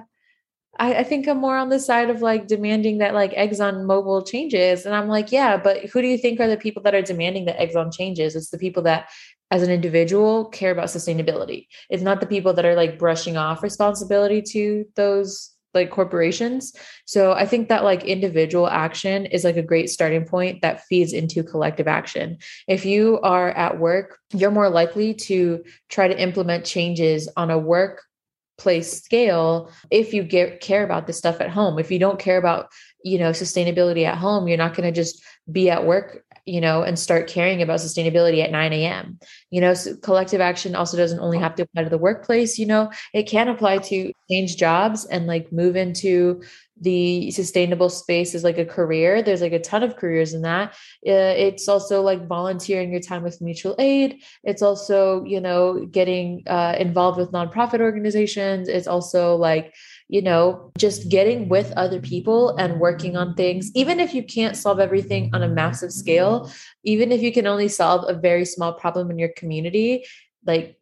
I, 0.79 0.99
I 0.99 1.03
think 1.03 1.27
I'm 1.27 1.37
more 1.37 1.57
on 1.57 1.67
the 1.67 1.79
side 1.79 2.09
of 2.09 2.21
like 2.21 2.47
demanding 2.47 2.99
that 2.99 3.13
like 3.13 3.33
Exxon 3.33 3.85
Mobil 3.85 4.25
changes. 4.25 4.85
And 4.85 4.95
I'm 4.95 5.09
like, 5.09 5.29
yeah, 5.29 5.57
but 5.57 5.83
who 5.87 6.01
do 6.01 6.07
you 6.07 6.17
think 6.17 6.39
are 6.39 6.47
the 6.47 6.55
people 6.55 6.81
that 6.83 6.95
are 6.95 7.01
demanding 7.01 7.43
that 7.45 7.59
Exxon 7.59 7.93
changes? 7.93 8.37
It's 8.37 8.51
the 8.51 8.57
people 8.57 8.81
that 8.83 9.09
as 9.51 9.61
an 9.63 9.69
individual 9.69 10.45
care 10.45 10.71
about 10.71 10.85
sustainability. 10.85 11.67
It's 11.89 12.01
not 12.01 12.21
the 12.21 12.25
people 12.25 12.53
that 12.53 12.65
are 12.65 12.73
like 12.75 12.97
brushing 12.97 13.35
off 13.35 13.61
responsibility 13.61 14.41
to 14.53 14.85
those 14.95 15.51
like 15.73 15.89
corporations. 15.89 16.73
So 17.05 17.31
I 17.33 17.45
think 17.45 17.69
that 17.69 17.83
like 17.83 18.03
individual 18.03 18.67
action 18.67 19.25
is 19.25 19.43
like 19.43 19.57
a 19.57 19.63
great 19.63 19.89
starting 19.89 20.25
point 20.25 20.61
that 20.61 20.83
feeds 20.85 21.13
into 21.13 21.43
collective 21.43 21.87
action. 21.87 22.37
If 22.67 22.85
you 22.85 23.19
are 23.21 23.51
at 23.51 23.79
work, 23.79 24.19
you're 24.33 24.51
more 24.51 24.69
likely 24.69 25.13
to 25.13 25.63
try 25.89 26.07
to 26.07 26.21
implement 26.21 26.65
changes 26.65 27.29
on 27.37 27.51
a 27.51 27.57
workplace 27.57 29.01
scale 29.03 29.71
if 29.89 30.13
you 30.13 30.23
get 30.23 30.61
care 30.61 30.83
about 30.83 31.07
this 31.07 31.17
stuff 31.17 31.41
at 31.41 31.49
home. 31.49 31.79
If 31.79 31.91
you 31.91 31.99
don't 31.99 32.19
care 32.19 32.37
about, 32.37 32.67
you 33.03 33.17
know, 33.17 33.31
sustainability 33.31 34.05
at 34.05 34.17
home, 34.17 34.47
you're 34.47 34.57
not 34.57 34.75
going 34.75 34.91
to 34.91 34.95
just 34.95 35.23
be 35.51 35.69
at 35.69 35.85
work 35.85 36.23
you 36.45 36.61
know, 36.61 36.83
and 36.83 36.97
start 36.97 37.27
caring 37.27 37.61
about 37.61 37.79
sustainability 37.79 38.43
at 38.43 38.51
9 38.51 38.73
a.m. 38.73 39.19
You 39.49 39.61
know, 39.61 39.73
so 39.73 39.95
collective 39.97 40.41
action 40.41 40.75
also 40.75 40.97
doesn't 40.97 41.19
only 41.19 41.37
have 41.39 41.55
to 41.55 41.63
apply 41.63 41.83
to 41.83 41.89
the 41.89 41.97
workplace, 41.97 42.57
you 42.57 42.65
know, 42.65 42.91
it 43.13 43.23
can 43.23 43.47
apply 43.47 43.79
to 43.79 44.11
change 44.29 44.57
jobs 44.57 45.05
and 45.05 45.27
like 45.27 45.51
move 45.51 45.75
into 45.75 46.41
the 46.81 47.29
sustainable 47.29 47.89
space 47.89 48.33
is 48.33 48.43
like 48.43 48.57
a 48.57 48.65
career. 48.65 49.21
There's 49.21 49.41
like 49.41 49.53
a 49.53 49.59
ton 49.59 49.83
of 49.83 49.97
careers 49.97 50.33
in 50.33 50.41
that. 50.41 50.71
Uh, 51.07 51.35
it's 51.37 51.67
also 51.67 52.01
like 52.01 52.27
volunteering 52.27 52.91
your 52.91 53.01
time 53.01 53.21
with 53.21 53.39
mutual 53.39 53.75
aid. 53.77 54.23
It's 54.43 54.63
also, 54.63 55.23
you 55.23 55.39
know, 55.39 55.85
getting 55.85 56.43
uh, 56.47 56.75
involved 56.79 57.19
with 57.19 57.31
nonprofit 57.31 57.81
organizations. 57.81 58.67
It's 58.67 58.87
also 58.87 59.35
like, 59.35 59.75
you 60.11 60.21
know, 60.21 60.69
just 60.77 61.07
getting 61.07 61.47
with 61.47 61.71
other 61.77 62.01
people 62.01 62.49
and 62.57 62.81
working 62.81 63.15
on 63.15 63.33
things, 63.33 63.71
even 63.75 63.97
if 63.97 64.13
you 64.13 64.21
can't 64.21 64.57
solve 64.57 64.77
everything 64.77 65.29
on 65.33 65.41
a 65.41 65.47
massive 65.47 65.93
scale, 65.93 66.51
even 66.83 67.13
if 67.13 67.21
you 67.21 67.31
can 67.31 67.47
only 67.47 67.69
solve 67.69 68.03
a 68.09 68.13
very 68.13 68.43
small 68.43 68.73
problem 68.73 69.09
in 69.09 69.17
your 69.17 69.31
community, 69.37 70.03
like 70.45 70.77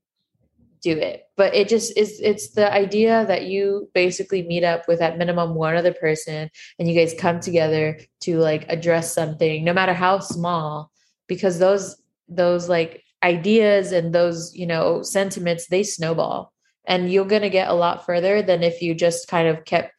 do 0.81 0.97
it. 0.97 1.27
But 1.37 1.53
it 1.53 1.69
just 1.69 1.95
is, 1.95 2.19
it's 2.19 2.53
the 2.53 2.73
idea 2.73 3.23
that 3.27 3.45
you 3.45 3.87
basically 3.93 4.41
meet 4.41 4.63
up 4.63 4.87
with 4.87 4.99
at 4.99 5.19
minimum 5.19 5.53
one 5.53 5.75
other 5.75 5.93
person 5.93 6.49
and 6.79 6.89
you 6.89 6.95
guys 6.95 7.13
come 7.13 7.39
together 7.39 7.99
to 8.21 8.39
like 8.39 8.65
address 8.67 9.13
something, 9.13 9.63
no 9.63 9.73
matter 9.73 9.93
how 9.93 10.17
small, 10.17 10.91
because 11.27 11.59
those, 11.59 12.01
those 12.29 12.67
like 12.67 13.03
ideas 13.21 13.91
and 13.91 14.11
those, 14.11 14.55
you 14.55 14.65
know, 14.65 15.03
sentiments, 15.03 15.67
they 15.67 15.83
snowball 15.83 16.51
and 16.85 17.11
you're 17.11 17.25
going 17.25 17.41
to 17.41 17.49
get 17.49 17.69
a 17.69 17.73
lot 17.73 18.05
further 18.05 18.41
than 18.41 18.63
if 18.63 18.81
you 18.81 18.95
just 18.95 19.27
kind 19.27 19.47
of 19.47 19.65
kept 19.65 19.93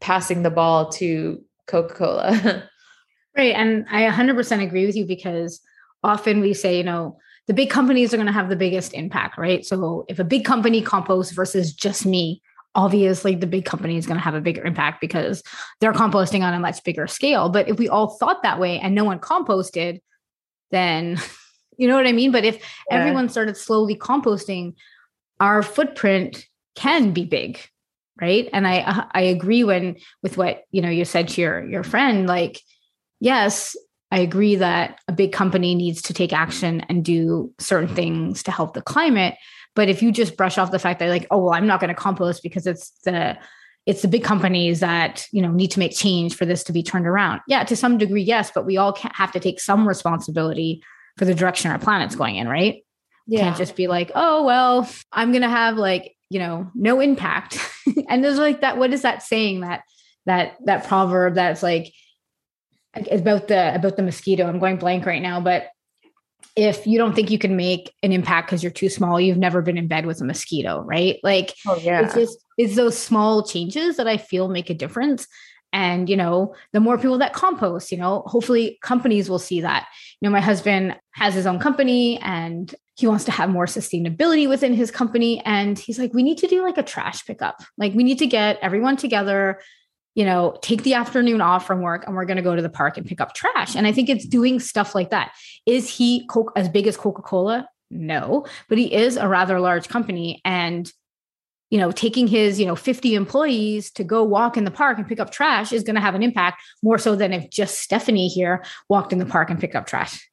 passing 0.00 0.42
the 0.42 0.50
ball 0.50 0.90
to 0.92 1.42
Coca-Cola. 1.66 2.68
right, 3.36 3.54
and 3.54 3.86
I 3.90 4.08
100% 4.08 4.62
agree 4.62 4.86
with 4.86 4.96
you 4.96 5.06
because 5.06 5.60
often 6.02 6.40
we 6.40 6.54
say, 6.54 6.76
you 6.76 6.84
know, 6.84 7.18
the 7.48 7.54
big 7.54 7.70
companies 7.70 8.12
are 8.12 8.16
going 8.16 8.26
to 8.26 8.32
have 8.32 8.48
the 8.48 8.56
biggest 8.56 8.94
impact, 8.94 9.36
right? 9.36 9.64
So 9.64 10.04
if 10.08 10.18
a 10.18 10.24
big 10.24 10.44
company 10.44 10.80
composts 10.80 11.32
versus 11.32 11.72
just 11.72 12.06
me, 12.06 12.40
obviously 12.74 13.34
the 13.34 13.46
big 13.46 13.64
company 13.64 13.96
is 13.96 14.06
going 14.06 14.16
to 14.16 14.22
have 14.22 14.34
a 14.34 14.40
bigger 14.40 14.64
impact 14.64 15.00
because 15.00 15.42
they're 15.80 15.92
composting 15.92 16.42
on 16.42 16.54
a 16.54 16.60
much 16.60 16.82
bigger 16.84 17.06
scale. 17.06 17.48
But 17.48 17.68
if 17.68 17.78
we 17.78 17.88
all 17.88 18.16
thought 18.16 18.42
that 18.42 18.60
way 18.60 18.78
and 18.78 18.94
no 18.94 19.04
one 19.04 19.18
composted, 19.18 20.00
then 20.70 21.18
You 21.78 21.88
know 21.88 21.96
what 21.96 22.06
I 22.06 22.12
mean? 22.12 22.32
But 22.32 22.44
if 22.44 22.56
Yeah. 22.90 22.98
everyone 22.98 23.28
started 23.28 23.56
slowly 23.56 23.96
composting, 23.96 24.74
our 25.42 25.60
footprint 25.64 26.46
can 26.76 27.10
be 27.10 27.24
big, 27.24 27.58
right? 28.20 28.48
And 28.52 28.64
I 28.64 28.78
uh, 28.78 29.04
I 29.10 29.22
agree 29.22 29.64
when 29.64 29.96
with 30.22 30.36
what 30.36 30.62
you 30.70 30.80
know 30.80 30.88
you 30.88 31.04
said 31.04 31.28
to 31.28 31.40
your 31.40 31.68
your 31.68 31.82
friend. 31.82 32.28
Like, 32.28 32.60
yes, 33.18 33.76
I 34.12 34.20
agree 34.20 34.54
that 34.54 35.00
a 35.08 35.12
big 35.12 35.32
company 35.32 35.74
needs 35.74 36.00
to 36.02 36.14
take 36.14 36.32
action 36.32 36.80
and 36.82 37.04
do 37.04 37.52
certain 37.58 37.92
things 37.92 38.44
to 38.44 38.52
help 38.52 38.74
the 38.74 38.82
climate. 38.82 39.34
But 39.74 39.88
if 39.88 40.00
you 40.00 40.12
just 40.12 40.36
brush 40.36 40.58
off 40.58 40.70
the 40.70 40.78
fact 40.78 41.00
that 41.00 41.08
like, 41.08 41.26
oh 41.32 41.38
well, 41.38 41.54
I'm 41.54 41.66
not 41.66 41.80
going 41.80 41.88
to 41.88 41.94
compost 41.94 42.44
because 42.44 42.68
it's 42.68 42.90
the 43.04 43.36
it's 43.84 44.02
the 44.02 44.08
big 44.08 44.22
companies 44.22 44.78
that 44.78 45.26
you 45.32 45.42
know 45.42 45.50
need 45.50 45.72
to 45.72 45.80
make 45.80 45.96
change 45.96 46.36
for 46.36 46.46
this 46.46 46.62
to 46.64 46.72
be 46.72 46.84
turned 46.84 47.08
around. 47.08 47.40
Yeah, 47.48 47.64
to 47.64 47.74
some 47.74 47.98
degree, 47.98 48.22
yes, 48.22 48.52
but 48.54 48.64
we 48.64 48.76
all 48.76 48.96
have 49.12 49.32
to 49.32 49.40
take 49.40 49.58
some 49.58 49.88
responsibility 49.88 50.84
for 51.18 51.24
the 51.24 51.34
direction 51.34 51.72
our 51.72 51.80
planet's 51.80 52.14
going 52.14 52.36
in, 52.36 52.46
right? 52.46 52.84
Can't 53.30 53.56
just 53.56 53.76
be 53.76 53.86
like, 53.86 54.10
oh 54.14 54.44
well, 54.44 54.88
I'm 55.12 55.32
gonna 55.32 55.48
have 55.48 55.76
like 55.76 56.16
you 56.30 56.38
know 56.38 56.70
no 56.74 57.00
impact. 57.00 57.58
and 58.08 58.24
there's 58.24 58.38
like 58.38 58.60
that. 58.62 58.78
What 58.78 58.92
is 58.92 59.02
that 59.02 59.22
saying 59.22 59.60
that 59.60 59.82
that 60.26 60.56
that 60.64 60.86
proverb 60.86 61.34
that's 61.34 61.62
like 61.62 61.92
about 63.10 63.48
the 63.48 63.74
about 63.74 63.96
the 63.96 64.02
mosquito? 64.02 64.46
I'm 64.46 64.58
going 64.58 64.76
blank 64.76 65.06
right 65.06 65.22
now, 65.22 65.40
but 65.40 65.68
if 66.56 66.86
you 66.86 66.98
don't 66.98 67.14
think 67.14 67.30
you 67.30 67.38
can 67.38 67.56
make 67.56 67.94
an 68.02 68.12
impact 68.12 68.48
because 68.48 68.62
you're 68.62 68.72
too 68.72 68.88
small, 68.88 69.20
you've 69.20 69.38
never 69.38 69.62
been 69.62 69.78
in 69.78 69.88
bed 69.88 70.06
with 70.06 70.20
a 70.20 70.24
mosquito, 70.24 70.82
right? 70.82 71.18
Like 71.22 71.54
Oh 71.66 71.76
yeah. 71.76 72.02
it's 72.02 72.14
just 72.14 72.38
it's 72.58 72.76
those 72.76 72.98
small 72.98 73.42
changes 73.42 73.96
that 73.96 74.08
I 74.08 74.18
feel 74.18 74.48
make 74.48 74.68
a 74.68 74.74
difference. 74.74 75.26
And 75.72 76.08
you 76.08 76.16
know, 76.16 76.54
the 76.72 76.80
more 76.80 76.98
people 76.98 77.18
that 77.18 77.32
compost, 77.32 77.90
you 77.90 77.98
know, 77.98 78.22
hopefully 78.26 78.78
companies 78.82 79.30
will 79.30 79.38
see 79.38 79.60
that. 79.62 79.86
You 80.20 80.28
know, 80.28 80.32
my 80.32 80.40
husband 80.40 80.96
has 81.12 81.34
his 81.34 81.46
own 81.46 81.58
company 81.58 82.18
and 82.18 82.74
he 82.94 83.06
wants 83.06 83.24
to 83.24 83.30
have 83.30 83.48
more 83.48 83.66
sustainability 83.66 84.48
within 84.48 84.74
his 84.74 84.90
company. 84.90 85.40
And 85.44 85.78
he's 85.78 85.98
like, 85.98 86.12
we 86.12 86.22
need 86.22 86.38
to 86.38 86.46
do 86.46 86.62
like 86.62 86.76
a 86.76 86.82
trash 86.82 87.24
pickup. 87.24 87.62
Like 87.78 87.94
we 87.94 88.04
need 88.04 88.18
to 88.18 88.26
get 88.26 88.58
everyone 88.60 88.96
together, 88.96 89.60
you 90.14 90.26
know, 90.26 90.58
take 90.60 90.82
the 90.82 90.94
afternoon 90.94 91.40
off 91.40 91.66
from 91.66 91.80
work 91.80 92.06
and 92.06 92.14
we're 92.14 92.26
going 92.26 92.36
to 92.36 92.42
go 92.42 92.54
to 92.54 92.60
the 92.60 92.68
park 92.68 92.98
and 92.98 93.06
pick 93.06 93.20
up 93.20 93.34
trash. 93.34 93.74
And 93.74 93.86
I 93.86 93.92
think 93.92 94.10
it's 94.10 94.26
doing 94.26 94.60
stuff 94.60 94.94
like 94.94 95.10
that. 95.10 95.32
Is 95.64 95.88
he 95.88 96.28
as 96.54 96.68
big 96.68 96.86
as 96.86 96.98
Coca-Cola? 96.98 97.66
No, 97.90 98.46
but 98.68 98.78
he 98.78 98.92
is 98.92 99.16
a 99.16 99.28
rather 99.28 99.58
large 99.58 99.88
company 99.88 100.40
and 100.44 100.90
you 101.72 101.78
know, 101.78 101.90
taking 101.90 102.26
his, 102.26 102.60
you 102.60 102.66
know, 102.66 102.76
50 102.76 103.14
employees 103.14 103.90
to 103.92 104.04
go 104.04 104.22
walk 104.22 104.58
in 104.58 104.64
the 104.64 104.70
park 104.70 104.98
and 104.98 105.08
pick 105.08 105.18
up 105.18 105.30
trash 105.30 105.72
is 105.72 105.82
going 105.82 105.94
to 105.94 106.02
have 106.02 106.14
an 106.14 106.22
impact 106.22 106.62
more 106.82 106.98
so 106.98 107.16
than 107.16 107.32
if 107.32 107.48
just 107.48 107.78
Stephanie 107.78 108.28
here 108.28 108.62
walked 108.90 109.10
in 109.10 109.18
the 109.18 109.24
park 109.24 109.48
and 109.48 109.58
picked 109.58 109.74
up 109.74 109.86
trash. 109.86 110.28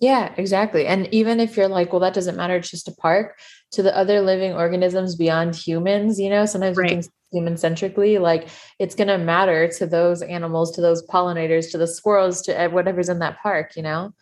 Yeah, 0.00 0.34
exactly. 0.36 0.86
And 0.86 1.08
even 1.10 1.40
if 1.40 1.56
you're 1.56 1.66
like, 1.66 1.94
well, 1.94 2.00
that 2.00 2.12
doesn't 2.12 2.36
matter, 2.36 2.56
it's 2.56 2.68
just 2.68 2.88
a 2.88 2.92
park 2.96 3.38
to 3.70 3.82
the 3.82 3.96
other 3.96 4.20
living 4.20 4.52
organisms 4.52 5.16
beyond 5.16 5.56
humans, 5.56 6.20
you 6.20 6.28
know, 6.28 6.44
sometimes 6.44 6.76
we 6.76 6.82
Right. 6.82 6.90
think 6.90 7.06
human 7.32 7.56
centrically, 7.56 8.18
like 8.18 8.48
it's 8.78 8.94
going 8.94 9.08
to 9.08 9.16
matter 9.16 9.68
to 9.68 9.86
those 9.86 10.20
animals, 10.20 10.72
to 10.72 10.82
those 10.82 11.06
pollinators, 11.06 11.70
to 11.70 11.78
the 11.78 11.86
squirrels, 11.86 12.42
to 12.42 12.68
whatever's 12.68 13.08
in 13.08 13.20
that 13.20 13.40
park, 13.42 13.76
you 13.76 13.82
know? 13.82 14.12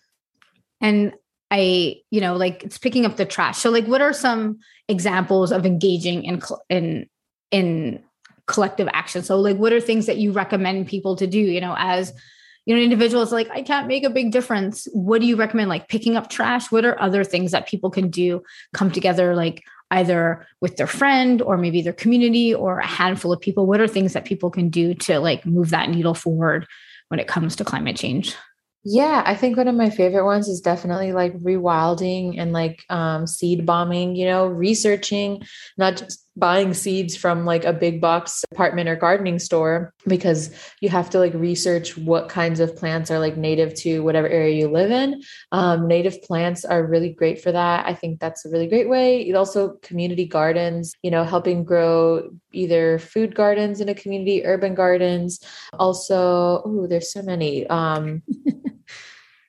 And 0.81 1.15
I, 1.51 1.97
you 2.11 2.21
know, 2.21 2.37
like 2.37 2.63
it's 2.63 2.79
picking 2.79 3.05
up 3.05 3.17
the 3.17 3.25
trash. 3.25 3.59
So 3.59 3.71
like 3.71 3.87
what 3.87 4.01
are 4.01 4.13
some 4.13 4.59
examples 4.89 5.53
of 5.53 5.67
engaging 5.67 6.25
in 6.25 6.43
in 6.69 7.09
in 7.51 8.03
collective 8.47 8.89
action? 8.93 9.23
So 9.23 9.39
like 9.41 9.57
what 9.57 9.73
are 9.73 9.81
things 9.81 10.07
that 10.07 10.19
you 10.19 10.33
recommend 10.33 10.87
people 10.87 11.17
to 11.17 11.27
do, 11.27 11.39
you 11.39 11.61
know, 11.61 11.75
as 11.77 12.13
you 12.67 12.77
know, 12.77 12.83
individuals 12.83 13.33
like 13.33 13.51
I 13.51 13.63
can't 13.63 13.89
make 13.89 14.05
a 14.05 14.11
big 14.11 14.31
difference. 14.31 14.87
What 14.93 15.21
do 15.21 15.27
you 15.27 15.37
recommend 15.37 15.69
like 15.69 15.89
picking 15.89 16.17
up 16.17 16.31
trash? 16.31 16.71
What 16.71 16.85
are 16.85 17.01
other 17.01 17.25
things 17.25 17.51
that 17.51 17.67
people 17.67 17.91
can 17.91 18.11
do 18.11 18.43
come 18.73 18.93
together 18.93 19.35
like 19.35 19.65
either 19.91 20.47
with 20.61 20.77
their 20.77 20.87
friend 20.87 21.43
or 21.43 21.57
maybe 21.57 21.83
their 21.83 21.93
community 21.93 22.55
or 22.55 22.79
a 22.79 22.87
handful 22.87 23.33
of 23.33 23.41
people? 23.41 23.67
What 23.67 23.81
are 23.81 23.89
things 23.89 24.13
that 24.13 24.25
people 24.25 24.51
can 24.51 24.69
do 24.69 24.95
to 24.95 25.19
like 25.19 25.45
move 25.45 25.71
that 25.71 25.91
needle 25.91 26.15
forward 26.15 26.67
when 27.09 27.19
it 27.19 27.27
comes 27.27 27.57
to 27.57 27.65
climate 27.65 27.97
change? 27.97 28.37
Yeah, 28.83 29.23
I 29.27 29.35
think 29.35 29.59
one 29.59 29.69
of 29.69 29.75
my 29.75 29.90
favorite 29.90 30.25
ones 30.25 30.49
is 30.49 30.62
definitely 30.62 31.12
like 31.12 31.35
rewilding 31.40 32.38
and 32.38 32.51
like 32.55 32.83
um, 32.88 33.27
seed 33.27 33.66
bombing, 33.66 34.16
you 34.16 34.25
know, 34.25 34.47
researching, 34.47 35.43
not 35.77 35.99
just 35.99 36.27
buying 36.35 36.73
seeds 36.73 37.14
from 37.14 37.45
like 37.45 37.64
a 37.66 37.75
big 37.75 38.01
box 38.01 38.43
apartment 38.51 38.88
or 38.88 38.97
gardening 38.97 39.38
store, 39.38 39.93
because 40.07 40.51
you 40.81 40.88
have 40.88 41.11
to 41.11 41.19
like 41.19 41.35
research 41.35 41.99
what 41.99 42.31
kinds 42.31 42.59
of 42.59 42.75
plants 42.75 43.11
are 43.11 43.19
like 43.19 43.37
native 43.37 43.75
to 43.75 44.03
whatever 44.03 44.29
area 44.29 44.57
you 44.57 44.69
live 44.69 44.90
in. 44.90 45.21
Um, 45.53 45.87
native 45.87 46.23
plants 46.23 46.64
are 46.64 46.87
really 46.87 47.11
great 47.11 47.43
for 47.43 47.53
that. 47.53 47.85
I 47.85 47.93
think 47.93 48.19
that's 48.19 48.47
a 48.47 48.51
really 48.51 48.66
great 48.66 48.88
way. 48.88 49.21
It 49.29 49.35
also 49.35 49.77
community 49.83 50.25
gardens, 50.25 50.95
you 51.03 51.11
know, 51.11 51.25
helping 51.25 51.64
grow 51.64 52.31
either 52.53 52.99
food 52.99 53.35
gardens 53.35 53.83
in 53.83 53.90
a 53.90 53.95
community, 53.95 54.47
urban 54.47 54.75
gardens. 54.75 55.38
Also, 55.75 56.62
oh, 56.64 56.87
there's 56.88 57.12
so 57.12 57.21
many. 57.21 57.66
Um, 57.66 58.23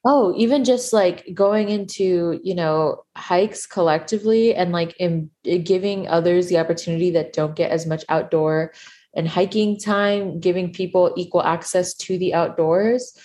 Oh, 0.03 0.33
even 0.35 0.63
just 0.63 0.93
like 0.93 1.27
going 1.33 1.69
into, 1.69 2.39
you 2.43 2.55
know, 2.55 3.03
hikes 3.15 3.67
collectively 3.67 4.55
and 4.55 4.71
like 4.71 4.95
in, 4.97 5.29
eh, 5.45 5.57
giving 5.57 6.07
others 6.07 6.47
the 6.47 6.57
opportunity 6.57 7.11
that 7.11 7.33
don't 7.33 7.55
get 7.55 7.69
as 7.69 7.85
much 7.85 8.03
outdoor 8.09 8.73
and 9.15 9.27
hiking 9.27 9.79
time, 9.79 10.39
giving 10.39 10.73
people 10.73 11.13
equal 11.17 11.43
access 11.43 11.93
to 11.93 12.17
the 12.17 12.33
outdoors, 12.33 13.15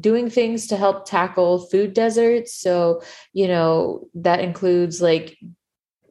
doing 0.00 0.30
things 0.30 0.66
to 0.68 0.76
help 0.76 1.04
tackle 1.04 1.66
food 1.66 1.92
deserts. 1.92 2.54
So, 2.54 3.02
you 3.34 3.46
know, 3.46 4.08
that 4.14 4.40
includes 4.40 5.02
like 5.02 5.36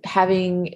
having 0.04 0.76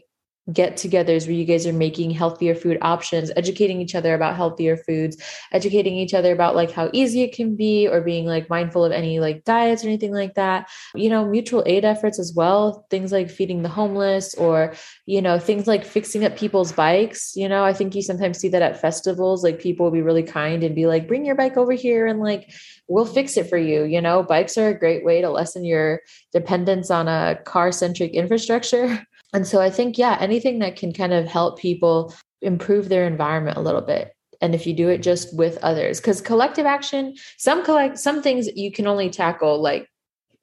get 0.54 0.76
togethers 0.76 1.26
where 1.26 1.36
you 1.36 1.44
guys 1.44 1.66
are 1.66 1.74
making 1.74 2.12
healthier 2.12 2.54
food 2.54 2.78
options, 2.82 3.32
educating 3.36 3.82
each 3.82 3.96
other 3.96 4.14
about 4.14 4.36
healthier 4.36 4.78
foods, 4.78 5.18
educating 5.52 5.96
each 5.96 6.14
other 6.14 6.32
about 6.32 6.56
like 6.56 6.72
how 6.72 6.90
easy 6.94 7.24
it 7.24 7.34
can 7.34 7.56
be 7.56 7.88
or 7.88 8.02
being 8.02 8.26
like 8.26 8.50
mindful 8.50 8.86
of 8.86 8.92
any 8.92 9.20
like 9.20 9.44
diets 9.44 9.84
or 9.84 9.88
anything 9.88 10.14
like 10.14 10.36
that. 10.36 10.70
You 10.94 11.10
know, 11.10 11.26
mutual 11.26 11.64
aid 11.66 11.84
efforts 11.84 12.20
as 12.20 12.34
well, 12.36 12.86
things 12.92 13.12
like 13.12 13.32
feeding 13.32 13.64
the 13.64 13.70
homeless 13.70 14.36
or, 14.36 14.76
you 15.08 15.22
know, 15.22 15.40
things 15.40 15.66
like 15.66 15.84
fixing 15.84 16.24
up 16.24 16.38
people's 16.38 16.72
bikes. 16.72 17.36
You 17.36 17.50
know, 17.50 17.64
I 17.64 17.74
think 17.74 17.96
you 17.96 18.04
sometimes 18.04 18.38
see 18.38 18.50
that 18.50 18.62
at 18.62 18.80
festivals, 18.80 19.44
like 19.44 19.60
people 19.60 19.86
will 19.86 19.92
be 19.92 20.04
really 20.04 20.24
kind 20.24 20.64
and 20.64 20.76
be 20.76 20.86
like, 20.86 21.08
bring 21.08 21.26
your 21.26 21.36
bike 21.36 21.58
over 21.58 21.74
here 21.74 22.06
and 22.06 22.20
like, 22.20 22.52
we'll 22.88 23.06
fix 23.06 23.36
it 23.36 23.50
for 23.50 23.58
you. 23.58 23.84
You 23.84 24.00
know, 24.00 24.22
bikes 24.22 24.60
are 24.60 24.70
a 24.70 24.80
great 24.80 25.04
way 25.04 25.22
to 25.22 25.30
lessen 25.32 25.66
your 25.66 26.02
dependence 26.32 26.92
on 26.92 27.08
a 27.08 27.40
car 27.46 27.72
centric 27.72 28.12
infrastructure. 28.14 29.08
And 29.34 29.48
so 29.48 29.62
I 29.62 29.70
think, 29.70 29.98
yeah, 29.98 30.18
anything 30.20 30.60
that 30.60 30.76
can 30.76 30.94
kind 30.94 31.14
of 31.14 31.28
help 31.28 31.60
people 31.60 32.14
improve 32.42 32.90
their 32.90 33.06
environment 33.06 33.58
a 33.58 33.62
little 33.62 33.82
bit. 33.82 34.14
And 34.42 34.54
if 34.54 34.68
you 34.68 34.74
do 34.74 34.90
it 34.90 35.00
just 35.00 35.36
with 35.36 35.58
others, 35.64 36.00
because 36.00 36.22
collective 36.22 36.66
action, 36.66 37.16
some 37.38 37.64
collect 37.64 37.98
some 37.98 38.22
things 38.22 38.48
you 38.56 38.72
can 38.72 38.88
only 38.88 39.10
tackle 39.10 39.62
like 39.62 39.90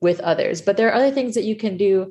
with 0.01 0.21
others, 0.21 0.61
but 0.61 0.77
there 0.77 0.89
are 0.89 0.95
other 0.95 1.11
things 1.11 1.35
that 1.35 1.45
you 1.45 1.57
can 1.57 1.77
do 1.77 2.11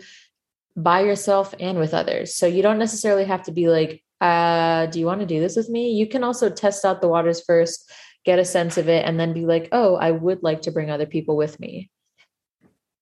by 0.77 1.01
yourself 1.01 1.53
and 1.59 1.77
with 1.77 1.93
others. 1.93 2.35
So 2.35 2.47
you 2.47 2.61
don't 2.61 2.79
necessarily 2.79 3.25
have 3.25 3.43
to 3.43 3.51
be 3.51 3.67
like, 3.67 4.03
uh, 4.21 4.85
do 4.85 4.99
you 4.99 5.05
want 5.05 5.19
to 5.21 5.25
do 5.25 5.39
this 5.39 5.55
with 5.55 5.69
me? 5.69 5.91
You 5.91 6.07
can 6.07 6.23
also 6.23 6.49
test 6.49 6.85
out 6.85 7.01
the 7.01 7.07
waters 7.07 7.43
first, 7.43 7.91
get 8.23 8.39
a 8.39 8.45
sense 8.45 8.77
of 8.77 8.87
it, 8.87 9.03
and 9.05 9.19
then 9.19 9.33
be 9.33 9.45
like, 9.45 9.67
oh, 9.71 9.95
I 9.95 10.11
would 10.11 10.43
like 10.43 10.61
to 10.63 10.71
bring 10.71 10.89
other 10.89 11.07
people 11.07 11.35
with 11.35 11.59
me. 11.59 11.89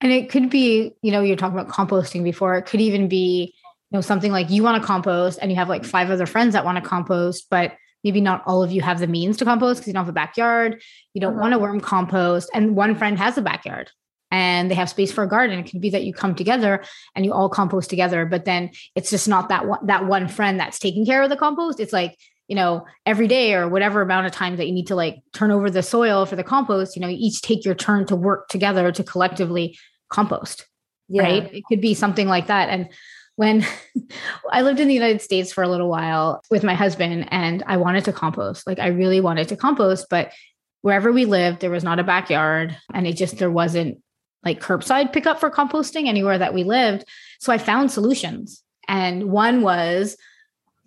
And 0.01 0.11
it 0.11 0.29
could 0.29 0.49
be, 0.49 0.93
you 1.01 1.11
know, 1.11 1.21
you're 1.21 1.35
talking 1.35 1.57
about 1.59 1.71
composting 1.73 2.23
before. 2.23 2.55
It 2.55 2.63
could 2.63 2.81
even 2.81 3.07
be, 3.07 3.53
you 3.91 3.97
know, 3.97 4.01
something 4.01 4.31
like 4.31 4.49
you 4.49 4.63
want 4.63 4.81
to 4.81 4.87
compost 4.87 5.39
and 5.41 5.51
you 5.51 5.57
have 5.57 5.69
like 5.69 5.83
five 5.83 6.09
other 6.09 6.25
friends 6.25 6.53
that 6.53 6.63
want 6.65 6.81
to 6.81 6.87
compost, 6.89 7.47
but 7.49 7.73
maybe 8.03 8.21
not 8.21 8.41
all 8.45 8.63
of 8.63 8.71
you 8.71 8.81
have 8.81 8.99
the 8.99 9.07
means 9.07 9.35
to 9.37 9.45
compost 9.45 9.79
because 9.81 9.87
you 9.87 9.93
don't 9.93 10.05
have 10.05 10.09
a 10.09 10.13
backyard. 10.13 10.81
You 11.13 11.21
don't 11.21 11.33
Uh-huh. 11.33 11.41
want 11.41 11.53
to 11.53 11.59
worm 11.59 11.81
compost. 11.81 12.49
And 12.53 12.75
one 12.75 12.95
friend 12.95 13.17
has 13.17 13.37
a 13.37 13.41
backyard 13.41 13.91
and 14.31 14.71
they 14.71 14.75
have 14.75 14.89
space 14.89 15.11
for 15.11 15.23
a 15.23 15.27
garden. 15.27 15.59
It 15.59 15.69
could 15.69 15.81
be 15.81 15.89
that 15.89 16.03
you 16.05 16.13
come 16.13 16.33
together 16.33 16.81
and 17.13 17.25
you 17.25 17.33
all 17.33 17.49
compost 17.49 17.89
together, 17.89 18.25
but 18.25 18.45
then 18.45 18.71
it's 18.95 19.09
just 19.09 19.27
not 19.27 19.49
that 19.49 19.67
one, 19.67 19.85
that 19.87 20.05
one 20.05 20.29
friend 20.29 20.59
that's 20.59 20.79
taking 20.79 21.05
care 21.05 21.21
of 21.23 21.29
the 21.29 21.35
compost. 21.35 21.81
It's 21.81 21.91
like, 21.91 22.17
you 22.49 22.55
know, 22.55 22.85
every 23.05 23.27
day 23.27 23.53
or 23.53 23.69
whatever 23.69 24.01
amount 24.01 24.25
of 24.25 24.31
time 24.33 24.57
that 24.57 24.65
you 24.65 24.73
need 24.73 24.87
to 24.87 24.95
like 24.95 25.17
turn 25.33 25.51
over 25.51 25.69
the 25.69 25.83
soil 25.83 26.25
for 26.25 26.35
the 26.35 26.43
compost, 26.43 26.95
you 26.95 27.01
know, 27.01 27.07
you 27.07 27.17
each 27.19 27.41
take 27.43 27.63
your 27.63 27.75
turn 27.75 28.05
to 28.07 28.15
work 28.15 28.49
together 28.49 28.91
to 28.91 29.03
collectively 29.03 29.77
compost 30.09 30.65
Yeah. 31.07 31.21
right? 31.23 31.53
It 31.53 31.63
could 31.69 31.79
be 31.79 31.93
something 31.93 32.27
like 32.27 32.47
that. 32.47 32.69
And 32.69 32.89
when 33.35 33.63
I 34.51 34.63
lived 34.63 34.79
in 34.79 34.87
the 34.87 34.95
United 34.95 35.21
States 35.21 35.53
for 35.53 35.63
a 35.63 35.69
little 35.69 35.89
while 35.89 36.41
with 36.49 36.63
my 36.63 36.73
husband, 36.73 37.27
and 37.31 37.63
I 37.67 37.77
wanted 37.77 38.05
to 38.05 38.13
compost, 38.13 38.65
like 38.65 38.79
I 38.79 38.87
really 38.87 39.21
wanted 39.21 39.47
to 39.49 39.55
compost, 39.55 40.07
but 40.09 40.33
wherever 40.81 41.11
we 41.11 41.25
lived, 41.25 41.59
there 41.61 41.69
was 41.69 41.83
not 41.83 41.99
a 41.99 42.03
backyard, 42.03 42.75
and 42.93 43.05
it 43.05 43.13
just 43.13 43.37
there 43.37 43.51
wasn't 43.51 43.99
like 44.43 44.59
curbside 44.59 45.13
pickup 45.13 45.39
for 45.39 45.51
composting 45.51 46.07
anywhere 46.07 46.37
that 46.39 46.53
we 46.55 46.63
lived. 46.63 47.05
So 47.39 47.53
I 47.53 47.59
found 47.59 47.91
solutions, 47.91 48.63
and 48.87 49.25
one 49.31 49.61
was 49.61 50.17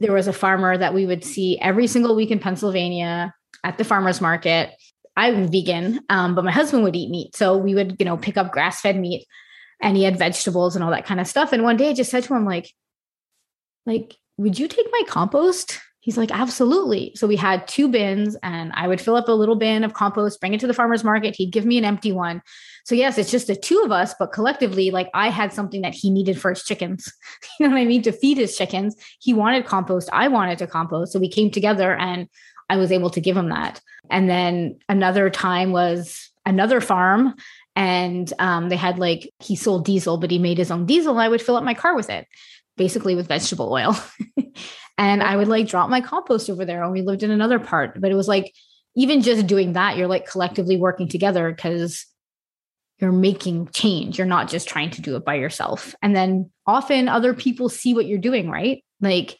there 0.02 0.12
was 0.12 0.28
a 0.28 0.32
farmer 0.32 0.76
that 0.76 0.94
we 0.94 1.06
would 1.06 1.24
see 1.24 1.58
every 1.60 1.86
single 1.86 2.14
week 2.14 2.30
in 2.30 2.38
Pennsylvania 2.38 3.34
at 3.64 3.78
the 3.78 3.84
farmers 3.84 4.20
market. 4.20 4.70
I'm 5.16 5.50
vegan, 5.50 6.00
um, 6.08 6.34
but 6.34 6.44
my 6.44 6.52
husband 6.52 6.84
would 6.84 6.96
eat 6.96 7.10
meat, 7.10 7.36
so 7.36 7.56
we 7.56 7.74
would 7.74 7.96
you 7.98 8.04
know 8.04 8.16
pick 8.16 8.36
up 8.36 8.52
grass 8.52 8.80
fed 8.80 8.98
meat 8.98 9.26
and 9.82 9.96
he 9.96 10.04
had 10.04 10.16
vegetables 10.16 10.74
and 10.76 10.84
all 10.84 10.92
that 10.92 11.04
kind 11.04 11.20
of 11.20 11.26
stuff. 11.26 11.52
And 11.52 11.64
one 11.64 11.76
day 11.76 11.90
I 11.90 11.92
just 11.92 12.10
said 12.10 12.22
to 12.24 12.34
him, 12.34 12.46
like, 12.46 12.72
like, 13.84 14.14
would 14.38 14.58
you 14.58 14.68
take 14.68 14.86
my 14.90 15.02
compost? 15.08 15.80
He's 16.00 16.16
like, 16.16 16.30
absolutely. 16.30 17.12
So 17.16 17.26
we 17.26 17.36
had 17.36 17.68
two 17.68 17.88
bins, 17.88 18.36
and 18.42 18.72
I 18.74 18.88
would 18.88 19.00
fill 19.00 19.16
up 19.16 19.28
a 19.28 19.32
little 19.32 19.56
bin 19.56 19.84
of 19.84 19.92
compost, 19.92 20.40
bring 20.40 20.54
it 20.54 20.60
to 20.60 20.66
the 20.66 20.74
farmer's 20.74 21.04
market. 21.04 21.36
He'd 21.36 21.52
give 21.52 21.66
me 21.66 21.78
an 21.78 21.84
empty 21.84 22.12
one. 22.12 22.42
So, 22.84 22.94
yes, 22.94 23.18
it's 23.18 23.30
just 23.30 23.46
the 23.46 23.56
two 23.56 23.82
of 23.84 23.92
us, 23.92 24.14
but 24.18 24.32
collectively, 24.32 24.90
like 24.90 25.08
I 25.14 25.28
had 25.28 25.52
something 25.52 25.82
that 25.82 25.94
he 25.94 26.10
needed 26.10 26.40
for 26.40 26.50
his 26.50 26.64
chickens. 26.64 27.12
You 27.60 27.68
know 27.68 27.74
what 27.74 27.82
I 27.82 27.84
mean? 27.84 28.02
To 28.02 28.12
feed 28.12 28.38
his 28.38 28.56
chickens. 28.56 28.96
He 29.20 29.34
wanted 29.34 29.66
compost. 29.66 30.08
I 30.12 30.28
wanted 30.28 30.58
to 30.58 30.66
compost. 30.66 31.12
So 31.12 31.20
we 31.20 31.28
came 31.28 31.50
together 31.50 31.94
and 31.94 32.28
I 32.68 32.76
was 32.76 32.90
able 32.90 33.10
to 33.10 33.20
give 33.20 33.36
him 33.36 33.50
that. 33.50 33.80
And 34.10 34.28
then 34.28 34.78
another 34.88 35.30
time 35.30 35.70
was 35.70 36.30
another 36.44 36.80
farm 36.80 37.34
and 37.76 38.32
um, 38.38 38.68
they 38.68 38.76
had 38.76 38.98
like 38.98 39.32
he 39.40 39.56
sold 39.56 39.84
diesel 39.84 40.18
but 40.18 40.30
he 40.30 40.38
made 40.38 40.58
his 40.58 40.70
own 40.70 40.86
diesel 40.86 41.12
and 41.12 41.22
i 41.22 41.28
would 41.28 41.42
fill 41.42 41.56
up 41.56 41.64
my 41.64 41.74
car 41.74 41.94
with 41.94 42.10
it 42.10 42.26
basically 42.76 43.14
with 43.14 43.28
vegetable 43.28 43.72
oil 43.72 43.96
and 44.98 45.22
i 45.22 45.36
would 45.36 45.48
like 45.48 45.68
drop 45.68 45.88
my 45.88 46.00
compost 46.00 46.50
over 46.50 46.64
there 46.64 46.82
and 46.82 46.92
we 46.92 47.02
lived 47.02 47.22
in 47.22 47.30
another 47.30 47.58
part 47.58 48.00
but 48.00 48.10
it 48.10 48.14
was 48.14 48.28
like 48.28 48.52
even 48.96 49.22
just 49.22 49.46
doing 49.46 49.72
that 49.72 49.96
you're 49.96 50.08
like 50.08 50.28
collectively 50.28 50.76
working 50.76 51.08
together 51.08 51.50
because 51.50 52.06
you're 53.02 53.12
making 53.12 53.68
change 53.68 54.16
you're 54.16 54.26
not 54.26 54.48
just 54.48 54.66
trying 54.66 54.88
to 54.88 55.02
do 55.02 55.16
it 55.16 55.24
by 55.24 55.34
yourself 55.34 55.94
and 56.00 56.16
then 56.16 56.50
often 56.66 57.08
other 57.08 57.34
people 57.34 57.68
see 57.68 57.92
what 57.92 58.06
you're 58.06 58.18
doing 58.18 58.48
right 58.48 58.82
like 59.02 59.36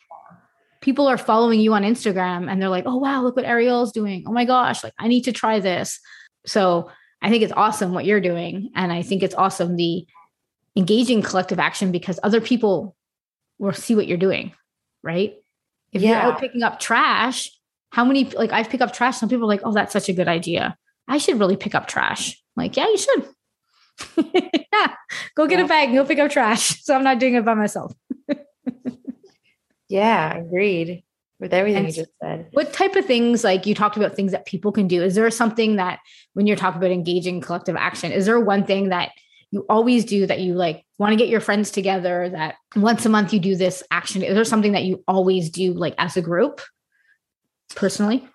people 0.82 1.06
are 1.06 1.16
following 1.16 1.60
you 1.60 1.72
on 1.72 1.82
instagram 1.82 2.50
and 2.50 2.60
they're 2.60 2.68
like 2.68 2.84
oh 2.86 2.96
wow 2.96 3.22
look 3.22 3.36
what 3.36 3.46
ariel's 3.46 3.92
doing 3.92 4.24
oh 4.26 4.32
my 4.32 4.44
gosh 4.44 4.84
like 4.84 4.92
i 4.98 5.08
need 5.08 5.22
to 5.22 5.32
try 5.32 5.60
this 5.60 5.98
so 6.44 6.90
I 7.22 7.30
think 7.30 7.44
it's 7.44 7.52
awesome 7.52 7.94
what 7.94 8.04
you're 8.04 8.20
doing. 8.20 8.70
And 8.74 8.92
I 8.92 9.02
think 9.02 9.22
it's 9.22 9.34
awesome 9.34 9.76
the 9.76 10.06
engaging 10.76 11.22
collective 11.22 11.60
action 11.60 11.92
because 11.92 12.18
other 12.22 12.40
people 12.40 12.96
will 13.58 13.72
see 13.72 13.94
what 13.94 14.08
you're 14.08 14.18
doing, 14.18 14.52
right? 15.02 15.34
If 15.92 16.02
yeah. 16.02 16.08
you're 16.08 16.32
out 16.32 16.40
picking 16.40 16.62
up 16.62 16.80
trash, 16.80 17.50
how 17.90 18.04
many, 18.04 18.24
like 18.24 18.52
I've 18.52 18.68
picked 18.68 18.82
up 18.82 18.92
trash, 18.92 19.18
some 19.18 19.28
people 19.28 19.44
are 19.44 19.48
like, 19.48 19.60
oh, 19.64 19.72
that's 19.72 19.92
such 19.92 20.08
a 20.08 20.12
good 20.12 20.28
idea. 20.28 20.76
I 21.06 21.18
should 21.18 21.38
really 21.38 21.56
pick 21.56 21.74
up 21.74 21.86
trash. 21.86 22.42
I'm 22.56 22.64
like, 22.64 22.76
yeah, 22.76 22.86
you 22.86 22.98
should. 22.98 23.28
Yeah, 24.16 24.94
go 25.34 25.46
get 25.46 25.58
yeah. 25.58 25.64
a 25.64 25.68
bag 25.68 25.88
and 25.88 25.96
go 25.96 26.04
pick 26.04 26.18
up 26.18 26.30
trash. 26.30 26.80
So 26.82 26.94
I'm 26.94 27.04
not 27.04 27.18
doing 27.18 27.34
it 27.34 27.44
by 27.44 27.54
myself. 27.54 27.92
yeah, 29.88 30.36
agreed 30.36 31.04
with 31.38 31.52
everything 31.52 31.84
and 31.84 31.88
you 31.88 32.02
just 32.02 32.12
said. 32.22 32.48
What 32.52 32.72
type 32.72 32.96
of 32.96 33.04
things, 33.04 33.44
like 33.44 33.66
you 33.66 33.74
talked 33.74 33.96
about 33.96 34.14
things 34.14 34.32
that 34.32 34.46
people 34.46 34.72
can 34.72 34.88
do? 34.88 35.02
Is 35.02 35.14
there 35.14 35.30
something 35.30 35.76
that 35.76 36.00
when 36.34 36.46
you're 36.46 36.56
talking 36.56 36.78
about 36.78 36.90
engaging 36.90 37.40
collective 37.40 37.76
action, 37.76 38.12
is 38.12 38.26
there 38.26 38.40
one 38.40 38.64
thing 38.64 38.88
that 38.88 39.12
you 39.50 39.66
always 39.68 40.04
do 40.04 40.26
that 40.26 40.40
you 40.40 40.54
like 40.54 40.84
want 40.98 41.12
to 41.12 41.16
get 41.16 41.28
your 41.28 41.40
friends 41.40 41.70
together 41.70 42.30
that 42.30 42.56
once 42.74 43.04
a 43.04 43.08
month 43.08 43.32
you 43.32 43.40
do 43.40 43.54
this 43.54 43.82
action? 43.90 44.22
Is 44.22 44.34
there 44.34 44.44
something 44.44 44.72
that 44.72 44.84
you 44.84 45.04
always 45.06 45.50
do 45.50 45.74
like 45.74 45.94
as 45.98 46.16
a 46.16 46.22
group 46.22 46.60
personally? 47.74 48.26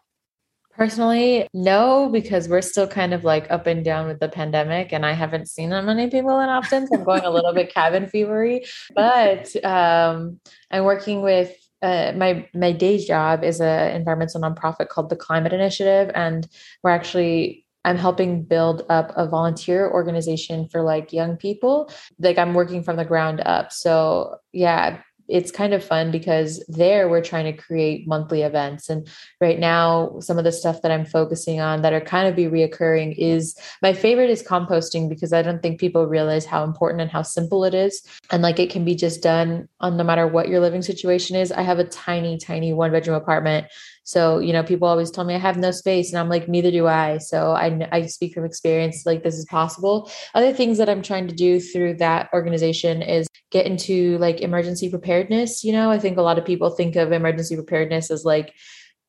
Personally, 0.78 1.48
no, 1.56 2.08
because 2.08 2.48
we're 2.48 2.62
still 2.62 2.88
kind 2.88 3.12
of 3.12 3.24
like 3.24 3.50
up 3.50 3.66
and 3.66 3.84
down 3.84 4.08
with 4.08 4.20
the 4.20 4.30
pandemic, 4.30 4.94
and 4.94 5.08
I 5.08 5.14
haven't 5.14 5.50
seen 5.50 5.72
that 5.72 5.84
many 5.84 6.08
people 6.08 6.40
in 6.40 6.50
Upton. 6.50 6.86
So 6.86 7.00
I'm 7.00 7.04
going 7.04 7.26
a 7.26 7.32
little 7.32 7.52
bit 7.52 7.74
cabin 7.74 8.06
fevery. 8.06 8.70
But 8.94 9.56
um, 9.66 10.40
I'm 10.70 10.84
working 10.84 11.24
with 11.24 11.52
uh, 11.82 12.14
my 12.16 12.48
my 12.54 12.72
day 12.74 13.04
job 13.04 13.44
is 13.44 13.60
an 13.60 13.96
environmental 13.96 14.40
nonprofit 14.40 14.90
called 14.90 15.10
the 15.10 15.16
Climate 15.16 15.52
Initiative, 15.52 16.12
and 16.14 16.48
we're 16.84 16.92
actually 16.92 17.66
I'm 17.84 17.98
helping 17.98 18.44
build 18.44 18.86
up 18.90 19.14
a 19.16 19.28
volunteer 19.28 19.90
organization 19.90 20.68
for 20.68 20.84
like 20.84 21.12
young 21.12 21.38
people. 21.38 21.90
Like 22.20 22.38
I'm 22.38 22.54
working 22.54 22.84
from 22.84 22.98
the 22.98 23.06
ground 23.06 23.42
up. 23.46 23.72
So 23.72 24.36
yeah, 24.52 25.00
it's 25.28 25.52
kind 25.52 25.74
of 25.74 25.84
fun 25.84 26.12
because 26.12 26.64
there 26.68 27.10
we're 27.10 27.22
trying 27.22 27.46
to 27.46 27.54
create 27.54 28.08
monthly 28.08 28.42
events. 28.44 28.90
And 28.90 29.08
right 29.42 29.60
now, 29.60 30.20
some 30.20 30.38
of 30.38 30.44
the 30.44 30.52
stuff 30.52 30.82
that 30.82 30.92
I'm 30.92 31.06
focusing 31.06 31.60
on 31.60 31.82
that 31.82 31.94
are 31.94 32.02
kind 32.02 32.28
of 32.28 32.36
be 32.36 32.46
reoccurring 32.46 33.16
is 33.18 33.58
my 33.82 33.94
favorite 33.94 34.30
is 34.30 34.44
composting 34.44 35.10
because 35.10 35.34
I 35.34 35.42
don't 35.42 35.62
think 35.62 35.80
people 35.80 36.08
realize 36.08 36.46
how 36.46 36.64
important 36.64 37.02
and 37.02 37.12
how 37.12 37.22
simple 37.22 37.64
it 37.64 37.74
is. 37.74 38.04
And 38.32 38.42
like 38.42 38.60
it 38.60 38.70
can 38.70 38.86
be 38.86 38.96
just 38.96 39.22
done 39.22 39.68
on 39.80 39.98
no 39.98 40.04
matter 40.04 40.28
what 40.28 40.48
your 40.48 40.60
living 40.60 40.82
situation 40.82 41.36
is. 41.36 41.52
I 41.52 41.62
have 41.62 41.80
a 41.80 41.84
tiny, 41.84 42.38
tiny 42.38 42.74
one 42.74 42.92
bedroom 42.92 43.18
apartment 43.18 43.68
so, 44.08 44.40
you 44.40 44.54
know, 44.54 44.64
people 44.64 44.88
always 44.88 45.12
tell 45.12 45.26
me 45.26 45.36
I 45.36 45.38
have 45.38 45.58
no 45.58 45.72
space 45.72 46.14
and 46.14 46.18
I'm 46.18 46.30
like, 46.30 46.48
neither 46.48 46.72
do 46.72 46.88
I. 46.88 47.18
So 47.18 47.52
I, 47.52 47.90
I 47.92 48.06
speak 48.06 48.34
from 48.34 48.46
experience, 48.46 49.06
like 49.06 49.22
this 49.22 49.36
is 49.36 49.44
possible. 49.48 50.10
Other 50.34 50.54
things 50.54 50.78
that 50.78 50.88
I'm 50.88 51.02
trying 51.02 51.28
to 51.28 51.36
do 51.36 51.60
through 51.60 51.96
that 51.96 52.30
organization 52.34 53.02
is 53.02 53.28
get 53.52 53.66
into 53.66 54.18
like 54.20 54.40
emergency 54.40 54.90
preparedness. 54.90 55.62
You 55.66 55.74
know, 55.74 55.92
I 55.92 56.00
think 56.00 56.18
a 56.18 56.22
lot 56.22 56.38
of 56.38 56.46
people 56.46 56.70
think 56.70 56.96
of 56.96 57.12
emergency 57.12 57.58
preparedness 57.58 58.10
as 58.10 58.24
like, 58.24 58.54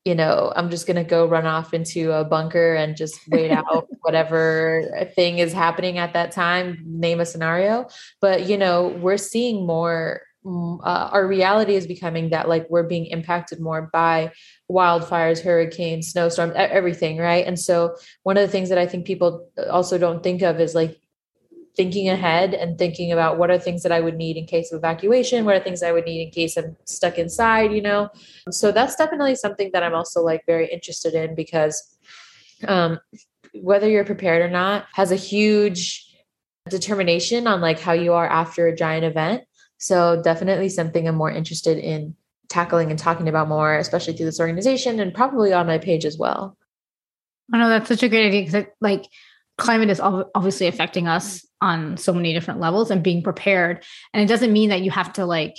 you 0.05 0.17
know, 0.17 0.53
I'm 0.57 0.69
just 0.69 0.89
going 0.89 0.97
to 0.97 1.05
go 1.05 1.29
run 1.29 1.47
off 1.47 1.73
into 1.73 2.11
a 2.11 2.25
bunker 2.25 2.75
and 2.75 2.97
just 2.97 3.21
wait 3.29 3.51
out 3.53 3.87
whatever 4.01 5.07
thing 5.15 5.39
is 5.39 5.53
happening 5.53 5.99
at 5.99 6.13
that 6.15 6.33
time, 6.33 6.83
name 6.85 7.21
a 7.21 7.27
scenario. 7.27 7.87
But, 8.21 8.49
you 8.49 8.59
know, 8.59 8.89
we're 8.89 9.17
seeing 9.17 9.65
more 9.65 10.23
uh, 10.83 11.11
our 11.13 11.27
reality 11.27 11.75
is 11.75 11.87
becoming 11.87 12.31
that 12.31 12.49
like 12.49 12.67
we're 12.71 12.89
being 12.89 13.07
impacted 13.07 13.61
more 13.61 13.91
by 13.93 14.33
wildfires, 14.71 15.43
hurricanes, 15.43 16.09
snowstorms, 16.09 16.55
everything, 16.57 17.19
right? 17.19 17.47
And 17.47 17.59
so 17.59 17.97
one 18.23 18.37
of 18.37 18.43
the 18.43 18.53
things 18.53 18.69
that 18.69 18.79
I 18.79 18.87
think 18.87 19.07
people 19.07 19.49
also 19.71 19.99
don't 19.99 20.23
think 20.23 20.43
of 20.43 20.61
is 20.61 20.75
like 20.75 20.99
thinking 21.77 22.09
ahead 22.09 22.55
and 22.55 22.77
thinking 22.77 23.13
about 23.13 23.39
what 23.39 23.51
are 23.51 23.59
things 23.59 23.83
that 23.83 23.93
I 23.93 24.01
would 24.01 24.17
need 24.17 24.37
in 24.37 24.47
case 24.47 24.73
of 24.73 24.79
evacuation, 24.79 25.45
what 25.45 25.55
are 25.55 25.61
things 25.61 25.83
I 25.83 25.93
would 25.93 26.05
need 26.05 26.27
in 26.27 26.31
case 26.31 26.57
I'm 26.57 26.77
stuck 26.85 27.19
inside, 27.19 27.73
you 27.73 27.83
know? 27.83 28.09
So 28.51 28.73
that's 28.73 28.97
definitely 28.97 29.37
something 29.37 29.71
that 29.73 29.83
I'm 29.83 29.95
also 29.95 30.23
like 30.23 30.43
very 30.47 30.67
interested 30.69 31.15
in 31.15 31.35
because 31.35 31.97
um 32.67 32.99
whether 33.55 33.89
you're 33.89 34.05
prepared 34.05 34.43
or 34.43 34.51
not 34.51 34.87
has 34.93 35.13
a 35.13 35.17
huge 35.17 36.05
determination 36.69 37.47
on 37.47 37.61
like 37.61 37.81
how 37.81 37.93
you 37.93 38.13
are 38.13 38.29
after 38.29 38.67
a 38.67 38.77
giant 38.77 39.05
event 39.05 39.45
so 39.79 40.21
definitely 40.21 40.69
something 40.69 41.07
I'm 41.09 41.15
more 41.15 41.31
interested 41.31 41.79
in 41.79 42.17
tackling 42.49 42.91
and 42.91 42.99
talking 42.99 43.29
about 43.29 43.49
more, 43.49 43.77
especially 43.77 44.15
through 44.15 44.27
this 44.27 44.41
organization 44.41 45.01
and 45.01 45.15
probably 45.15 45.53
on 45.53 45.67
my 45.67 45.79
page 45.79 46.05
as 46.05 46.19
well. 46.19 46.57
I 47.53 47.59
know 47.59 47.69
that's 47.69 47.89
such 47.89 48.03
a 48.03 48.09
great 48.09 48.27
idea 48.27 48.45
because 48.45 48.67
like 48.81 49.07
climate 49.57 49.91
is 49.91 50.01
obviously 50.01 50.67
affecting 50.67 51.07
us 51.07 51.47
on 51.61 51.97
so 51.97 52.13
many 52.13 52.33
different 52.33 52.61
levels 52.61 52.91
and 52.91 53.03
being 53.03 53.23
prepared. 53.23 53.85
And 54.13 54.23
it 54.23 54.27
doesn't 54.27 54.53
mean 54.53 54.71
that 54.71 54.83
you 54.83 54.91
have 54.91 55.13
to 55.15 55.27
like, 55.27 55.57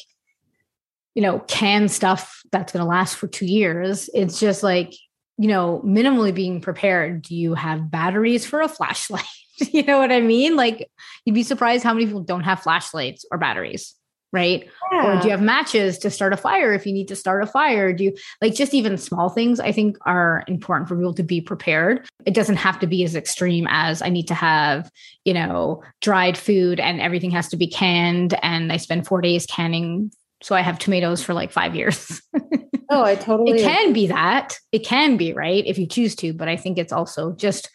you 1.15 1.21
know, 1.21 1.39
can 1.39 1.87
stuff 1.87 2.41
that's 2.51 2.71
going 2.71 2.83
to 2.83 2.89
last 2.89 3.15
for 3.15 3.27
two 3.27 3.45
years. 3.45 4.09
It's 4.13 4.39
just 4.39 4.63
like, 4.63 4.93
you 5.37 5.47
know, 5.47 5.81
minimally 5.85 6.33
being 6.33 6.61
prepared. 6.61 7.21
Do 7.23 7.35
you 7.35 7.55
have 7.55 7.89
batteries 7.89 8.45
for 8.45 8.61
a 8.61 8.67
flashlight? 8.67 9.25
you 9.71 9.83
know 9.83 9.97
what 9.97 10.11
I 10.11 10.21
mean? 10.21 10.55
Like, 10.55 10.89
you'd 11.25 11.33
be 11.33 11.43
surprised 11.43 11.83
how 11.83 11.93
many 11.93 12.05
people 12.05 12.23
don't 12.23 12.43
have 12.43 12.61
flashlights 12.61 13.25
or 13.31 13.37
batteries 13.37 13.95
right? 14.31 14.69
Yeah. 14.91 15.17
Or 15.17 15.21
do 15.21 15.27
you 15.27 15.31
have 15.31 15.41
matches 15.41 15.97
to 15.99 16.09
start 16.09 16.33
a 16.33 16.37
fire 16.37 16.73
if 16.73 16.85
you 16.85 16.93
need 16.93 17.07
to 17.07 17.15
start 17.15 17.43
a 17.43 17.47
fire? 17.47 17.93
Do 17.93 18.03
you 18.03 18.15
like 18.41 18.53
just 18.53 18.73
even 18.73 18.97
small 18.97 19.29
things 19.29 19.59
I 19.59 19.71
think 19.71 19.97
are 20.05 20.43
important 20.47 20.87
for 20.87 20.95
people 20.95 21.13
to 21.15 21.23
be 21.23 21.41
prepared. 21.41 22.07
It 22.25 22.33
doesn't 22.33 22.57
have 22.57 22.79
to 22.79 22.87
be 22.87 23.03
as 23.03 23.15
extreme 23.15 23.67
as 23.69 24.01
I 24.01 24.09
need 24.09 24.27
to 24.27 24.33
have, 24.33 24.91
you 25.25 25.33
know, 25.33 25.83
dried 26.01 26.37
food 26.37 26.79
and 26.79 27.01
everything 27.01 27.31
has 27.31 27.47
to 27.49 27.57
be 27.57 27.67
canned 27.67 28.37
and 28.43 28.71
I 28.71 28.77
spend 28.77 29.07
4 29.07 29.21
days 29.21 29.45
canning 29.45 30.11
so 30.41 30.55
I 30.55 30.61
have 30.61 30.79
tomatoes 30.79 31.21
for 31.21 31.33
like 31.33 31.51
5 31.51 31.75
years. 31.75 32.21
oh, 32.89 33.03
I 33.03 33.15
totally 33.15 33.59
It 33.59 33.61
can 33.61 33.91
be 33.91 34.07
that. 34.07 34.57
It 34.71 34.85
can 34.85 35.17
be, 35.17 35.33
right? 35.33 35.65
If 35.65 35.77
you 35.77 35.85
choose 35.85 36.15
to, 36.17 36.33
but 36.33 36.47
I 36.47 36.55
think 36.55 36.77
it's 36.77 36.93
also 36.93 37.33
just 37.33 37.69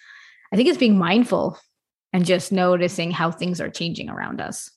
I 0.53 0.57
think 0.57 0.69
it's 0.69 0.79
being 0.79 0.97
mindful 0.97 1.59
and 2.13 2.25
just 2.25 2.53
noticing 2.53 3.11
how 3.11 3.33
things 3.33 3.61
are 3.61 3.69
changing 3.69 4.09
around 4.09 4.41
us. 4.41 4.71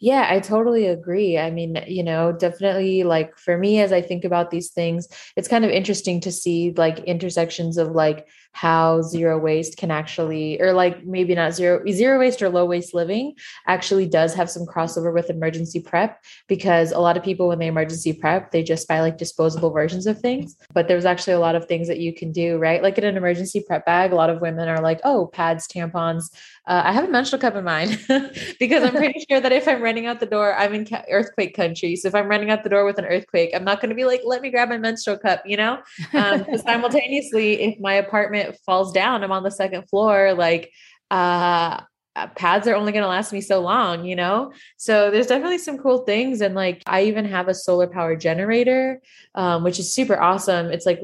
Yeah, 0.00 0.26
I 0.28 0.40
totally 0.40 0.86
agree. 0.86 1.38
I 1.38 1.50
mean, 1.50 1.82
you 1.86 2.02
know, 2.02 2.32
definitely 2.32 3.04
like 3.04 3.36
for 3.36 3.56
me, 3.58 3.80
as 3.80 3.92
I 3.92 4.00
think 4.02 4.24
about 4.24 4.50
these 4.50 4.70
things, 4.70 5.08
it's 5.36 5.48
kind 5.48 5.64
of 5.64 5.70
interesting 5.70 6.20
to 6.22 6.32
see 6.32 6.72
like 6.76 7.00
intersections 7.00 7.78
of 7.78 7.92
like 7.92 8.26
how 8.52 9.02
zero 9.02 9.38
waste 9.38 9.76
can 9.76 9.90
actually, 9.90 10.60
or 10.60 10.72
like 10.72 11.04
maybe 11.06 11.34
not 11.34 11.54
zero, 11.54 11.84
zero 11.90 12.18
waste 12.18 12.42
or 12.42 12.48
low 12.48 12.64
waste 12.64 12.94
living 12.94 13.34
actually 13.66 14.06
does 14.06 14.34
have 14.34 14.50
some 14.50 14.66
crossover 14.66 15.12
with 15.14 15.30
emergency 15.30 15.80
prep 15.80 16.24
because 16.48 16.90
a 16.90 16.98
lot 16.98 17.16
of 17.16 17.22
people, 17.22 17.48
when 17.48 17.58
they 17.58 17.66
emergency 17.68 18.12
prep, 18.12 18.50
they 18.50 18.62
just 18.62 18.88
buy 18.88 19.00
like 19.00 19.18
disposable 19.18 19.70
versions 19.70 20.06
of 20.06 20.18
things. 20.20 20.56
But 20.72 20.88
there's 20.88 21.04
actually 21.04 21.34
a 21.34 21.38
lot 21.40 21.54
of 21.54 21.66
things 21.66 21.86
that 21.88 22.00
you 22.00 22.12
can 22.12 22.32
do, 22.32 22.58
right? 22.58 22.82
Like 22.82 22.98
in 22.98 23.04
an 23.04 23.16
emergency 23.16 23.62
prep 23.64 23.86
bag, 23.86 24.12
a 24.12 24.16
lot 24.16 24.30
of 24.30 24.40
women 24.40 24.68
are 24.68 24.82
like, 24.82 25.00
oh, 25.04 25.26
pads, 25.26 25.68
tampons. 25.68 26.30
Uh, 26.68 26.82
I 26.84 26.92
have 26.92 27.04
a 27.04 27.08
menstrual 27.08 27.40
cup 27.40 27.54
in 27.56 27.64
mine 27.64 27.98
because 28.60 28.82
I'm 28.82 28.92
pretty 28.92 29.24
sure 29.28 29.40
that 29.40 29.52
if 29.52 29.66
I'm 29.66 29.80
running 29.80 30.04
out 30.04 30.20
the 30.20 30.26
door, 30.26 30.54
I'm 30.54 30.74
in 30.74 30.86
earthquake 31.10 31.56
country. 31.56 31.96
So 31.96 32.08
if 32.08 32.14
I'm 32.14 32.28
running 32.28 32.50
out 32.50 32.62
the 32.62 32.68
door 32.68 32.84
with 32.84 32.98
an 32.98 33.06
earthquake, 33.06 33.52
I'm 33.54 33.64
not 33.64 33.80
going 33.80 33.88
to 33.88 33.94
be 33.94 34.04
like, 34.04 34.20
let 34.22 34.42
me 34.42 34.50
grab 34.50 34.68
my 34.68 34.76
menstrual 34.76 35.16
cup, 35.16 35.42
you 35.46 35.56
know? 35.56 35.78
Um, 36.12 36.44
simultaneously, 36.58 37.62
if 37.62 37.80
my 37.80 37.94
apartment 37.94 38.54
falls 38.66 38.92
down, 38.92 39.24
I'm 39.24 39.32
on 39.32 39.44
the 39.44 39.50
second 39.50 39.88
floor, 39.88 40.34
like, 40.34 40.70
uh, 41.10 41.80
pads 42.26 42.66
are 42.66 42.74
only 42.74 42.92
going 42.92 43.02
to 43.02 43.08
last 43.08 43.32
me 43.32 43.40
so 43.40 43.60
long, 43.60 44.04
you 44.04 44.16
know? 44.16 44.52
So 44.76 45.10
there's 45.10 45.26
definitely 45.26 45.58
some 45.58 45.78
cool 45.78 45.98
things. 45.98 46.40
And 46.40 46.54
like, 46.54 46.82
I 46.86 47.04
even 47.04 47.24
have 47.24 47.48
a 47.48 47.54
solar 47.54 47.86
power 47.86 48.16
generator, 48.16 49.00
um, 49.34 49.64
which 49.64 49.78
is 49.78 49.92
super 49.92 50.20
awesome. 50.20 50.66
It's 50.66 50.86
like 50.86 51.00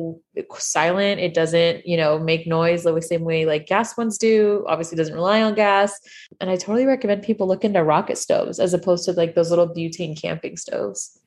silent. 0.59 1.21
It 1.21 1.35
doesn't, 1.35 1.87
you 1.87 1.97
know, 1.97 2.19
make 2.19 2.47
noise 2.47 2.85
the 2.85 3.01
same 3.01 3.23
way 3.23 3.47
like 3.47 3.67
gas 3.67 3.97
ones 3.97 4.19
do. 4.19 4.65
Obviously 4.69 4.97
doesn't 4.97 5.15
rely 5.15 5.43
on 5.43 5.55
gas. 5.55 5.99
And 6.41 6.51
I 6.51 6.57
totally 6.57 6.87
recommend 6.87 7.23
people 7.23 7.47
look 7.47 7.65
into 7.65 7.83
rocket 7.83 8.19
stoves 8.19 8.59
as 8.59 8.75
opposed 8.75 9.05
to 9.07 9.13
like 9.13 9.35
those 9.35 9.51
little 9.51 9.69
butane 9.69 10.21
camping 10.21 10.57
stoves. 10.57 11.21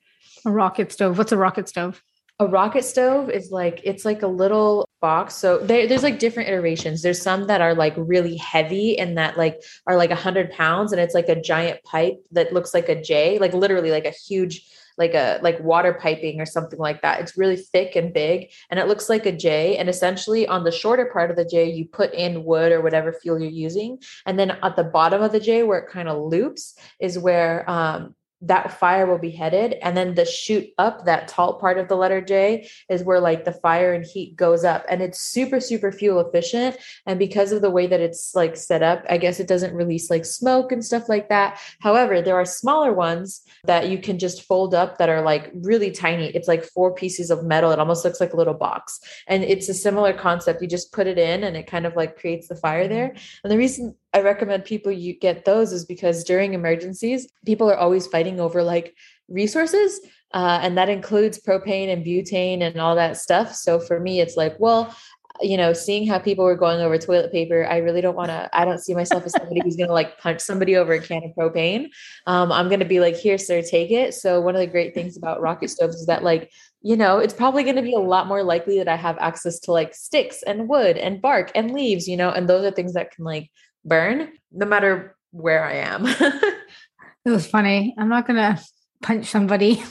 A 0.44 0.50
rocket 0.50 0.92
stove. 0.92 1.18
What's 1.18 1.32
a 1.32 1.36
rocket 1.36 1.68
stove? 1.68 2.02
A 2.40 2.46
rocket 2.46 2.84
stove 2.84 3.30
is 3.30 3.50
like 3.50 3.80
it's 3.82 4.04
like 4.04 4.22
a 4.22 4.28
little 4.28 4.88
box. 5.00 5.34
So 5.34 5.58
there, 5.58 5.88
there's 5.88 6.04
like 6.04 6.20
different 6.20 6.48
iterations. 6.48 7.02
There's 7.02 7.20
some 7.20 7.48
that 7.48 7.60
are 7.60 7.74
like 7.74 7.94
really 7.96 8.36
heavy 8.36 8.96
and 8.98 9.18
that 9.18 9.36
like 9.36 9.60
are 9.88 9.96
like 9.96 10.12
hundred 10.12 10.52
pounds, 10.52 10.92
and 10.92 11.00
it's 11.00 11.14
like 11.14 11.28
a 11.28 11.40
giant 11.40 11.82
pipe 11.82 12.18
that 12.32 12.52
looks 12.52 12.74
like 12.74 12.88
a 12.88 13.00
J, 13.00 13.38
like 13.38 13.54
literally 13.54 13.90
like 13.90 14.06
a 14.06 14.10
huge 14.10 14.64
like 14.98 15.14
a 15.14 15.38
like 15.42 15.58
water 15.60 15.94
piping 15.94 16.40
or 16.40 16.46
something 16.46 16.78
like 16.78 17.00
that. 17.02 17.20
It's 17.20 17.38
really 17.38 17.56
thick 17.56 17.96
and 17.96 18.12
big 18.12 18.50
and 18.70 18.78
it 18.78 18.88
looks 18.88 19.08
like 19.08 19.24
a 19.24 19.32
J. 19.32 19.76
And 19.78 19.88
essentially 19.88 20.46
on 20.46 20.64
the 20.64 20.72
shorter 20.72 21.06
part 21.06 21.30
of 21.30 21.36
the 21.36 21.44
J, 21.44 21.70
you 21.70 21.86
put 21.86 22.12
in 22.12 22.44
wood 22.44 22.72
or 22.72 22.82
whatever 22.82 23.12
fuel 23.12 23.40
you're 23.40 23.50
using. 23.50 23.98
And 24.26 24.38
then 24.38 24.58
at 24.62 24.76
the 24.76 24.84
bottom 24.84 25.22
of 25.22 25.32
the 25.32 25.40
J, 25.40 25.62
where 25.62 25.78
it 25.78 25.90
kind 25.90 26.08
of 26.08 26.20
loops, 26.20 26.76
is 27.00 27.18
where 27.18 27.68
um, 27.70 28.14
that 28.42 28.78
fire 28.78 29.06
will 29.06 29.18
be 29.18 29.30
headed. 29.30 29.74
And 29.82 29.96
then 29.96 30.14
the 30.14 30.24
shoot 30.24 30.68
up 30.78 31.04
that 31.04 31.28
tall 31.28 31.58
part 31.58 31.78
of 31.78 31.88
the 31.88 31.96
letter 31.96 32.20
j 32.20 32.68
is 32.88 33.02
where 33.02 33.20
like 33.20 33.44
the 33.44 33.52
fire 33.52 33.92
and 33.92 34.04
heat 34.04 34.36
goes 34.36 34.64
up. 34.64 34.84
And 34.88 35.02
it's 35.02 35.20
super 35.20 35.60
super 35.60 35.90
fuel 35.90 36.20
efficient. 36.20 36.76
And 37.06 37.18
because 37.18 37.52
of 37.52 37.62
the 37.62 37.70
way 37.70 37.86
that 37.86 38.00
it's 38.00 38.34
like 38.34 38.56
set 38.56 38.82
up 38.82 39.04
i 39.08 39.18
guess 39.18 39.40
it 39.40 39.48
doesn't 39.48 39.74
release 39.74 40.10
like 40.10 40.24
smoke 40.24 40.72
and 40.72 40.84
stuff 40.84 41.08
like 41.08 41.28
that. 41.28 41.60
However 41.80 42.22
there 42.22 42.36
are 42.36 42.44
smaller 42.44 42.92
ones 42.92 43.42
that 43.64 43.88
you 43.88 43.98
can 43.98 44.18
just 44.18 44.42
fold 44.42 44.74
up 44.74 44.98
that 44.98 45.08
are 45.08 45.22
like 45.22 45.50
really 45.54 45.90
tiny. 45.90 46.26
It's 46.28 46.48
like 46.48 46.64
four 46.64 46.94
pieces 46.94 47.30
of 47.30 47.44
metal. 47.44 47.72
It 47.72 47.78
almost 47.78 48.04
looks 48.04 48.20
like 48.20 48.32
a 48.32 48.36
little 48.36 48.54
box. 48.54 49.00
And 49.26 49.42
it's 49.44 49.68
a 49.68 49.74
similar 49.74 50.12
concept. 50.12 50.62
You 50.62 50.68
just 50.68 50.92
put 50.92 51.06
it 51.06 51.18
in 51.18 51.44
and 51.44 51.56
it 51.56 51.66
kind 51.66 51.86
of 51.86 51.96
like 51.96 52.18
creates 52.18 52.48
the 52.48 52.56
fire 52.56 52.88
there. 52.88 53.14
And 53.42 53.50
the 53.50 53.58
reason 53.58 53.96
I 54.12 54.20
recommend 54.20 54.64
people 54.64 54.90
you 54.90 55.18
get 55.18 55.44
those 55.44 55.72
is 55.72 55.84
because 55.84 56.24
during 56.24 56.54
emergencies, 56.54 57.28
people 57.44 57.70
are 57.70 57.76
always 57.76 58.06
fighting 58.06 58.40
over 58.40 58.62
like 58.62 58.94
resources. 59.28 60.00
Uh, 60.32 60.58
and 60.62 60.76
that 60.76 60.88
includes 60.88 61.40
propane 61.40 61.90
and 61.92 62.04
butane 62.04 62.62
and 62.62 62.78
all 62.80 62.94
that 62.94 63.16
stuff. 63.16 63.54
So 63.54 63.80
for 63.80 63.98
me, 63.98 64.20
it's 64.20 64.36
like, 64.36 64.56
well, 64.58 64.94
you 65.40 65.56
know, 65.56 65.72
seeing 65.72 66.06
how 66.06 66.18
people 66.18 66.44
were 66.44 66.56
going 66.56 66.80
over 66.80 66.98
toilet 66.98 67.30
paper, 67.30 67.64
I 67.66 67.78
really 67.78 68.00
don't 68.00 68.16
want 68.16 68.28
to, 68.28 68.50
I 68.52 68.64
don't 68.64 68.80
see 68.80 68.94
myself 68.94 69.24
as 69.24 69.32
somebody 69.32 69.60
who's 69.62 69.76
going 69.76 69.88
to 69.88 69.94
like 69.94 70.18
punch 70.18 70.40
somebody 70.40 70.76
over 70.76 70.92
a 70.94 71.00
can 71.00 71.22
of 71.22 71.30
propane. 71.38 71.86
Um, 72.26 72.50
I'm 72.50 72.68
going 72.68 72.80
to 72.80 72.86
be 72.86 73.00
like, 73.00 73.14
here, 73.14 73.38
sir, 73.38 73.62
take 73.62 73.90
it. 73.90 74.14
So 74.14 74.40
one 74.40 74.56
of 74.56 74.60
the 74.60 74.66
great 74.66 74.94
things 74.94 75.16
about 75.16 75.40
rocket 75.40 75.70
stoves 75.70 75.96
is 75.96 76.06
that 76.06 76.24
like, 76.24 76.50
you 76.82 76.96
know, 76.96 77.18
it's 77.18 77.34
probably 77.34 77.62
going 77.62 77.76
to 77.76 77.82
be 77.82 77.94
a 77.94 78.00
lot 78.00 78.26
more 78.26 78.42
likely 78.42 78.78
that 78.78 78.88
I 78.88 78.96
have 78.96 79.16
access 79.18 79.60
to 79.60 79.72
like 79.72 79.94
sticks 79.94 80.42
and 80.42 80.68
wood 80.68 80.96
and 80.96 81.22
bark 81.22 81.52
and 81.54 81.72
leaves, 81.72 82.08
you 82.08 82.16
know, 82.16 82.30
and 82.30 82.48
those 82.48 82.64
are 82.64 82.72
things 82.72 82.94
that 82.94 83.12
can 83.12 83.24
like 83.24 83.50
burn 83.84 84.32
no 84.52 84.66
matter 84.66 85.16
where 85.30 85.64
I 85.64 85.74
am. 85.74 86.06
it 87.24 87.30
was 87.30 87.46
funny. 87.46 87.94
I'm 87.98 88.08
not 88.08 88.26
going 88.26 88.36
to 88.56 88.62
punch 89.02 89.26
somebody. 89.26 89.82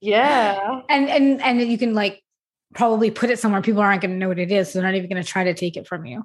yeah. 0.00 0.80
And 0.88 1.08
and 1.08 1.40
and 1.40 1.60
you 1.60 1.78
can 1.78 1.94
like 1.94 2.22
probably 2.74 3.10
put 3.10 3.30
it 3.30 3.38
somewhere 3.38 3.62
people 3.62 3.82
aren't 3.82 4.02
going 4.02 4.12
to 4.12 4.16
know 4.16 4.28
what 4.28 4.38
it 4.38 4.52
is, 4.52 4.70
so 4.70 4.78
they're 4.78 4.88
not 4.88 4.96
even 4.96 5.10
going 5.10 5.22
to 5.22 5.28
try 5.28 5.44
to 5.44 5.54
take 5.54 5.76
it 5.76 5.86
from 5.86 6.06
you. 6.06 6.24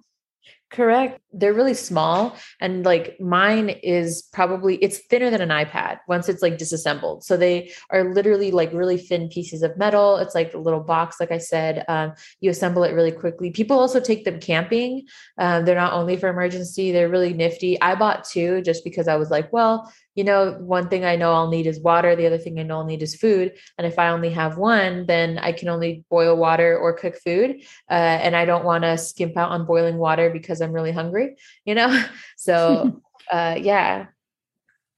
Correct. 0.71 1.21
They're 1.31 1.53
really 1.53 1.75
small 1.75 2.35
and 2.59 2.83
like 2.83 3.17
mine 3.19 3.69
is 3.69 4.23
probably 4.33 4.75
it's 4.77 4.97
thinner 5.09 5.29
than 5.29 5.39
an 5.39 5.49
iPad 5.49 5.99
once 6.07 6.27
it's 6.27 6.41
like 6.41 6.57
disassembled. 6.57 7.23
So 7.23 7.37
they 7.37 7.71
are 7.91 8.13
literally 8.13 8.51
like 8.51 8.73
really 8.73 8.97
thin 8.97 9.29
pieces 9.29 9.61
of 9.61 9.77
metal. 9.77 10.17
It's 10.17 10.33
like 10.33 10.53
a 10.53 10.57
little 10.57 10.79
box 10.81 11.17
like 11.19 11.31
I 11.31 11.37
said. 11.37 11.85
Um, 11.87 12.13
you 12.41 12.49
assemble 12.49 12.83
it 12.83 12.93
really 12.93 13.11
quickly. 13.11 13.51
People 13.51 13.79
also 13.79 13.99
take 13.99 14.25
them 14.25 14.39
camping. 14.39 15.07
Um, 15.37 15.65
they're 15.65 15.75
not 15.75 15.93
only 15.93 16.17
for 16.17 16.29
emergency, 16.29 16.91
they're 16.91 17.09
really 17.09 17.33
nifty. 17.33 17.79
I 17.79 17.95
bought 17.95 18.25
two 18.25 18.61
just 18.61 18.83
because 18.83 19.07
I 19.07 19.15
was 19.17 19.29
like, 19.29 19.53
well, 19.53 19.91
you 20.15 20.23
know, 20.23 20.53
one 20.53 20.87
thing 20.87 21.03
I 21.03 21.17
know 21.17 21.33
I'll 21.33 21.49
need 21.49 21.67
is 21.67 21.79
water. 21.79 22.15
The 22.15 22.25
other 22.25 22.37
thing 22.37 22.57
I 22.57 22.63
know 22.63 22.77
I'll 22.77 22.85
need 22.85 23.03
is 23.03 23.15
food. 23.15 23.53
And 23.77 23.85
if 23.85 23.99
I 23.99 24.09
only 24.09 24.29
have 24.29 24.57
one, 24.57 25.05
then 25.05 25.37
I 25.37 25.51
can 25.51 25.67
only 25.67 26.05
boil 26.09 26.37
water 26.37 26.77
or 26.77 26.93
cook 26.93 27.17
food. 27.23 27.61
Uh, 27.89 27.93
and 27.93 28.35
I 28.35 28.45
don't 28.45 28.63
want 28.63 28.85
to 28.85 28.97
skimp 28.97 29.35
out 29.35 29.51
on 29.51 29.65
boiling 29.65 29.97
water 29.97 30.29
because 30.29 30.61
I'm 30.61 30.71
really 30.71 30.93
hungry, 30.93 31.35
you 31.65 31.75
know? 31.75 32.03
So, 32.37 33.01
uh, 33.31 33.55
yeah. 33.59 34.07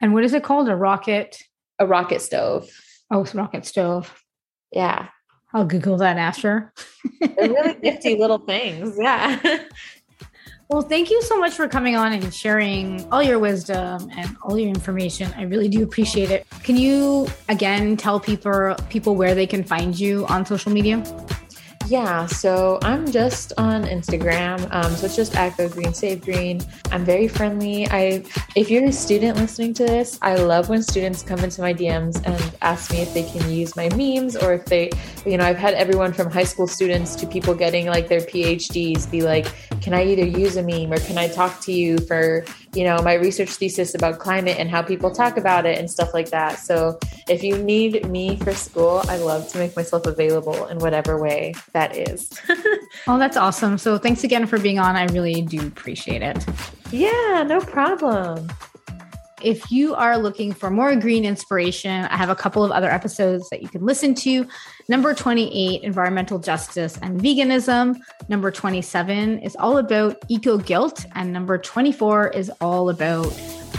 And 0.02 0.14
what 0.14 0.24
is 0.24 0.34
it 0.34 0.44
called? 0.44 0.70
A 0.70 0.76
rocket? 0.76 1.42
A 1.80 1.88
rocket 1.88 2.22
stove. 2.22 2.70
Oh, 3.10 3.22
it's 3.22 3.34
rocket 3.34 3.66
stove. 3.66 4.24
Yeah. 4.72 5.08
I'll 5.54 5.66
Google 5.66 5.98
that 5.98 6.18
after. 6.18 6.74
They're 7.22 7.50
really 7.50 7.78
nifty 7.84 8.16
little 8.16 8.40
things. 8.40 8.98
Yeah. 9.00 9.40
Well, 10.70 10.82
thank 10.82 11.10
you 11.10 11.22
so 11.22 11.40
much 11.40 11.54
for 11.54 11.70
coming 11.70 11.96
on 11.96 12.12
and 12.12 12.34
sharing 12.34 13.08
all 13.10 13.24
your 13.24 13.40
wisdom 13.40 14.10
and 14.18 14.36
all 14.42 14.58
your 14.58 14.68
information. 14.68 15.34
I 15.38 15.44
really 15.44 15.70
do 15.70 15.82
appreciate 15.82 16.30
it. 16.30 16.46
Can 16.64 16.76
you 16.76 17.30
again 17.48 17.96
tell 17.96 18.20
people 18.20 18.76
people 18.90 19.16
where 19.16 19.34
they 19.34 19.48
can 19.48 19.64
find 19.64 19.98
you 19.98 20.26
on 20.28 20.46
social 20.46 20.74
media? 20.74 21.02
Yeah, 21.88 22.26
so 22.26 22.80
I'm 22.82 23.10
just 23.10 23.54
on 23.58 23.86
Instagram. 23.86 24.68
Um, 24.74 24.94
so 24.94 25.06
it's 25.06 25.16
just 25.16 25.34
Go 25.58 25.70
Green 25.70 25.94
Save 25.94 26.22
Green. 26.22 26.60
I'm 26.92 27.06
very 27.06 27.30
friendly. 27.30 27.88
I, 27.88 28.26
if 28.58 28.70
you're 28.70 28.84
a 28.84 28.92
student 28.92 29.38
listening 29.38 29.74
to 29.76 29.86
this, 29.86 30.20
I 30.22 30.36
love 30.36 30.68
when 30.68 30.84
students 30.84 31.24
come 31.24 31.40
into 31.40 31.62
my 31.62 31.74
DMs 31.74 32.22
and 32.26 32.58
ask 32.62 32.92
me 32.92 33.00
if 33.00 33.14
they 33.14 33.24
can 33.24 33.50
use 33.50 33.78
my 33.78 33.88
memes 33.96 34.36
or 34.36 34.54
if 34.54 34.66
they, 34.66 34.92
you 35.26 35.38
know, 35.38 35.46
I've 35.46 35.58
had 35.58 35.76
everyone 35.76 36.12
from 36.12 36.30
high 36.30 36.44
school 36.44 36.68
students 36.68 37.16
to 37.16 37.26
people 37.26 37.56
getting 37.56 37.86
like 37.86 38.10
their 38.10 38.20
PhDs 38.20 39.10
be 39.10 39.22
like, 39.22 39.48
can 39.80 39.94
I 39.94 40.04
either 40.04 40.26
use 40.26 40.58
a 40.58 40.64
meme 40.64 40.92
or 40.92 41.00
can 41.00 41.18
I 41.18 41.30
talk 41.30 41.62
to 41.62 41.72
you 41.72 42.00
for, 42.00 42.44
you 42.78 42.84
know, 42.84 43.02
my 43.02 43.16
research 43.16 43.50
thesis 43.50 43.96
about 43.96 44.20
climate 44.20 44.60
and 44.60 44.70
how 44.70 44.84
people 44.84 45.10
talk 45.10 45.36
about 45.36 45.66
it 45.66 45.80
and 45.80 45.90
stuff 45.90 46.14
like 46.14 46.30
that. 46.30 46.60
So 46.60 47.00
if 47.28 47.44
you 47.44 47.58
need 47.58 48.08
me 48.08 48.38
for 48.38 48.54
school, 48.54 49.02
I 49.08 49.18
love 49.18 49.48
to 49.54 49.58
make 49.58 49.76
myself 49.76 50.06
available 50.06 50.68
in 50.68 50.78
whatever 50.78 51.20
way 51.20 51.56
that 51.74 51.98
is. 51.98 52.30
oh, 53.08 53.18
that's 53.18 53.36
awesome. 53.36 53.80
So 53.80 53.98
thanks 53.98 54.24
again 54.24 54.46
for 54.46 54.60
being 54.60 54.78
on. 54.78 54.96
I 54.96 55.06
really 55.06 55.42
do 55.42 55.66
appreciate 55.66 56.22
it. 56.22 56.46
Yeah, 56.92 57.44
no 57.48 57.62
problem. 57.62 58.48
If 59.42 59.72
you 59.72 59.94
are 59.94 60.18
looking 60.18 60.52
for 60.52 60.72
more 60.72 60.96
green 60.96 61.24
inspiration, 61.24 62.06
I 62.06 62.18
have 62.18 62.30
a 62.30 62.36
couple 62.36 62.64
of 62.64 62.72
other 62.72 62.90
episodes 62.90 63.48
that 63.50 63.62
you 63.62 63.70
can 63.70 63.86
listen 63.86 64.16
to. 64.16 64.48
Number 64.90 65.14
28, 65.14 65.84
environmental 65.84 66.40
justice 66.40 66.98
and 67.04 67.22
veganism. 67.22 67.98
Number 68.30 68.50
27 68.50 69.40
is 69.40 69.56
all 69.58 69.78
about 69.78 70.18
eco 70.28 70.58
guilt. 70.58 71.06
And 71.14 71.32
number 71.32 71.60
24 71.60 72.30
is 72.30 72.50
all 72.62 72.90
about 72.90 73.32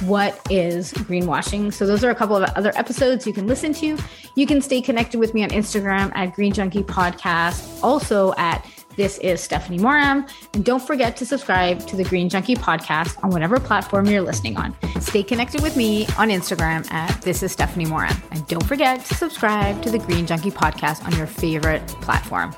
what 0.03 0.41
is 0.49 0.93
greenwashing. 0.93 1.73
So, 1.73 1.87
those 1.87 2.05
are 2.05 2.11
a 2.11 2.15
couple 2.15 2.37
of 2.37 2.49
other 2.51 2.73
episodes 2.77 3.27
you 3.27 3.33
can 3.33 3.49
listen 3.49 3.73
to. 3.75 3.99
You 4.37 4.47
can 4.47 4.63
stay 4.63 4.81
connected 4.81 5.19
with 5.19 5.35
me 5.35 5.43
on 5.43 5.51
Instagram 5.51 6.13
at 6.15 6.35
Green 6.35 6.53
Junkie 6.53 6.85
Podcast, 6.85 7.83
also 7.83 8.33
at 8.37 8.65
this 8.99 9.17
is 9.19 9.41
Stephanie 9.41 9.79
Moram. 9.79 10.27
And 10.53 10.65
don't 10.65 10.83
forget 10.83 11.17
to 11.17 11.25
subscribe 11.25 11.87
to 11.87 11.97
the 11.97 12.05
Green 12.05 12.29
Junkie 12.29 12.57
podcast 12.57 13.17
on 13.23 13.31
whatever 13.31 13.59
platform 13.61 14.07
you're 14.07 14.21
listening 14.21 14.57
on. 14.57 14.77
Stay 15.01 15.23
connected 15.23 15.63
with 15.63 15.77
me 15.77 16.05
on 16.19 16.29
Instagram 16.29 16.91
at 16.93 17.23
This 17.23 17.43
is 17.43 17.53
Stephanie 17.53 17.87
Moram. 17.87 18.17
And 18.33 18.47
don't 18.49 18.67
forget 18.67 19.05
to 19.07 19.15
subscribe 19.15 19.81
to 19.83 19.91
the 19.91 20.01
Green 20.01 20.27
Junkie 20.27 20.51
podcast 20.51 21.07
on 21.07 21.17
your 21.17 21.29
favorite 21.29 21.87
platform. 22.03 22.53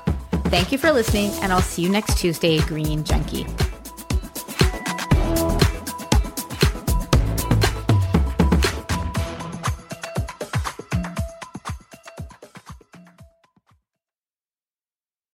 Thank 0.45 0.71
you 0.71 0.79
for 0.79 0.91
listening, 0.91 1.29
and 1.43 1.53
I'll 1.53 1.61
see 1.61 1.83
you 1.83 1.89
next 1.89 2.17
Tuesday, 2.17 2.59
Green 2.61 3.03
Junkie. 3.05 3.45